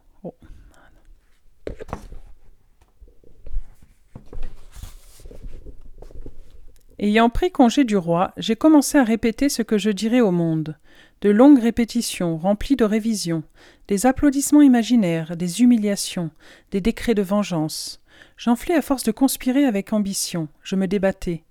Ayant 6.97 7.29
pris 7.29 7.51
congé 7.51 7.83
du 7.83 7.97
roi, 7.97 8.31
j'ai 8.37 8.55
commencé 8.55 8.97
à 8.97 9.03
répéter 9.03 9.49
ce 9.49 9.61
que 9.61 9.77
je 9.77 9.89
dirais 9.89 10.21
au 10.21 10.31
monde. 10.31 10.77
De 11.21 11.29
longues 11.29 11.59
répétitions, 11.59 12.37
remplies 12.37 12.77
de 12.77 12.85
révisions, 12.85 13.43
des 13.89 14.05
applaudissements 14.05 14.61
imaginaires, 14.61 15.35
des 15.35 15.61
humiliations, 15.61 16.29
des 16.71 16.79
décrets 16.79 17.13
de 17.13 17.21
vengeance. 17.21 18.01
J'enflais 18.37 18.75
à 18.75 18.81
force 18.81 19.03
de 19.03 19.11
conspirer 19.11 19.65
avec 19.65 19.91
ambition, 19.91 20.47
je 20.63 20.77
me 20.77 20.87
débattais. 20.87 21.43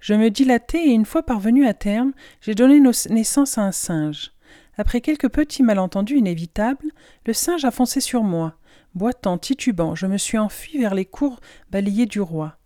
Je 0.00 0.14
me 0.14 0.30
dilatais 0.30 0.86
et 0.86 0.92
une 0.92 1.06
fois 1.06 1.22
parvenu 1.22 1.66
à 1.66 1.74
terme, 1.74 2.12
j'ai 2.42 2.54
donné 2.54 2.80
naissance 3.10 3.56
à 3.56 3.62
un 3.62 3.72
singe. 3.72 4.32
Après 4.76 5.00
quelques 5.00 5.30
petits 5.30 5.62
malentendus 5.62 6.18
inévitables, 6.18 6.90
le 7.26 7.32
singe 7.32 7.64
a 7.64 7.70
foncé 7.70 8.00
sur 8.00 8.22
moi. 8.22 8.54
Boitant, 8.94 9.38
titubant, 9.38 9.94
je 9.94 10.06
me 10.06 10.18
suis 10.18 10.38
enfui 10.38 10.78
vers 10.78 10.94
les 10.94 11.04
cours 11.04 11.40
balayées 11.70 12.06
du 12.06 12.20
roi. 12.20 12.59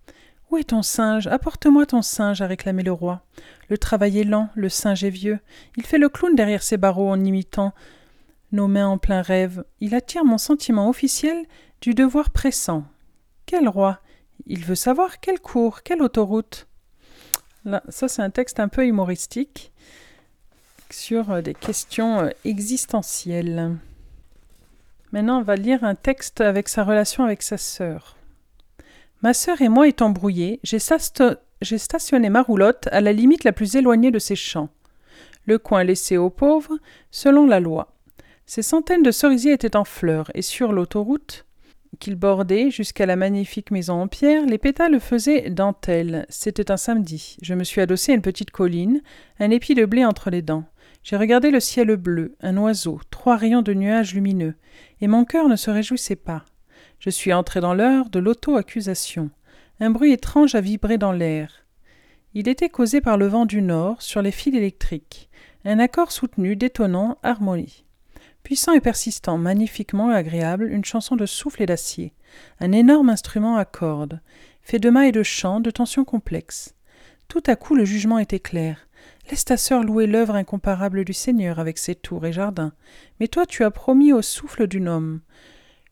Où 0.54 0.56
est 0.56 0.70
ton 0.70 0.82
singe? 0.82 1.26
Apporte-moi 1.26 1.84
ton 1.84 2.00
singe, 2.00 2.40
a 2.40 2.46
réclamé 2.46 2.84
le 2.84 2.92
roi. 2.92 3.22
Le 3.68 3.76
travail 3.76 4.20
est 4.20 4.24
lent, 4.24 4.50
le 4.54 4.68
singe 4.68 5.02
est 5.02 5.10
vieux. 5.10 5.40
Il 5.76 5.84
fait 5.84 5.98
le 5.98 6.08
clown 6.08 6.36
derrière 6.36 6.62
ses 6.62 6.76
barreaux 6.76 7.10
en 7.10 7.24
imitant 7.24 7.74
nos 8.52 8.68
mains 8.68 8.86
en 8.86 8.96
plein 8.96 9.20
rêve. 9.20 9.64
Il 9.80 9.96
attire 9.96 10.24
mon 10.24 10.38
sentiment 10.38 10.88
officiel 10.88 11.44
du 11.80 11.92
devoir 11.92 12.30
pressant. 12.30 12.84
Quel 13.46 13.68
roi? 13.68 13.98
Il 14.46 14.64
veut 14.64 14.76
savoir 14.76 15.18
quelle 15.18 15.40
cour, 15.40 15.82
quelle 15.82 16.02
autoroute? 16.02 16.68
Là, 17.64 17.82
ça, 17.88 18.06
c'est 18.06 18.22
un 18.22 18.30
texte 18.30 18.60
un 18.60 18.68
peu 18.68 18.86
humoristique 18.86 19.72
sur 20.88 21.42
des 21.42 21.54
questions 21.54 22.30
existentielles. 22.44 23.76
Maintenant, 25.10 25.40
on 25.40 25.42
va 25.42 25.56
lire 25.56 25.82
un 25.82 25.96
texte 25.96 26.40
avec 26.40 26.68
sa 26.68 26.84
relation 26.84 27.24
avec 27.24 27.42
sa 27.42 27.58
sœur. 27.58 28.16
Ma 29.24 29.32
sœur 29.32 29.62
et 29.62 29.70
moi 29.70 29.88
étant 29.88 30.10
brouillés, 30.10 30.60
j'ai 30.62 30.78
stationné 31.78 32.28
ma 32.28 32.42
roulotte 32.42 32.88
à 32.92 33.00
la 33.00 33.14
limite 33.14 33.44
la 33.44 33.52
plus 33.52 33.74
éloignée 33.74 34.10
de 34.10 34.18
ces 34.18 34.36
champs, 34.36 34.68
le 35.46 35.56
coin 35.56 35.82
laissé 35.82 36.18
aux 36.18 36.28
pauvres, 36.28 36.76
selon 37.10 37.46
la 37.46 37.58
loi. 37.58 37.94
Ces 38.44 38.60
centaines 38.60 39.02
de 39.02 39.10
cerisiers 39.10 39.54
étaient 39.54 39.76
en 39.76 39.84
fleurs, 39.84 40.30
et 40.34 40.42
sur 40.42 40.74
l'autoroute 40.74 41.46
qu'ils 42.00 42.16
bordaient 42.16 42.70
jusqu'à 42.70 43.06
la 43.06 43.16
magnifique 43.16 43.70
maison 43.70 43.94
en 43.94 44.08
pierre, 44.08 44.44
les 44.44 44.58
pétales 44.58 45.00
faisaient 45.00 45.48
dentelle. 45.48 46.26
C'était 46.28 46.70
un 46.70 46.76
samedi. 46.76 47.38
Je 47.40 47.54
me 47.54 47.64
suis 47.64 47.80
adossé 47.80 48.12
à 48.12 48.16
une 48.16 48.20
petite 48.20 48.50
colline, 48.50 49.00
un 49.40 49.48
épi 49.48 49.74
de 49.74 49.86
blé 49.86 50.04
entre 50.04 50.28
les 50.28 50.42
dents. 50.42 50.64
J'ai 51.02 51.16
regardé 51.16 51.50
le 51.50 51.60
ciel 51.60 51.96
bleu, 51.96 52.36
un 52.42 52.58
oiseau, 52.58 53.00
trois 53.10 53.38
rayons 53.38 53.62
de 53.62 53.72
nuages 53.72 54.12
lumineux, 54.12 54.56
et 55.00 55.06
mon 55.06 55.24
cœur 55.24 55.48
ne 55.48 55.56
se 55.56 55.70
réjouissait 55.70 56.14
pas. 56.14 56.44
Je 57.04 57.10
suis 57.10 57.34
entré 57.34 57.60
dans 57.60 57.74
l'heure 57.74 58.08
de 58.08 58.18
l'auto-accusation. 58.18 59.28
Un 59.78 59.90
bruit 59.90 60.12
étrange 60.12 60.54
a 60.54 60.62
vibré 60.62 60.96
dans 60.96 61.12
l'air. 61.12 61.66
Il 62.32 62.48
était 62.48 62.70
causé 62.70 63.02
par 63.02 63.18
le 63.18 63.26
vent 63.26 63.44
du 63.44 63.60
nord 63.60 64.00
sur 64.00 64.22
les 64.22 64.30
fils 64.30 64.54
électriques. 64.54 65.28
Un 65.66 65.80
accord 65.80 66.12
soutenu, 66.12 66.56
détonnant, 66.56 67.18
harmonie. 67.22 67.84
Puissant 68.42 68.72
et 68.72 68.80
persistant, 68.80 69.36
magnifiquement 69.36 70.08
agréable, 70.08 70.66
une 70.72 70.86
chanson 70.86 71.14
de 71.14 71.26
souffle 71.26 71.62
et 71.62 71.66
d'acier, 71.66 72.14
un 72.58 72.72
énorme 72.72 73.10
instrument 73.10 73.58
à 73.58 73.66
cordes, 73.66 74.22
fait 74.62 74.78
de 74.78 74.88
et 75.02 75.12
de 75.12 75.22
chants, 75.22 75.60
de 75.60 75.70
tensions 75.70 76.06
complexes. 76.06 76.74
Tout 77.28 77.42
à 77.46 77.54
coup 77.54 77.74
le 77.74 77.84
jugement 77.84 78.18
était 78.18 78.40
clair. 78.40 78.88
Laisse 79.30 79.44
ta 79.44 79.58
sœur 79.58 79.84
louer 79.84 80.06
l'œuvre 80.06 80.36
incomparable 80.36 81.04
du 81.04 81.12
Seigneur 81.12 81.58
avec 81.58 81.76
ses 81.76 81.96
tours 81.96 82.24
et 82.24 82.32
jardins. 82.32 82.72
Mais 83.20 83.28
toi 83.28 83.44
tu 83.44 83.62
as 83.62 83.70
promis 83.70 84.14
au 84.14 84.22
souffle 84.22 84.66
d'une 84.66 84.88
homme. 84.88 85.20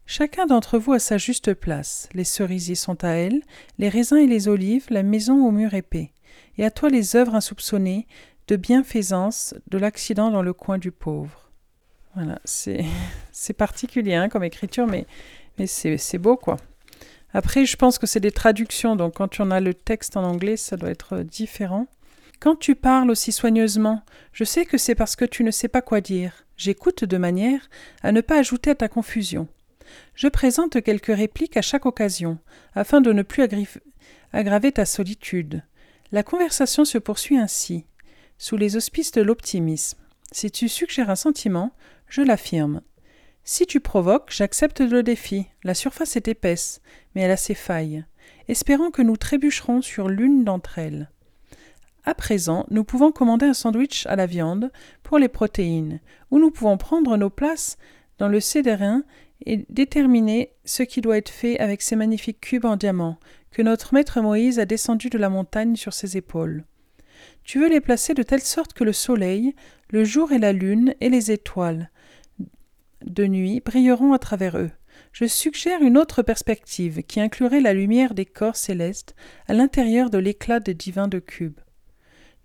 Chacun 0.07 0.47
d'entre 0.47 0.79
vous 0.79 0.93
a 0.93 0.99
sa 0.99 1.17
juste 1.17 1.55
place. 1.55 2.09
Les 2.13 2.25
cerisiers 2.25 2.75
sont 2.75 3.03
à 3.05 3.11
elle, 3.11 3.43
les 3.79 3.89
raisins 3.89 4.19
et 4.19 4.27
les 4.27 4.49
olives, 4.49 4.87
la 4.91 5.03
maison 5.03 5.47
au 5.47 5.51
mur 5.51 5.75
épais. 5.75 6.13
Et 6.59 6.65
à 6.65 6.71
toi 6.71 6.91
les 6.91 7.17
œuvres 7.17 7.35
insoupçonnées 7.35 8.07
de 8.49 8.57
bienfaisance 8.57 9.55
de 9.71 9.79
l'accident 9.79 10.31
dans 10.31 10.43
le 10.43 10.53
coin 10.53 10.79
du 10.79 10.91
pauvre. 10.91 11.51
Voilà, 12.15 12.39
c'est, 12.45 12.85
particulier 13.57 14.15
hein, 14.15 14.29
comme 14.29 14.45
écriture, 14.45 14.87
mais, 14.87 15.07
mais 15.59 15.67
c'est, 15.67 16.19
beau 16.19 16.37
quoi. 16.37 16.57
Après, 17.33 17.65
je 17.65 17.77
pense 17.77 17.99
que 17.99 18.07
c'est 18.07 18.21
des 18.21 18.33
traductions, 18.33 18.97
donc 18.97 19.15
quand 19.15 19.41
on 19.41 19.51
a 19.51 19.61
le 19.61 19.73
texte 19.73 20.19
en 20.19 20.25
anglais, 20.25 20.59
ça 20.59 20.77
doit 20.77 20.91
être 20.91 21.19
différent. 21.23 21.87
Quand 22.41 22.57
tu 22.57 22.75
parles 22.75 23.11
aussi 23.11 23.33
soigneusement, 23.33 24.03
je 24.33 24.45
sais 24.45 24.67
que 24.67 24.77
c'est 24.77 24.95
parce 24.95 25.17
que 25.17 25.25
tu 25.25 25.45
ne 25.45 25.51
sais 25.51 25.69
pas 25.69 25.81
quoi 25.81 26.01
dire. 26.01 26.45
J'écoute 26.57 27.05
de 27.05 27.17
manière 27.17 27.71
à 28.03 28.13
ne 28.13 28.21
pas 28.21 28.39
ajouter 28.39 28.71
à 28.71 28.75
ta 28.75 28.89
confusion. 28.89 29.49
Je 30.15 30.29
présente 30.29 30.83
quelques 30.83 31.15
répliques 31.15 31.57
à 31.57 31.63
chaque 31.63 31.87
occasion, 31.87 32.39
afin 32.75 33.01
de 33.01 33.13
ne 33.13 33.23
plus 33.23 33.47
aggraver 34.33 34.73
ta 34.73 34.85
solitude. 34.85 35.63
La 36.13 36.23
conversation 36.23 36.85
se 36.85 36.99
poursuit 36.99 37.39
ainsi, 37.39 37.87
sous 38.39 38.57
les 38.57 38.77
auspices 38.77 39.13
de 39.13 39.23
l'optimisme. 39.23 39.99
Si 40.31 40.51
tu 40.51 40.69
suggères 40.69 41.11
un 41.11 41.17
sentiment, 41.17 41.73
je 42.09 42.23
l'affirme. 42.23 42.83
Si 43.45 43.67
tu 43.67 43.81
provoques, 43.81 44.31
j'accepte 44.31 44.81
le 44.81 45.03
défi. 45.03 45.47
La 45.65 45.75
surface 45.75 46.17
est 46.17 46.29
épaisse, 46.29 46.81
mais 47.15 47.23
elle 47.23 47.31
a 47.31 47.37
ses 47.37 47.55
failles. 47.55 48.05
Espérons 48.49 48.91
que 48.91 49.03
nous 49.03 49.17
trébucherons 49.17 49.83
sur 49.83 50.09
l'une 50.09 50.45
d'entre 50.45 50.79
elles. 50.79 51.11
À 52.05 52.15
présent, 52.15 52.67
nous 52.71 52.85
pouvons 52.85 53.13
commander 53.13 53.47
un 53.47 53.55
sandwich 53.55 54.07
à 54.07 54.17
la 54.17 54.27
viande 54.27 54.71
pour 55.03 55.19
les 55.19 55.29
protéines, 55.29 56.01
ou 56.31 56.39
nous 56.39 56.51
pouvons 56.51 56.77
prendre 56.77 57.17
nos 57.17 57.31
places 57.31 57.77
dans 58.19 58.29
le 58.29 58.41
cédérin 58.41 59.05
et 59.47 59.67
déterminer 59.69 60.53
ce 60.65 60.83
qui 60.83 61.01
doit 61.01 61.19
être 61.19 61.31
fait 61.31 61.59
avec 61.59 61.83
ces 61.83 61.97
magnifiques 61.97 62.41
cubes 62.41 62.65
en 62.65 62.77
diamant 62.77 63.19
que 63.51 63.63
notre 63.63 63.95
maître 63.95 64.21
Moïse 64.21 64.59
a 64.59 64.65
descendu 64.65 65.11
de 65.11 65.19
la 65.19 65.29
montagne 65.29 65.77
sur 65.77 65.93
ses 65.93 66.17
épaules. 66.17 66.65
Tu 67.45 67.61
veux 67.61 67.69
les 67.69 67.81
placer 67.81 68.15
de 68.15 68.23
telle 68.23 68.41
sorte 68.41 68.73
que 68.73 68.85
le 68.85 68.93
soleil, 68.93 69.55
le 69.91 70.05
jour 70.05 70.33
et 70.33 70.39
la 70.39 70.53
lune 70.53 70.95
et 71.01 71.09
les 71.09 71.31
étoiles 71.31 71.91
de 73.05 73.27
nuit 73.27 73.61
brilleront 73.61 74.13
à 74.13 74.19
travers 74.19 74.57
eux. 74.59 74.71
Je 75.13 75.25
suggère 75.27 75.83
une 75.83 75.99
autre 75.99 76.23
perspective 76.23 77.03
qui 77.03 77.21
inclurait 77.21 77.61
la 77.61 77.75
lumière 77.75 78.15
des 78.15 78.25
corps 78.25 78.57
célestes 78.57 79.15
à 79.47 79.55
l'intérieur 79.55 80.11
de 80.11 80.19
l'éclat 80.19 80.61
des 80.61 80.75
divins 80.75 81.09
de 81.09 81.19
cubes. 81.19 81.61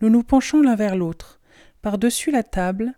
Nous 0.01 0.09
nous 0.09 0.23
penchons 0.23 0.61
l'un 0.61 0.75
vers 0.75 0.95
l'autre. 0.95 1.39
Par-dessus 1.81 2.31
la 2.31 2.43
table, 2.43 2.93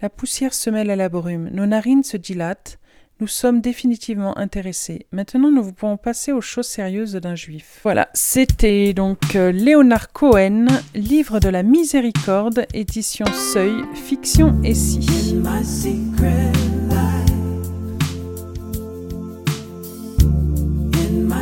la 0.00 0.10
poussière 0.10 0.54
se 0.54 0.68
mêle 0.68 0.90
à 0.90 0.96
la 0.96 1.08
brume, 1.08 1.48
nos 1.50 1.66
narines 1.66 2.04
se 2.04 2.16
dilatent, 2.16 2.78
nous 3.20 3.26
sommes 3.26 3.60
définitivement 3.60 4.36
intéressés. 4.38 5.06
Maintenant, 5.12 5.50
nous 5.50 5.72
pouvons 5.72 5.96
passer 5.96 6.32
aux 6.32 6.40
choses 6.40 6.66
sérieuses 6.66 7.14
d'un 7.14 7.34
juif. 7.34 7.80
Voilà, 7.82 8.08
c'était 8.14 8.92
donc 8.92 9.36
euh, 9.36 9.52
Léonard 9.52 10.12
Cohen, 10.12 10.66
livre 10.94 11.40
de 11.40 11.48
la 11.48 11.62
miséricorde, 11.62 12.66
édition 12.74 13.26
Seuil, 13.26 13.84
fiction 13.94 14.60
et 14.62 14.74
si. 14.74 15.00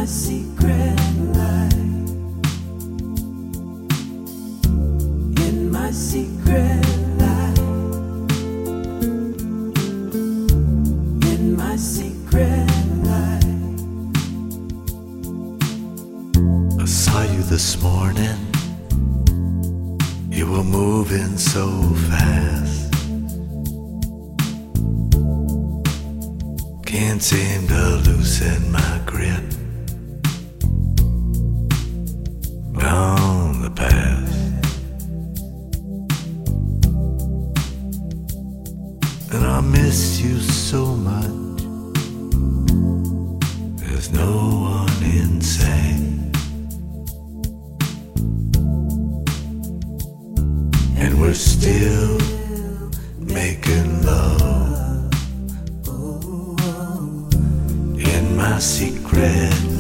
secret 0.07 0.95
I 11.75 11.77
saw 16.87 17.22
you 17.25 17.43
this 17.51 17.83
morning. 17.83 18.39
You 20.31 20.53
were 20.53 20.62
moving 20.62 21.37
so 21.37 21.66
fast. 22.09 22.93
Can't 26.87 27.20
seem 27.20 27.66
to 27.66 28.03
loosen 28.07 28.70
my 28.70 29.01
grip. 29.05 29.43
on 32.85 33.62
the 33.62 33.70
past. 33.75 34.33
And 39.33 39.45
I 39.45 39.61
miss 39.61 40.20
you 40.20 40.39
so 40.39 40.87
much. 40.95 41.43
There's 44.05 44.18
no 44.18 44.36
one 44.61 45.02
insane. 45.02 46.30
And 50.98 51.18
we're 51.18 51.32
still 51.32 52.18
making 53.18 54.02
love 54.02 55.11
in 57.98 58.36
my 58.36 58.59
secret 58.59 59.74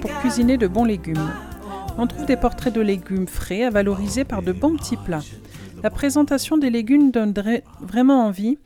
pour 0.00 0.12
cuisiner 0.20 0.56
de 0.56 0.68
bons 0.68 0.84
légumes. 0.84 1.32
On 1.98 2.06
trouve 2.06 2.26
des 2.26 2.36
portraits 2.36 2.72
de 2.72 2.80
légumes 2.80 3.26
frais 3.26 3.64
à 3.64 3.70
valoriser 3.70 4.22
par 4.24 4.40
de 4.40 4.52
bons 4.52 4.76
petits 4.76 4.96
plats. 4.96 5.24
La 5.82 5.90
présentation 5.90 6.58
des 6.58 6.70
légumes 6.70 7.10
donne 7.10 7.34
vraiment 7.80 8.24
envie. 8.24 8.58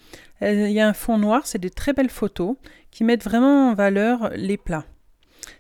Il 0.43 0.71
y 0.71 0.81
a 0.81 0.89
un 0.89 0.93
fond 0.93 1.17
noir, 1.17 1.47
c'est 1.47 1.59
des 1.59 1.71
très 1.71 1.95
belles 1.95 2.11
photos 2.11 2.57
qui 2.91 3.05
mettent 3.05 3.25
vraiment 3.25 3.71
en 3.71 3.75
valeur 3.75 4.33
les 4.35 4.59
plats. 4.59 4.85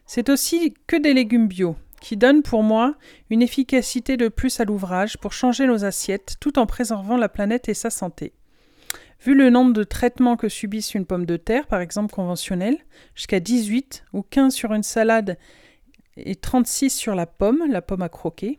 C'est 0.05 0.29
aussi 0.29 0.75
que 0.87 0.97
des 0.97 1.15
légumes 1.15 1.49
bio, 1.49 1.77
qui 2.03 2.19
donnent 2.19 2.43
pour 2.43 2.63
moi 2.63 2.95
une 3.31 3.41
efficacité 3.41 4.19
de 4.19 4.29
plus 4.29 4.61
à 4.61 4.67
l'ouvrage 4.67 5.17
pour 5.17 5.33
changer 5.33 5.67
nos 5.67 5.87
assiettes 5.87 6.37
tout 6.41 6.59
en 6.59 6.67
préservant 6.67 7.17
la 7.17 7.31
planète 7.31 7.71
et 7.71 7.75
sa 7.75 7.89
santé. 7.89 8.35
Vu 9.25 9.37
le 9.37 9.51
nombre 9.51 9.73
de 9.73 9.85
traitements 9.85 10.37
que 10.37 10.49
subissent 10.49 10.95
une 10.95 11.07
pomme 11.07 11.27
de 11.27 11.37
terre, 11.37 11.69
par 11.69 11.81
exemple 11.81 12.13
conventionnelle, 12.13 12.79
jusqu'à 13.15 13.39
18 13.39 14.05
ou 14.13 14.23
15 14.23 14.53
sur 14.53 14.73
une 14.73 14.83
salade 14.83 15.39
et 16.17 16.35
36 16.35 16.91
sur 16.91 17.15
la 17.15 17.27
pomme, 17.27 17.63
la 17.69 17.83
pomme 17.83 18.03
à 18.03 18.09
croquer, 18.09 18.59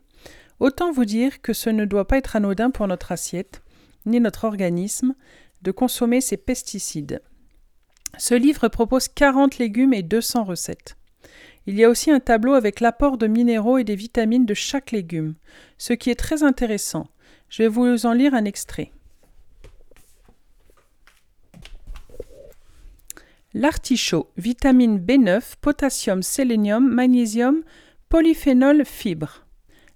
autant 0.61 0.93
vous 0.93 1.03
dire 1.03 1.41
que 1.41 1.51
ce 1.51 1.70
ne 1.70 1.84
doit 1.84 2.07
pas 2.07 2.18
être 2.18 2.38
anodin 2.38 2.72
pour 2.72 2.88
notre 2.88 3.11
assiette, 3.11 3.61
ni 4.05 4.22
notre 4.22 4.45
organisme, 4.45 5.16
de 5.64 5.72
consommer 5.72 6.22
ces 6.22 6.38
pesticides. 6.38 7.22
Ce 8.18 8.34
livre 8.34 8.70
propose 8.70 9.09
40 9.09 9.57
légumes 9.57 9.93
et 9.93 10.01
200 10.01 10.45
recettes. 10.45 10.95
Il 11.68 11.76
y 11.76 11.84
a 11.84 11.89
aussi 11.89 12.09
un 12.09 12.22
tableau 12.22 12.53
avec 12.53 12.80
l'apport 12.80 13.18
de 13.18 13.28
minéraux 13.28 13.80
et 13.80 13.84
des 13.84 13.95
vitamines 13.95 14.45
de 14.45 14.53
chaque 14.53 14.91
légume, 14.91 15.36
ce 15.78 15.91
qui 15.91 16.09
est 16.09 16.16
très 16.16 16.41
intéressant. 16.41 17.07
Je 17.49 17.64
vais 17.64 17.70
vous 17.70 18.05
en 18.05 18.14
lire 18.14 18.34
un 18.34 18.45
extrait. 18.45 18.91
L'artichaut, 23.56 24.32
vitamine 24.36 24.97
B9, 24.97 25.54
potassium, 25.62 26.24
sélénium, 26.24 26.88
magnésium, 26.89 27.62
polyphénol, 28.10 28.84
fibres. 28.84 29.45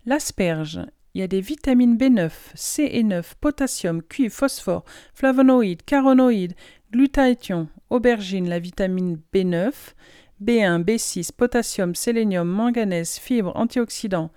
L'asperge, 0.05 0.81
il 1.15 1.21
y 1.21 1.23
a 1.23 1.27
des 1.27 1.41
vitamines 1.41 1.97
B9, 1.97 2.31
C 2.53 2.87
et 2.91 3.01
9, 3.01 3.33
potassium, 3.41 4.03
cuivre, 4.03 4.35
phosphore, 4.35 4.85
flavonoïdes, 5.15 5.81
caronoïdes, 5.81 6.53
glutathion, 6.91 7.67
aubergine, 7.89 8.47
la 8.47 8.59
vitamine 8.59 9.19
B9, 9.33 9.71
B1, 10.39 10.83
B6, 10.83 11.31
potassium, 11.35 11.95
sélénium, 11.95 12.47
manganèse, 12.47 13.17
fibres, 13.17 13.55
antioxydants. 13.55 14.29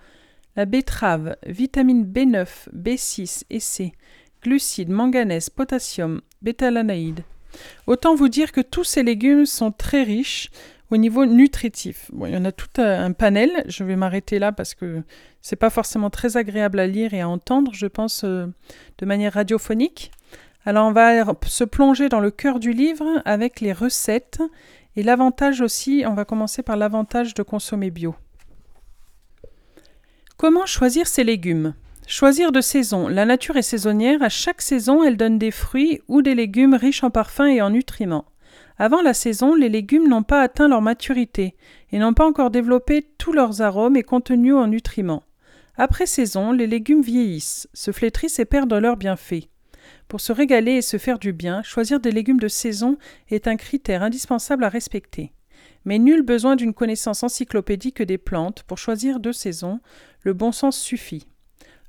La 0.55 0.65
betterave, 0.65 1.35
vitamine 1.45 2.05
B9, 2.05 2.69
B6 2.75 3.43
et 3.51 3.59
C, 3.59 3.93
glucides, 4.41 4.89
manganèse, 4.89 5.51
potassium, 5.51 6.21
bétalanaïdes. 6.41 7.21
Autant 7.87 8.15
vous 8.15 8.29
dire 8.29 8.51
que 8.51 8.61
tous 8.61 8.83
ces 8.83 9.03
légumes 9.03 9.45
sont 9.45 9.71
très 9.71 10.03
riches 10.03 10.49
au 10.89 10.97
niveau 10.97 11.25
nutritif. 11.25 12.11
Il 12.25 12.29
y 12.29 12.37
en 12.37 12.45
a 12.45 12.51
tout 12.51 12.81
un 12.81 13.11
panel. 13.13 13.63
Je 13.67 13.83
vais 13.83 13.95
m'arrêter 13.95 14.39
là 14.39 14.51
parce 14.51 14.73
que 14.73 15.01
c'est 15.41 15.55
pas 15.55 15.69
forcément 15.69 16.09
très 16.09 16.37
agréable 16.37 16.79
à 16.79 16.87
lire 16.87 17.13
et 17.13 17.21
à 17.21 17.29
entendre, 17.29 17.73
je 17.73 17.87
pense, 17.87 18.23
euh, 18.23 18.47
de 18.97 19.05
manière 19.05 19.33
radiophonique. 19.33 20.11
Alors 20.65 20.87
on 20.87 20.91
va 20.91 21.25
se 21.47 21.63
plonger 21.63 22.07
dans 22.07 22.19
le 22.19 22.29
cœur 22.29 22.59
du 22.59 22.71
livre 22.71 23.21
avec 23.25 23.61
les 23.61 23.73
recettes 23.73 24.41
et 24.95 25.03
l'avantage 25.03 25.61
aussi, 25.61 26.03
on 26.05 26.13
va 26.13 26.25
commencer 26.25 26.61
par 26.61 26.77
l'avantage 26.77 27.33
de 27.33 27.43
consommer 27.43 27.89
bio. 27.89 28.13
Comment 30.37 30.65
choisir 30.65 31.07
ses 31.07 31.23
légumes? 31.23 31.73
Choisir 32.07 32.51
de 32.51 32.61
saison. 32.61 33.07
La 33.07 33.25
nature 33.25 33.57
est 33.57 33.61
saisonnière. 33.61 34.21
À 34.21 34.29
chaque 34.29 34.61
saison, 34.61 35.03
elle 35.03 35.17
donne 35.17 35.37
des 35.37 35.51
fruits 35.51 36.01
ou 36.07 36.21
des 36.21 36.35
légumes 36.35 36.73
riches 36.73 37.03
en 37.03 37.09
parfums 37.09 37.47
et 37.47 37.61
en 37.61 37.69
nutriments. 37.69 38.25
Avant 38.77 39.01
la 39.01 39.13
saison, 39.13 39.55
les 39.55 39.69
légumes 39.69 40.09
n'ont 40.09 40.23
pas 40.23 40.41
atteint 40.41 40.67
leur 40.67 40.81
maturité 40.81 41.55
et 41.91 41.99
n'ont 41.99 42.13
pas 42.13 42.27
encore 42.27 42.51
développé 42.51 43.07
tous 43.17 43.31
leurs 43.31 43.61
arômes 43.61 43.95
et 43.95 44.03
contenus 44.03 44.55
en 44.55 44.67
nutriments. 44.67 45.23
Après 45.77 46.05
saison, 46.05 46.51
les 46.51 46.67
légumes 46.67 47.01
vieillissent, 47.01 47.69
se 47.73 47.91
flétrissent 47.91 48.39
et 48.39 48.45
perdent 48.45 48.73
leurs 48.73 48.97
bienfaits. 48.97 49.47
Pour 50.07 50.19
se 50.19 50.33
régaler 50.33 50.73
et 50.73 50.81
se 50.81 50.97
faire 50.97 51.19
du 51.19 51.31
bien, 51.31 51.63
choisir 51.63 51.99
des 51.99 52.11
légumes 52.11 52.39
de 52.39 52.47
saison 52.47 52.97
est 53.29 53.47
un 53.47 53.55
critère 53.55 54.03
indispensable 54.03 54.63
à 54.63 54.69
respecter. 54.69 55.31
Mais 55.85 55.99
nul 55.99 56.23
besoin 56.23 56.55
d'une 56.55 56.73
connaissance 56.73 57.23
encyclopédique 57.23 58.01
des 58.01 58.17
plantes 58.17 58.63
pour 58.63 58.77
choisir 58.77 59.19
de 59.19 59.31
saison, 59.31 59.79
le 60.21 60.33
bon 60.33 60.51
sens 60.51 60.77
suffit. 60.77 61.27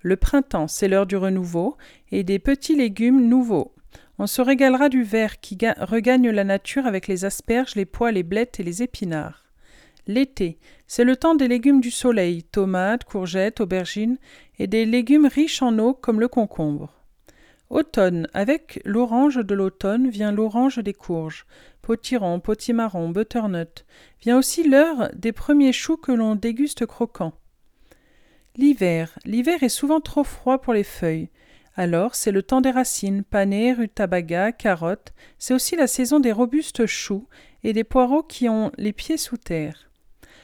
Le 0.02 0.16
printemps, 0.16 0.68
c'est 0.68 0.88
l'heure 0.88 1.06
du 1.06 1.16
renouveau 1.16 1.76
et 2.10 2.24
des 2.24 2.40
petits 2.40 2.76
légumes 2.76 3.28
nouveaux. 3.28 3.72
On 4.18 4.26
se 4.26 4.42
régalera 4.42 4.88
du 4.88 5.04
vert 5.04 5.40
qui 5.40 5.56
regagne 5.78 6.28
la 6.30 6.44
nature 6.44 6.86
avec 6.86 7.06
les 7.06 7.24
asperges, 7.24 7.76
les 7.76 7.86
pois, 7.86 8.12
les 8.12 8.22
blettes 8.22 8.60
et 8.60 8.64
les 8.64 8.82
épinards. 8.82 9.44
L'été, 10.08 10.58
c'est 10.88 11.04
le 11.04 11.14
temps 11.14 11.36
des 11.36 11.46
légumes 11.46 11.80
du 11.80 11.92
soleil, 11.92 12.42
tomates, 12.42 13.04
courgettes, 13.04 13.60
aubergines, 13.60 14.18
et 14.58 14.66
des 14.66 14.84
légumes 14.84 15.26
riches 15.26 15.62
en 15.62 15.78
eau 15.78 15.94
comme 15.94 16.18
le 16.18 16.28
concombre. 16.28 16.92
Automne, 17.70 18.28
avec 18.34 18.82
l'orange 18.84 19.36
de 19.36 19.54
l'automne 19.54 20.10
vient 20.10 20.32
l'orange 20.32 20.78
des 20.78 20.92
courges, 20.92 21.46
potiron, 21.80 22.40
potimarron, 22.40 23.08
butternut. 23.10 23.86
Vient 24.20 24.36
aussi 24.36 24.68
l'heure 24.68 25.08
des 25.14 25.32
premiers 25.32 25.72
choux 25.72 25.96
que 25.96 26.12
l'on 26.12 26.34
déguste 26.34 26.84
croquants. 26.84 27.32
L'hiver. 28.56 29.18
L'hiver 29.24 29.62
est 29.62 29.70
souvent 29.70 30.00
trop 30.00 30.24
froid 30.24 30.58
pour 30.58 30.74
les 30.74 30.84
feuilles. 30.84 31.30
Alors, 31.74 32.14
c'est 32.14 32.32
le 32.32 32.42
temps 32.42 32.60
des 32.60 32.70
racines, 32.70 33.24
panais, 33.24 33.72
rutabaga, 33.72 34.52
carottes. 34.52 35.14
C'est 35.38 35.54
aussi 35.54 35.74
la 35.74 35.86
saison 35.86 36.20
des 36.20 36.32
robustes 36.32 36.84
choux 36.84 37.26
et 37.64 37.72
des 37.72 37.84
poireaux 37.84 38.22
qui 38.22 38.50
ont 38.50 38.70
les 38.76 38.92
pieds 38.92 39.16
sous 39.16 39.38
terre. 39.38 39.88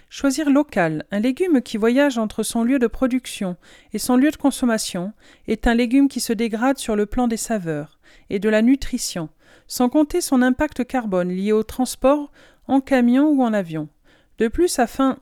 Choisir 0.08 0.48
local, 0.48 1.04
un 1.10 1.20
légume 1.20 1.60
qui 1.60 1.76
voyage 1.76 2.16
entre 2.16 2.42
son 2.42 2.64
lieu 2.64 2.78
de 2.78 2.86
production 2.86 3.56
et 3.92 3.98
son 3.98 4.16
lieu 4.16 4.30
de 4.30 4.36
consommation, 4.36 5.12
est 5.46 5.66
un 5.66 5.74
légume 5.74 6.08
qui 6.08 6.20
se 6.20 6.32
dégrade 6.32 6.78
sur 6.78 6.96
le 6.96 7.04
plan 7.04 7.28
des 7.28 7.36
saveurs 7.36 7.98
et 8.30 8.38
de 8.38 8.48
la 8.48 8.62
nutrition, 8.62 9.28
sans 9.66 9.90
compter 9.90 10.22
son 10.22 10.40
impact 10.40 10.86
carbone 10.86 11.28
lié 11.28 11.52
au 11.52 11.62
transport 11.62 12.32
en 12.68 12.80
camion 12.80 13.28
ou 13.28 13.42
en 13.42 13.52
avion. 13.52 13.90
De 14.38 14.48
plus, 14.48 14.78
afin 14.78 15.18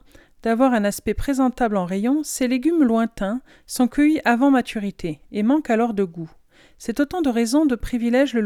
d'avoir 0.46 0.74
un 0.74 0.84
aspect 0.84 1.12
présentable 1.12 1.76
en 1.76 1.86
rayon, 1.86 2.22
ces 2.22 2.46
légumes 2.46 2.84
lointains 2.84 3.40
sont 3.66 3.88
cueillis 3.88 4.20
avant 4.24 4.52
maturité 4.52 5.18
et 5.32 5.42
manquent 5.42 5.70
alors 5.70 5.92
de 5.92 6.04
goût. 6.04 6.30
C'est 6.78 7.00
autant 7.00 7.20
de 7.20 7.28
raisons 7.28 7.66
de, 7.66 7.74
privilégier 7.74 8.38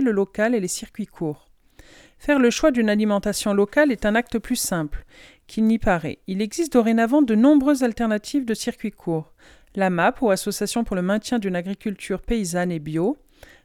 le, 0.00 0.12
local 0.12 0.54
et 0.54 0.60
les 0.60 0.68
circuits 0.68 1.08
courts. 1.08 1.50
Faire 2.20 2.38
le 2.38 2.50
choix 2.50 2.70
d'une 2.70 2.90
alimentation 2.90 3.54
locale 3.54 3.90
est 3.90 4.06
un 4.06 4.14
acte 4.14 4.38
plus 4.38 4.54
simple 4.54 5.04
qu'il 5.48 5.64
n'y 5.64 5.80
paraît. 5.80 6.20
Il 6.28 6.40
existe 6.40 6.74
dorénavant 6.74 7.22
de 7.22 7.34
nombreuses 7.34 7.82
alternatives 7.82 8.44
de 8.44 8.54
circuits 8.54 8.92
courts. 8.92 9.34
La 9.74 9.90
MAP 9.90 10.22
ou 10.22 10.30
Association 10.30 10.84
pour 10.84 10.94
le 10.94 11.02
maintien 11.02 11.40
d'une 11.40 11.56
agriculture 11.56 12.22
paysanne 12.22 12.70
et 12.70 12.78
bio, 12.78 13.16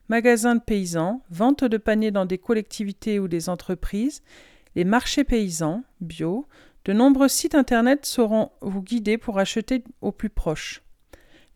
magasins 0.10 0.56
de 0.56 0.62
paysans, 0.62 1.22
vente 1.30 1.64
de 1.64 1.78
paniers 1.78 2.10
dans 2.10 2.26
des 2.26 2.40
collectivités 2.40 3.20
ou 3.20 3.28
des 3.28 3.50
entreprises, 3.50 4.24
les 4.76 4.84
marchés 4.84 5.24
paysans, 5.24 5.84
bio, 6.02 6.48
de 6.86 6.94
nombreux 6.94 7.28
sites 7.28 7.56
internet 7.56 8.06
sauront 8.06 8.52
vous 8.62 8.82
guider 8.82 9.18
pour 9.18 9.40
acheter 9.40 9.84
au 10.02 10.12
plus 10.12 10.30
proche. 10.30 10.82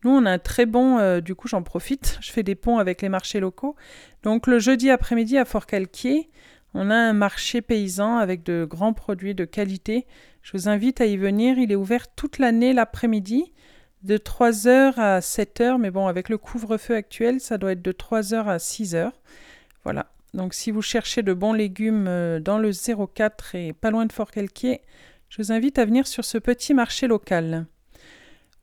Nous, 0.04 0.12
on 0.12 0.26
a 0.26 0.32
un 0.32 0.40
très 0.40 0.66
bon, 0.66 1.00
euh, 1.00 1.22
du 1.22 1.36
coup 1.36 1.48
j'en 1.48 1.64
profite, 1.64 2.18
je 2.22 2.32
fais 2.32 2.44
des 2.44 2.56
ponts 2.56 2.78
avec 2.78 3.02
les 3.02 3.10
marchés 3.10 3.40
locaux. 3.40 3.76
Donc 4.24 4.48
le 4.48 4.60
jeudi 4.60 4.90
après-midi 4.90 5.38
à 5.38 5.46
Fort-Calquier, 5.46 6.30
on 6.74 6.90
a 6.90 6.96
un 6.96 7.14
marché 7.14 7.62
paysan 7.62 8.18
avec 8.18 8.44
de 8.44 8.66
grands 8.70 8.94
produits 8.94 9.36
de 9.36 9.46
qualité. 9.46 10.06
Je 10.44 10.52
vous 10.54 10.70
invite 10.70 11.02
à 11.02 11.06
y 11.06 11.18
venir, 11.18 11.58
il 11.58 11.72
est 11.72 11.76
ouvert 11.76 12.14
toute 12.14 12.38
l'année 12.38 12.74
l'après-midi, 12.74 13.52
de 14.04 14.18
3h 14.18 14.94
à 14.98 15.20
7h, 15.20 15.78
mais 15.80 15.92
bon, 15.92 16.08
avec 16.08 16.30
le 16.30 16.38
couvre-feu 16.38 16.96
actuel, 16.96 17.42
ça 17.42 17.58
doit 17.58 17.72
être 17.72 17.82
de 17.82 17.92
3h 17.92 18.46
à 18.46 18.58
6h. 18.58 19.12
Voilà. 19.84 20.12
Donc 20.34 20.54
si 20.54 20.72
vous 20.72 20.82
cherchez 20.82 21.24
de 21.24 21.34
bons 21.34 21.54
légumes 21.54 22.06
euh, 22.08 22.40
dans 22.40 22.60
le 22.60 22.72
04 22.72 23.56
et 23.56 23.74
pas 23.74 23.90
loin 23.90 24.06
de 24.06 24.12
Fort-Calquier, 24.12 24.82
je 25.30 25.42
vous 25.42 25.52
invite 25.52 25.78
à 25.78 25.86
venir 25.86 26.08
sur 26.08 26.26
ce 26.26 26.38
petit 26.38 26.74
marché 26.74 27.08
local. 27.08 27.68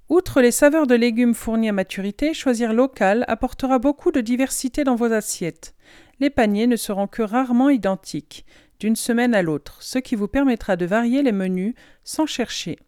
Outre 0.08 0.40
les 0.40 0.50
saveurs 0.50 0.86
de 0.86 0.94
légumes 0.94 1.34
fournis 1.34 1.68
à 1.68 1.72
maturité, 1.72 2.34
choisir 2.34 2.72
local 2.72 3.24
apportera 3.28 3.78
beaucoup 3.78 4.12
de 4.12 4.20
diversité 4.20 4.84
dans 4.84 4.96
vos 4.96 5.12
assiettes. 5.12 5.74
Les 6.20 6.30
paniers 6.30 6.66
ne 6.66 6.76
seront 6.76 7.06
que 7.06 7.22
rarement 7.22 7.70
identiques, 7.70 8.44
d'une 8.80 8.96
semaine 8.96 9.34
à 9.34 9.42
l'autre, 9.42 9.82
ce 9.82 9.98
qui 9.98 10.14
vous 10.14 10.28
permettra 10.28 10.76
de 10.76 10.86
varier 10.86 11.22
les 11.22 11.32
menus 11.32 11.74
sans 12.02 12.26
chercher. 12.26 12.78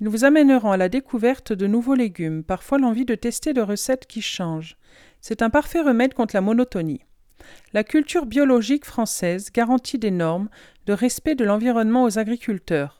Ils 0.00 0.08
vous 0.08 0.24
amèneront 0.24 0.70
à 0.70 0.76
la 0.76 0.88
découverte 0.88 1.52
de 1.52 1.66
nouveaux 1.66 1.94
légumes, 1.94 2.44
parfois 2.44 2.78
l'envie 2.78 3.04
de 3.04 3.14
tester 3.14 3.52
de 3.52 3.62
recettes 3.62 4.06
qui 4.06 4.22
changent. 4.22 4.76
C'est 5.20 5.42
un 5.42 5.50
parfait 5.50 5.80
remède 5.80 6.14
contre 6.14 6.36
la 6.36 6.40
monotonie. 6.40 7.00
La 7.72 7.82
culture 7.82 8.26
biologique 8.26 8.84
française 8.84 9.50
garantit 9.52 9.98
des 9.98 10.10
normes 10.10 10.48
de 10.86 10.92
respect 10.92 11.34
de 11.34 11.44
l'environnement 11.44 12.04
aux 12.04 12.18
agriculteurs. 12.18 12.97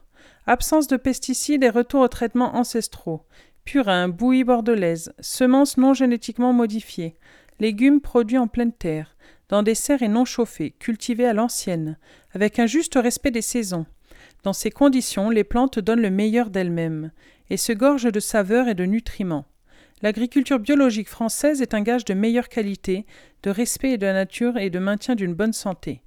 Absence 0.51 0.86
de 0.86 0.96
pesticides 0.96 1.62
et 1.62 1.68
retour 1.68 2.01
aux 2.01 2.09
traitements 2.09 2.57
ancestraux. 2.57 3.26
Purin, 3.66 4.09
bouillie 4.09 4.44
bordelaise, 4.44 5.12
semences 5.20 5.76
non 5.76 5.92
génétiquement 5.92 6.55
modifiées, 6.55 7.16
légumes 7.61 8.01
produits 8.01 8.38
en 8.38 8.49
pleine 8.49 8.72
terre, 8.72 9.14
dans 9.51 9.62
des 9.62 9.74
serres 9.74 10.03
et 10.03 10.09
non 10.09 10.24
chauffées, 10.24 10.70
cultivés 10.70 11.26
à 11.26 11.34
l'ancienne, 11.34 11.99
avec 12.32 12.59
un 12.59 12.64
juste 12.64 12.94
respect 12.94 13.30
des 13.30 13.42
saisons. 13.42 13.84
Dans 14.42 14.55
ces 14.55 14.70
conditions, 14.70 15.28
les 15.28 15.44
plantes 15.44 15.80
donnent 15.80 16.01
le 16.01 16.09
meilleur 16.09 16.49
d'elles-mêmes, 16.49 17.11
et 17.51 17.59
se 17.59 17.74
gorgent 17.74 18.11
de 18.11 18.20
saveurs 18.20 18.68
et 18.68 18.74
de 18.74 18.86
nutriments. 18.86 19.44
L'agriculture 20.01 20.61
biologique 20.61 21.11
française 21.11 21.61
est 21.61 21.74
un 21.74 21.82
gage 21.82 22.07
de 22.07 22.14
meilleure 22.14 22.49
qualité, 22.49 23.05
de 23.42 23.51
respect 23.51 23.99
de 23.99 24.07
la 24.07 24.14
nature 24.14 24.57
et 24.57 24.70
de 24.70 24.78
maintien 24.78 25.14
d'une 25.14 25.34
bonne 25.34 25.53
santé. 25.53 26.01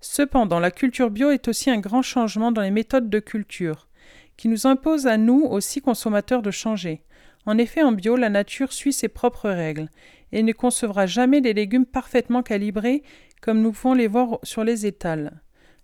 Cependant, 0.00 0.60
la 0.60 0.70
culture 0.70 1.10
bio 1.10 1.30
est 1.30 1.48
aussi 1.48 1.70
un 1.70 1.80
grand 1.80 2.02
changement 2.02 2.52
dans 2.52 2.62
les 2.62 2.70
méthodes 2.70 3.10
de 3.10 3.18
culture, 3.18 3.88
qui 4.36 4.48
nous 4.48 4.66
impose 4.66 5.06
à 5.06 5.16
nous 5.16 5.42
aussi 5.42 5.80
consommateurs 5.80 6.42
de 6.42 6.50
changer. 6.50 7.02
En 7.46 7.58
effet, 7.58 7.82
en 7.82 7.92
bio, 7.92 8.16
la 8.16 8.28
nature 8.28 8.72
suit 8.72 8.92
ses 8.92 9.08
propres 9.08 9.50
règles 9.50 9.88
et 10.32 10.42
ne 10.42 10.52
concevra 10.52 11.06
jamais 11.06 11.40
des 11.40 11.54
légumes 11.54 11.86
parfaitement 11.86 12.42
calibrés 12.42 13.02
comme 13.40 13.60
nous 13.60 13.72
pouvons 13.72 13.94
les 13.94 14.06
voir 14.06 14.38
sur 14.42 14.64
les 14.64 14.86
étals. 14.86 15.40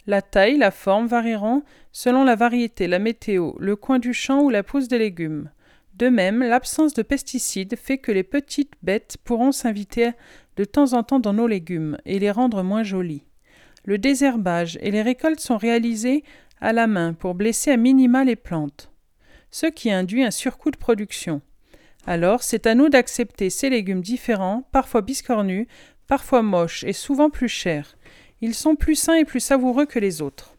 La 0.07 0.21
taille, 0.21 0.59
la 0.59 0.71
forme 0.71 1.07
varieront 1.07 1.63
selon 1.91 2.25
la 2.25 2.37
variété, 2.37 2.87
la 2.87 2.99
météo, 2.99 3.53
le 3.59 3.75
coin 3.75 3.99
du 3.99 4.13
champ 4.13 4.43
ou 4.43 4.51
la 4.51 4.63
pousse 4.63 4.89
des 4.89 4.99
légumes. 4.99 5.51
De 5.95 6.09
même, 6.09 6.41
l'absence 6.41 6.93
de 6.93 7.03
pesticides 7.03 7.77
fait 7.77 7.99
que 7.99 8.13
les 8.13 8.25
petites 8.25 8.75
bêtes 8.83 9.17
pourront 9.25 9.53
s'inviter 9.53 10.11
de 10.57 10.65
temps 10.65 10.93
en 10.93 11.03
temps 11.03 11.21
dans 11.21 11.33
nos 11.33 11.47
légumes 11.47 11.97
et 12.05 12.19
les 12.19 12.31
rendre 12.31 12.63
moins 12.63 12.83
jolis. 12.83 13.25
Le 13.85 13.99
désherbage 13.99 14.79
et 14.81 14.91
les 14.91 15.03
récoltes 15.03 15.41
sont 15.41 15.59
réalisés 15.59 16.25
à 16.61 16.73
la 16.73 16.87
main 16.87 17.13
pour 17.13 17.35
blesser 17.35 17.71
à 17.71 17.77
minima 17.77 18.25
les 18.25 18.37
plantes, 18.37 18.91
ce 19.51 19.67
qui 19.67 19.91
induit 19.91 20.25
un 20.25 20.31
surcoût 20.31 20.71
de 20.71 20.77
production. 20.77 21.43
Alors, 22.07 22.43
c'est 22.43 22.67
à 22.67 22.75
nous 22.75 22.89
d'accepter 22.89 23.51
ces 23.51 23.71
légumes 23.71 24.03
différents, 24.03 24.67
parfois 24.73 25.03
biscornus, 25.03 25.67
parfois 26.07 26.43
moches 26.43 26.85
et 26.85 26.93
souvent 26.93 27.31
plus 27.31 27.49
chers. 27.49 27.97
Ils 28.41 28.55
sont 28.55 28.77
plus 28.77 28.95
sains 28.95 29.17
et 29.17 29.25
plus 29.25 29.41
savoureux 29.41 29.87
que 29.87 29.99
les 29.99 30.23
autres. 30.23 30.55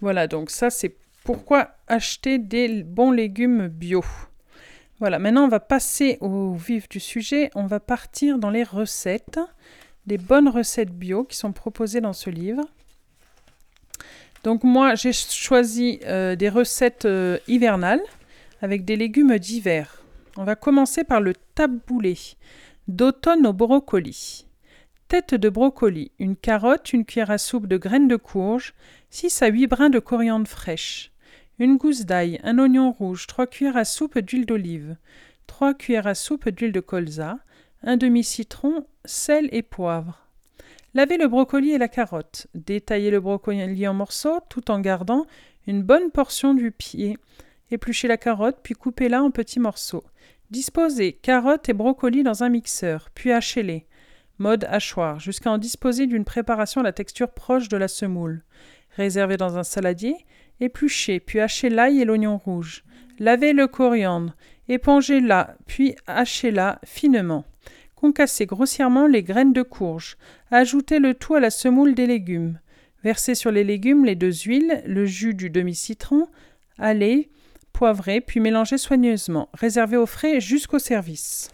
Voilà, 0.00 0.26
donc 0.26 0.50
ça 0.50 0.70
c'est 0.70 0.96
pourquoi 1.24 1.76
acheter 1.86 2.38
des 2.38 2.82
bons 2.82 3.10
légumes 3.10 3.68
bio. 3.68 4.02
Voilà, 4.98 5.18
maintenant 5.18 5.44
on 5.44 5.48
va 5.48 5.60
passer 5.60 6.18
au 6.20 6.54
vif 6.54 6.88
du 6.88 7.00
sujet. 7.00 7.50
On 7.54 7.66
va 7.66 7.80
partir 7.80 8.38
dans 8.38 8.50
les 8.50 8.64
recettes, 8.64 9.40
des 10.06 10.18
bonnes 10.18 10.48
recettes 10.48 10.92
bio 10.92 11.24
qui 11.24 11.36
sont 11.36 11.52
proposées 11.52 12.00
dans 12.00 12.12
ce 12.12 12.30
livre. 12.30 12.62
Donc 14.42 14.64
moi 14.64 14.94
j'ai 14.94 15.12
choisi 15.12 16.00
euh, 16.04 16.34
des 16.36 16.48
recettes 16.48 17.04
euh, 17.04 17.38
hivernales 17.46 18.02
avec 18.62 18.84
des 18.84 18.96
légumes 18.96 19.38
d'hiver. 19.38 20.02
On 20.36 20.44
va 20.44 20.56
commencer 20.56 21.04
par 21.04 21.20
le 21.20 21.34
taboulé 21.54 22.16
d'automne 22.88 23.46
au 23.46 23.52
brocoli. 23.52 24.46
Tête 25.08 25.34
de 25.34 25.48
brocoli, 25.48 26.12
une 26.18 26.36
carotte, 26.36 26.92
une 26.92 27.04
cuillère 27.04 27.30
à 27.30 27.38
soupe 27.38 27.66
de 27.66 27.76
graines 27.76 28.08
de 28.08 28.16
courge, 28.16 28.74
6 29.10 29.42
à 29.42 29.48
8 29.48 29.66
brins 29.66 29.90
de 29.90 29.98
coriandre 29.98 30.46
fraîche, 30.46 31.10
une 31.58 31.76
gousse 31.76 32.06
d'ail, 32.06 32.40
un 32.44 32.58
oignon 32.58 32.92
rouge, 32.92 33.26
3 33.26 33.46
cuillères 33.48 33.76
à 33.76 33.84
soupe 33.84 34.18
d'huile 34.18 34.46
d'olive, 34.46 34.96
3 35.46 35.74
cuillères 35.74 36.06
à 36.06 36.14
soupe 36.14 36.48
d'huile 36.48 36.72
de 36.72 36.80
colza, 36.80 37.38
un 37.82 37.96
demi-citron, 37.96 38.86
sel 39.04 39.48
et 39.52 39.62
poivre. 39.62 40.26
Lavez 40.94 41.18
le 41.18 41.28
brocoli 41.28 41.70
et 41.70 41.78
la 41.78 41.88
carotte. 41.88 42.48
Détaillez 42.54 43.10
le 43.10 43.20
brocoli 43.20 43.86
en 43.86 43.94
morceaux 43.94 44.40
tout 44.48 44.70
en 44.70 44.80
gardant 44.80 45.26
une 45.66 45.82
bonne 45.82 46.10
portion 46.10 46.54
du 46.54 46.72
pied. 46.72 47.16
Épluchez 47.70 48.08
la 48.08 48.16
carotte 48.16 48.58
puis 48.62 48.74
coupez-la 48.74 49.22
en 49.22 49.30
petits 49.30 49.60
morceaux. 49.60 50.04
Disposez 50.50 51.12
carottes 51.12 51.68
et 51.68 51.72
brocolis 51.72 52.24
dans 52.24 52.42
un 52.42 52.48
mixeur, 52.48 53.08
puis 53.14 53.30
hachez-les. 53.30 53.86
Mode 54.38 54.64
hachoir, 54.64 55.20
jusqu'à 55.20 55.52
en 55.52 55.58
disposer 55.58 56.08
d'une 56.08 56.24
préparation 56.24 56.80
à 56.80 56.84
la 56.84 56.92
texture 56.92 57.30
proche 57.30 57.68
de 57.68 57.76
la 57.76 57.86
semoule. 57.86 58.42
Réservez 58.96 59.36
dans 59.36 59.58
un 59.58 59.62
saladier, 59.62 60.16
épluchez, 60.58 61.20
puis 61.20 61.38
hachez 61.38 61.70
l'ail 61.70 62.00
et 62.00 62.04
l'oignon 62.04 62.36
rouge. 62.36 62.84
Lavez 63.20 63.52
le 63.52 63.68
coriandre, 63.68 64.34
épongez-la, 64.68 65.56
puis 65.66 65.94
hachez-la 66.08 66.80
finement. 66.84 67.44
Concassez 68.00 68.46
grossièrement 68.46 69.06
les 69.06 69.22
graines 69.22 69.52
de 69.52 69.60
courge. 69.60 70.16
Ajoutez 70.50 71.00
le 71.00 71.12
tout 71.12 71.34
à 71.34 71.40
la 71.40 71.50
semoule 71.50 71.94
des 71.94 72.06
légumes. 72.06 72.58
Versez 73.04 73.34
sur 73.34 73.50
les 73.50 73.62
légumes 73.62 74.06
les 74.06 74.14
deux 74.14 74.32
huiles, 74.32 74.82
le 74.86 75.04
jus 75.04 75.34
du 75.34 75.50
demi-citron, 75.50 76.26
allez, 76.78 77.28
poivré, 77.74 78.22
puis 78.22 78.40
mélangez 78.40 78.78
soigneusement. 78.78 79.50
Réservez 79.52 79.98
au 79.98 80.06
frais 80.06 80.40
jusqu'au 80.40 80.78
service. 80.78 81.50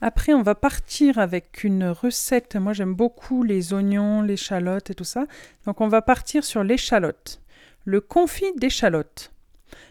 Après, 0.00 0.34
on 0.34 0.42
va 0.42 0.56
partir 0.56 1.20
avec 1.20 1.62
une 1.62 1.84
recette. 1.90 2.56
Moi, 2.56 2.72
j'aime 2.72 2.94
beaucoup 2.94 3.44
les 3.44 3.72
oignons, 3.72 4.22
l'échalote 4.22 4.90
et 4.90 4.94
tout 4.94 5.04
ça. 5.04 5.26
Donc, 5.66 5.80
on 5.80 5.88
va 5.88 6.02
partir 6.02 6.42
sur 6.42 6.64
l'échalote. 6.64 7.40
Le 7.84 8.00
confit 8.00 8.52
d'échalote. 8.56 9.30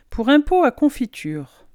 Pour 0.09 0.27
un 0.27 0.41
pot 0.41 0.65
à 0.65 0.71
confiture, 0.71 1.66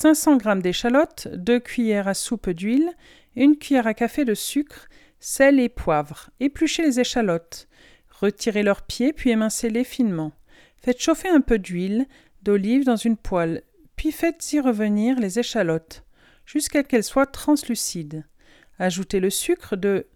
500 0.00 0.38
g 0.38 0.62
d'échalote, 0.62 1.26
2 1.34 1.58
cuillères 1.58 2.06
à 2.06 2.14
soupe 2.14 2.50
d'huile, 2.50 2.92
une 3.34 3.58
cuillère 3.58 3.88
à 3.88 3.94
café 3.94 4.24
de 4.24 4.32
sucre, 4.32 4.88
sel 5.18 5.58
et 5.58 5.68
poivre. 5.68 6.30
Épluchez 6.38 6.84
les 6.84 7.00
échalotes. 7.00 7.66
Retirez 8.08 8.62
leurs 8.62 8.82
pieds, 8.82 9.12
puis 9.12 9.30
émincez-les 9.30 9.82
finement. 9.82 10.30
Faites 10.76 11.00
chauffer 11.00 11.26
un 11.28 11.40
peu 11.40 11.58
d'huile 11.58 12.06
d'olive 12.42 12.84
dans 12.84 12.94
une 12.94 13.16
poêle, 13.16 13.62
puis 13.96 14.12
faites-y 14.12 14.60
revenir 14.60 15.18
les 15.18 15.40
échalotes 15.40 16.04
jusqu'à 16.46 16.84
qu'elles 16.84 17.02
soient 17.02 17.26
translucides. 17.26 18.24
Ajoutez 18.78 19.18
le 19.18 19.30
sucre 19.30 19.74
de 19.74 20.06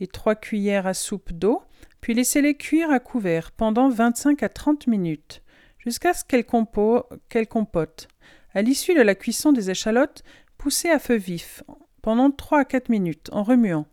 et 0.00 0.08
trois 0.08 0.34
cuillères 0.34 0.88
à 0.88 0.94
soupe 0.94 1.32
d'eau, 1.32 1.62
puis 2.00 2.14
laissez-les 2.14 2.56
cuire 2.56 2.90
à 2.90 2.98
couvert 2.98 3.52
pendant 3.52 3.90
25 3.90 4.42
à 4.42 4.48
30 4.48 4.88
minutes, 4.88 5.44
jusqu'à 5.78 6.14
ce 6.14 6.24
qu'elles 6.24 6.44
compotent. 6.44 8.08
À 8.54 8.62
l'issue 8.62 8.94
de 8.94 9.02
la 9.02 9.14
cuisson 9.14 9.52
des 9.52 9.70
échalotes, 9.70 10.22
poussez 10.58 10.90
à 10.90 10.98
feu 10.98 11.16
vif 11.16 11.62
pendant 12.02 12.30
3 12.30 12.60
à 12.60 12.64
4 12.64 12.88
minutes 12.88 13.28
en 13.32 13.42
remuant 13.42 13.86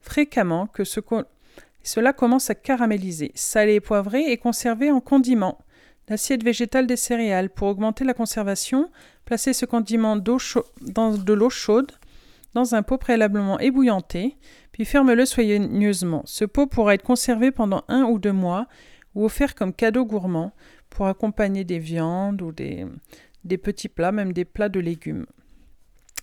fréquemment 0.00 0.66
que 0.66 0.84
ce 0.84 1.00
cela 1.82 2.12
commence 2.12 2.50
à 2.50 2.54
caraméliser. 2.54 3.32
Salez 3.34 3.74
et 3.74 3.80
poivré 3.80 4.30
et 4.30 4.36
conservez 4.36 4.90
en 4.90 5.00
condiment. 5.00 5.58
L'assiette 6.08 6.42
végétale 6.42 6.86
des 6.86 6.96
céréales. 6.96 7.50
Pour 7.50 7.68
augmenter 7.68 8.04
la 8.04 8.14
conservation, 8.14 8.90
placez 9.24 9.52
ce 9.52 9.64
condiment 9.64 10.16
dans 10.16 11.14
de 11.14 11.32
l'eau 11.32 11.50
chaude 11.50 11.92
dans 12.52 12.74
un 12.74 12.82
pot 12.82 12.98
préalablement 12.98 13.60
ébouillanté, 13.60 14.36
puis 14.72 14.84
ferme-le 14.84 15.24
soigneusement. 15.24 16.22
Ce 16.26 16.44
pot 16.44 16.66
pourra 16.66 16.94
être 16.94 17.04
conservé 17.04 17.52
pendant 17.52 17.84
un 17.86 18.02
ou 18.02 18.18
deux 18.18 18.32
mois 18.32 18.66
ou 19.14 19.24
offert 19.24 19.54
comme 19.54 19.72
cadeau 19.72 20.04
gourmand 20.04 20.52
pour 20.88 21.06
accompagner 21.06 21.62
des 21.62 21.78
viandes 21.78 22.42
ou 22.42 22.50
des, 22.50 22.86
des 23.44 23.58
petits 23.58 23.88
plats, 23.88 24.12
même 24.12 24.32
des 24.32 24.44
plats 24.44 24.68
de 24.68 24.80
légumes. 24.80 25.26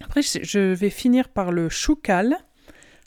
Après, 0.03 0.21
je 0.21 0.73
vais 0.73 0.89
finir 0.89 1.29
par 1.29 1.51
le 1.51 1.69
choucal 1.69 2.37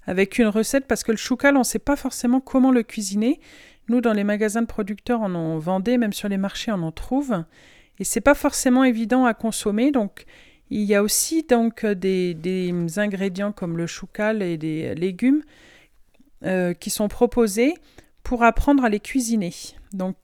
avec 0.06 0.38
une 0.38 0.48
recette 0.48 0.86
parce 0.86 1.04
que 1.04 1.12
le 1.12 1.18
choucal, 1.18 1.56
on 1.56 1.60
ne 1.60 1.64
sait 1.64 1.78
pas 1.78 1.96
forcément 1.96 2.40
comment 2.40 2.72
le 2.72 2.82
cuisiner. 2.82 3.40
Nous, 3.88 4.00
dans 4.00 4.12
les 4.12 4.24
magasins 4.24 4.62
de 4.62 4.66
producteurs, 4.66 5.20
on 5.22 5.34
en 5.34 5.58
vendait, 5.58 5.98
même 5.98 6.12
sur 6.12 6.28
les 6.28 6.36
marchés, 6.36 6.72
on 6.72 6.82
en 6.82 6.92
trouve. 6.92 7.44
Et 7.98 8.04
c'est 8.04 8.20
pas 8.20 8.34
forcément 8.34 8.82
évident 8.82 9.24
à 9.24 9.34
consommer. 9.34 9.92
Donc, 9.92 10.24
il 10.70 10.82
y 10.82 10.94
a 10.94 11.02
aussi 11.02 11.42
donc 11.42 11.84
des, 11.84 12.36
ingrédients 12.96 13.52
comme 13.52 13.76
le 13.76 13.86
choucal 13.86 14.42
et 14.42 14.56
des 14.56 14.94
légumes 14.94 15.42
euh, 16.44 16.72
qui 16.72 16.90
sont 16.90 17.08
proposés 17.08 17.74
pour 18.22 18.42
apprendre 18.42 18.84
à 18.84 18.88
les 18.88 19.00
cuisiner. 19.00 19.52
Donc, 19.92 20.16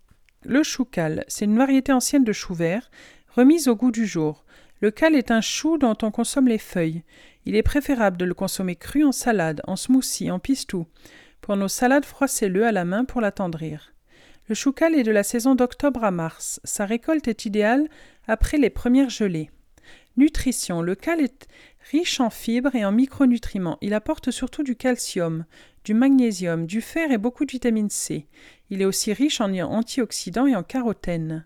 le 0.45 0.62
choucal, 0.62 1.24
c'est 1.28 1.45
une 1.45 1.59
variété 1.59 1.93
ancienne 1.93 2.24
de 2.24 2.32
chou 2.32 2.55
vert, 2.55 2.91
remise 3.37 3.68
au 3.68 3.76
goût 3.76 3.91
du 3.91 4.07
jour. 4.07 4.47
Le 4.80 4.91
cal 4.91 5.14
est 5.14 5.30
un 5.30 5.43
chou 5.43 5.76
dont 5.76 5.97
on 6.03 6.11
consomme 6.11 6.49
les 6.49 6.59
feuilles. 6.59 7.03
Il 7.45 7.55
est 7.55 7.62
préférable 7.62 8.16
de 8.16 8.24
le 8.24 8.32
consommer 8.32 8.76
cru 8.76 9.05
en 9.05 9.12
salade, 9.12 9.61
en 9.66 9.76
smoothie, 9.76 10.30
en 10.30 10.39
pistou. 10.39 10.87
Pour 11.43 11.57
nos 11.57 11.68
salades, 11.68 12.07
froissez-le 12.07 12.64
à 12.64 12.72
la 12.72 12.87
main 12.87 13.05
pour 13.05 13.20
l'attendrir. 13.20 13.93
Le 14.49 14.55
choucal 14.55 14.95
est 14.95 15.03
de 15.03 15.11
la 15.11 15.22
saison 15.22 15.55
d'octobre 15.55 16.03
à 16.03 16.11
mars. 16.11 16.61
Sa 16.64 16.87
récolte 16.87 17.28
est 17.28 17.45
idéale 17.45 17.89
après 18.26 18.57
les 18.57 18.70
premières 18.70 19.11
gelées. 19.11 19.51
Nutrition. 20.16 20.80
Le 20.80 20.95
cal 20.95 21.20
est 21.20 21.47
riche 21.91 22.20
en 22.20 22.30
fibres 22.30 22.74
et 22.74 22.87
en 22.87 22.93
micronutriments. 22.93 23.76
Il 23.82 23.93
apporte 23.93 24.30
surtout 24.30 24.62
du 24.62 24.76
calcium, 24.76 25.45
du 25.84 25.93
magnésium, 25.93 26.66
du 26.66 26.80
fer 26.80 27.12
et 27.12 27.18
beaucoup 27.18 27.45
de 27.45 27.53
vitamine 27.53 27.91
C. 27.91 28.28
Il 28.70 28.80
est 28.80 28.87
aussi 28.87 29.12
riche 29.12 29.43
en 29.43 29.53
antioxydants 29.53 30.47
et 30.47 30.57
en 30.57 30.62
carotène. 30.62 31.45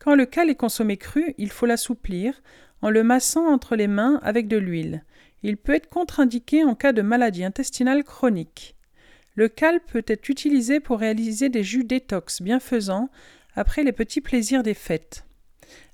Quand 0.00 0.14
le 0.14 0.24
cal 0.24 0.48
est 0.48 0.56
consommé 0.56 0.96
cru, 0.96 1.34
il 1.36 1.50
faut 1.50 1.66
l'assouplir 1.66 2.42
en 2.80 2.88
le 2.88 3.04
massant 3.04 3.46
entre 3.46 3.76
les 3.76 3.86
mains 3.86 4.18
avec 4.22 4.48
de 4.48 4.56
l'huile. 4.56 5.04
Il 5.42 5.58
peut 5.58 5.74
être 5.74 5.90
contre-indiqué 5.90 6.64
en 6.64 6.74
cas 6.74 6.92
de 6.92 7.02
maladie 7.02 7.44
intestinale 7.44 8.02
chronique. 8.02 8.74
Le 9.34 9.48
cal 9.48 9.80
peut 9.80 10.04
être 10.06 10.30
utilisé 10.30 10.80
pour 10.80 10.98
réaliser 10.98 11.50
des 11.50 11.62
jus 11.62 11.84
détox 11.84 12.40
bienfaisants 12.40 13.10
après 13.54 13.82
les 13.82 13.92
petits 13.92 14.22
plaisirs 14.22 14.62
des 14.62 14.74
fêtes. 14.74 15.26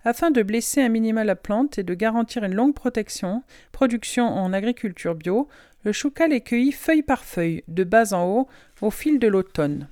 Afin 0.04 0.30
de 0.30 0.42
blesser 0.42 0.82
un 0.82 0.88
minima 0.88 1.24
la 1.24 1.34
plante 1.34 1.78
et 1.78 1.82
de 1.82 1.94
garantir 1.94 2.44
une 2.44 2.54
longue 2.54 2.74
protection, 2.74 3.42
production 3.72 4.24
en 4.24 4.52
agriculture 4.52 5.16
bio, 5.16 5.48
le 5.82 5.90
choucal 5.90 6.32
est 6.32 6.42
cueilli 6.42 6.70
feuille 6.70 7.02
par 7.02 7.24
feuille, 7.24 7.64
de 7.66 7.82
bas 7.82 8.14
en 8.14 8.24
haut, 8.24 8.48
au 8.80 8.90
fil 8.90 9.18
de 9.18 9.26
l'automne. 9.26 9.88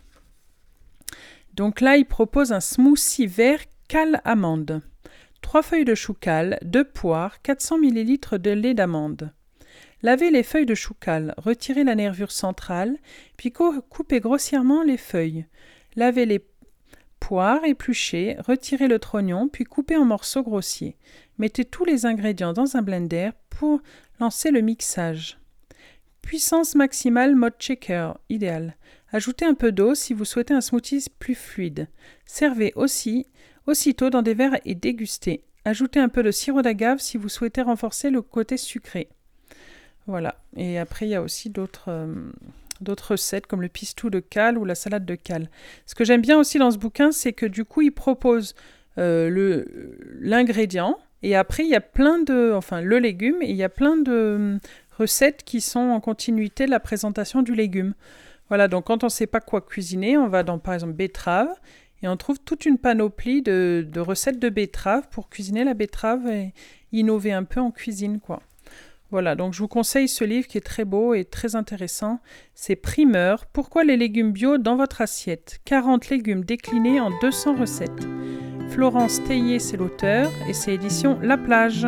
Donc 1.54 1.80
là, 1.80 1.96
il 1.96 2.06
propose 2.06 2.52
un 2.52 2.60
smoothie 2.60 3.26
vert 3.26 3.64
cal 3.88 4.20
amande. 4.24 4.82
Trois 5.40 5.62
feuilles 5.62 5.84
de 5.84 5.94
choucal, 5.94 6.58
deux 6.62 6.84
poires, 6.84 7.42
400 7.42 7.78
ml 7.82 8.38
de 8.38 8.50
lait 8.50 8.74
d'amande. 8.74 9.32
Lavez 10.02 10.30
les 10.30 10.42
feuilles 10.42 10.66
de 10.66 10.74
choucal, 10.74 11.34
retirez 11.38 11.84
la 11.84 11.94
nervure 11.94 12.32
centrale, 12.32 12.98
puis 13.36 13.52
coupez 13.52 14.20
grossièrement 14.20 14.82
les 14.82 14.96
feuilles. 14.96 15.46
Lavez 15.96 16.26
les 16.26 16.44
poires, 17.20 17.64
épluchez, 17.64 18.36
retirez 18.46 18.88
le 18.88 18.98
trognon, 18.98 19.48
puis 19.48 19.64
coupez 19.64 19.96
en 19.96 20.04
morceaux 20.04 20.42
grossiers. 20.42 20.96
Mettez 21.38 21.64
tous 21.64 21.84
les 21.84 22.04
ingrédients 22.04 22.52
dans 22.52 22.76
un 22.76 22.82
blender 22.82 23.30
pour 23.48 23.80
lancer 24.20 24.50
le 24.50 24.60
mixage. 24.60 25.38
Puissance 26.20 26.74
maximale 26.74 27.34
mode 27.34 27.54
shaker, 27.58 28.18
idéal. 28.28 28.76
Ajoutez 29.12 29.44
un 29.44 29.54
peu 29.54 29.72
d'eau 29.72 29.94
si 29.94 30.14
vous 30.14 30.24
souhaitez 30.24 30.54
un 30.54 30.60
smoothie 30.60 31.06
plus 31.18 31.34
fluide. 31.34 31.88
Servez 32.26 32.72
aussi 32.76 33.26
aussitôt 33.66 34.10
dans 34.10 34.22
des 34.22 34.34
verres 34.34 34.58
et 34.64 34.74
dégustez. 34.74 35.44
Ajoutez 35.64 36.00
un 36.00 36.08
peu 36.08 36.22
de 36.22 36.30
sirop 36.30 36.62
d'agave 36.62 36.98
si 36.98 37.16
vous 37.16 37.28
souhaitez 37.28 37.62
renforcer 37.62 38.10
le 38.10 38.22
côté 38.22 38.56
sucré. 38.56 39.08
Voilà. 40.06 40.36
Et 40.56 40.78
après, 40.78 41.06
il 41.06 41.10
y 41.10 41.14
a 41.14 41.22
aussi 41.22 41.48
d'autres, 41.48 41.88
euh, 41.88 42.30
d'autres 42.80 43.12
recettes 43.12 43.46
comme 43.46 43.62
le 43.62 43.68
pistou 43.68 44.10
de 44.10 44.20
cale 44.20 44.58
ou 44.58 44.64
la 44.64 44.74
salade 44.74 45.06
de 45.06 45.14
cale. 45.14 45.48
Ce 45.86 45.94
que 45.94 46.04
j'aime 46.04 46.20
bien 46.20 46.38
aussi 46.38 46.58
dans 46.58 46.70
ce 46.70 46.78
bouquin, 46.78 47.12
c'est 47.12 47.32
que 47.32 47.46
du 47.46 47.64
coup, 47.64 47.80
il 47.80 47.92
propose 47.92 48.54
euh, 48.98 49.64
l'ingrédient 50.20 50.98
et 51.22 51.34
après, 51.34 51.64
il 51.64 51.70
y 51.70 51.74
a 51.74 51.80
plein 51.80 52.18
de, 52.18 52.52
enfin, 52.54 52.82
le 52.82 52.98
légume 52.98 53.40
et 53.40 53.48
il 53.48 53.56
y 53.56 53.62
a 53.62 53.70
plein 53.70 53.96
de 53.96 54.34
hum, 54.36 54.58
recettes 54.98 55.42
qui 55.42 55.62
sont 55.62 55.80
en 55.80 56.00
continuité 56.00 56.66
de 56.66 56.70
la 56.70 56.80
présentation 56.80 57.40
du 57.40 57.54
légume. 57.54 57.94
Voilà, 58.48 58.68
donc 58.68 58.84
quand 58.84 59.02
on 59.04 59.06
ne 59.06 59.10
sait 59.10 59.26
pas 59.26 59.40
quoi 59.40 59.62
cuisiner, 59.62 60.18
on 60.18 60.28
va 60.28 60.42
dans 60.42 60.58
par 60.58 60.74
exemple 60.74 60.92
betterave 60.92 61.48
et 62.04 62.08
on 62.08 62.18
trouve 62.18 62.38
toute 62.38 62.66
une 62.66 62.76
panoplie 62.76 63.40
de, 63.40 63.88
recettes 63.96 64.38
de 64.38 64.50
betterave 64.50 65.08
pour 65.10 65.30
cuisiner 65.30 65.64
la 65.64 65.72
betterave 65.72 66.28
et 66.28 66.52
innover 66.92 67.32
un 67.32 67.44
peu 67.44 67.60
en 67.60 67.70
cuisine, 67.70 68.20
quoi. 68.20 68.42
Voilà, 69.10 69.34
donc 69.34 69.54
je 69.54 69.60
vous 69.60 69.68
conseille 69.68 70.08
ce 70.08 70.24
livre 70.24 70.46
qui 70.46 70.58
est 70.58 70.66
très 70.66 70.84
beau 70.84 71.14
et 71.14 71.24
très 71.24 71.56
intéressant. 71.56 72.20
C'est 72.54 72.76
Primeur, 72.76 73.46
Pourquoi 73.46 73.84
les 73.84 73.96
légumes 73.96 74.32
bio 74.32 74.58
dans 74.58 74.76
votre 74.76 75.00
assiette? 75.00 75.60
40 75.64 76.10
légumes 76.10 76.44
déclinés 76.44 77.00
en 77.00 77.10
200 77.22 77.56
recettes. 77.56 78.06
Florence 78.70 79.22
Théier, 79.24 79.58
c'est 79.58 79.76
l'auteur 79.78 80.30
et 80.48 80.52
c'est 80.52 80.74
édition 80.74 81.18
La 81.22 81.38
Plage. 81.38 81.86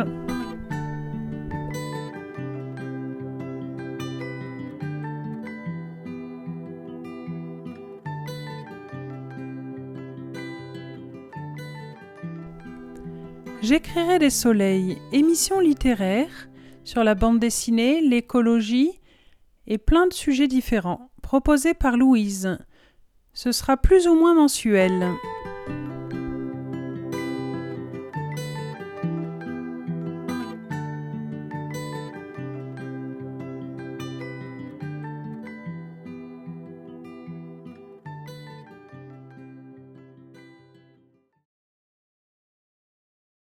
J'écrirai 13.67 14.17
des 14.17 14.29
soleils, 14.29 14.97
émission 15.11 15.59
littéraire 15.59 16.47
sur 16.85 17.03
la 17.03 17.15
bande 17.15 17.37
dessinée, 17.37 17.99
l'écologie 17.99 19.01
et 19.65 19.77
plein 19.77 20.07
de 20.07 20.13
sujets 20.13 20.47
différents, 20.47 21.11
proposés 21.21 21.73
par 21.73 21.97
Louise. 21.97 22.57
Ce 23.33 23.51
sera 23.51 23.75
plus 23.75 24.07
ou 24.07 24.15
moins 24.15 24.35
mensuel. 24.35 25.11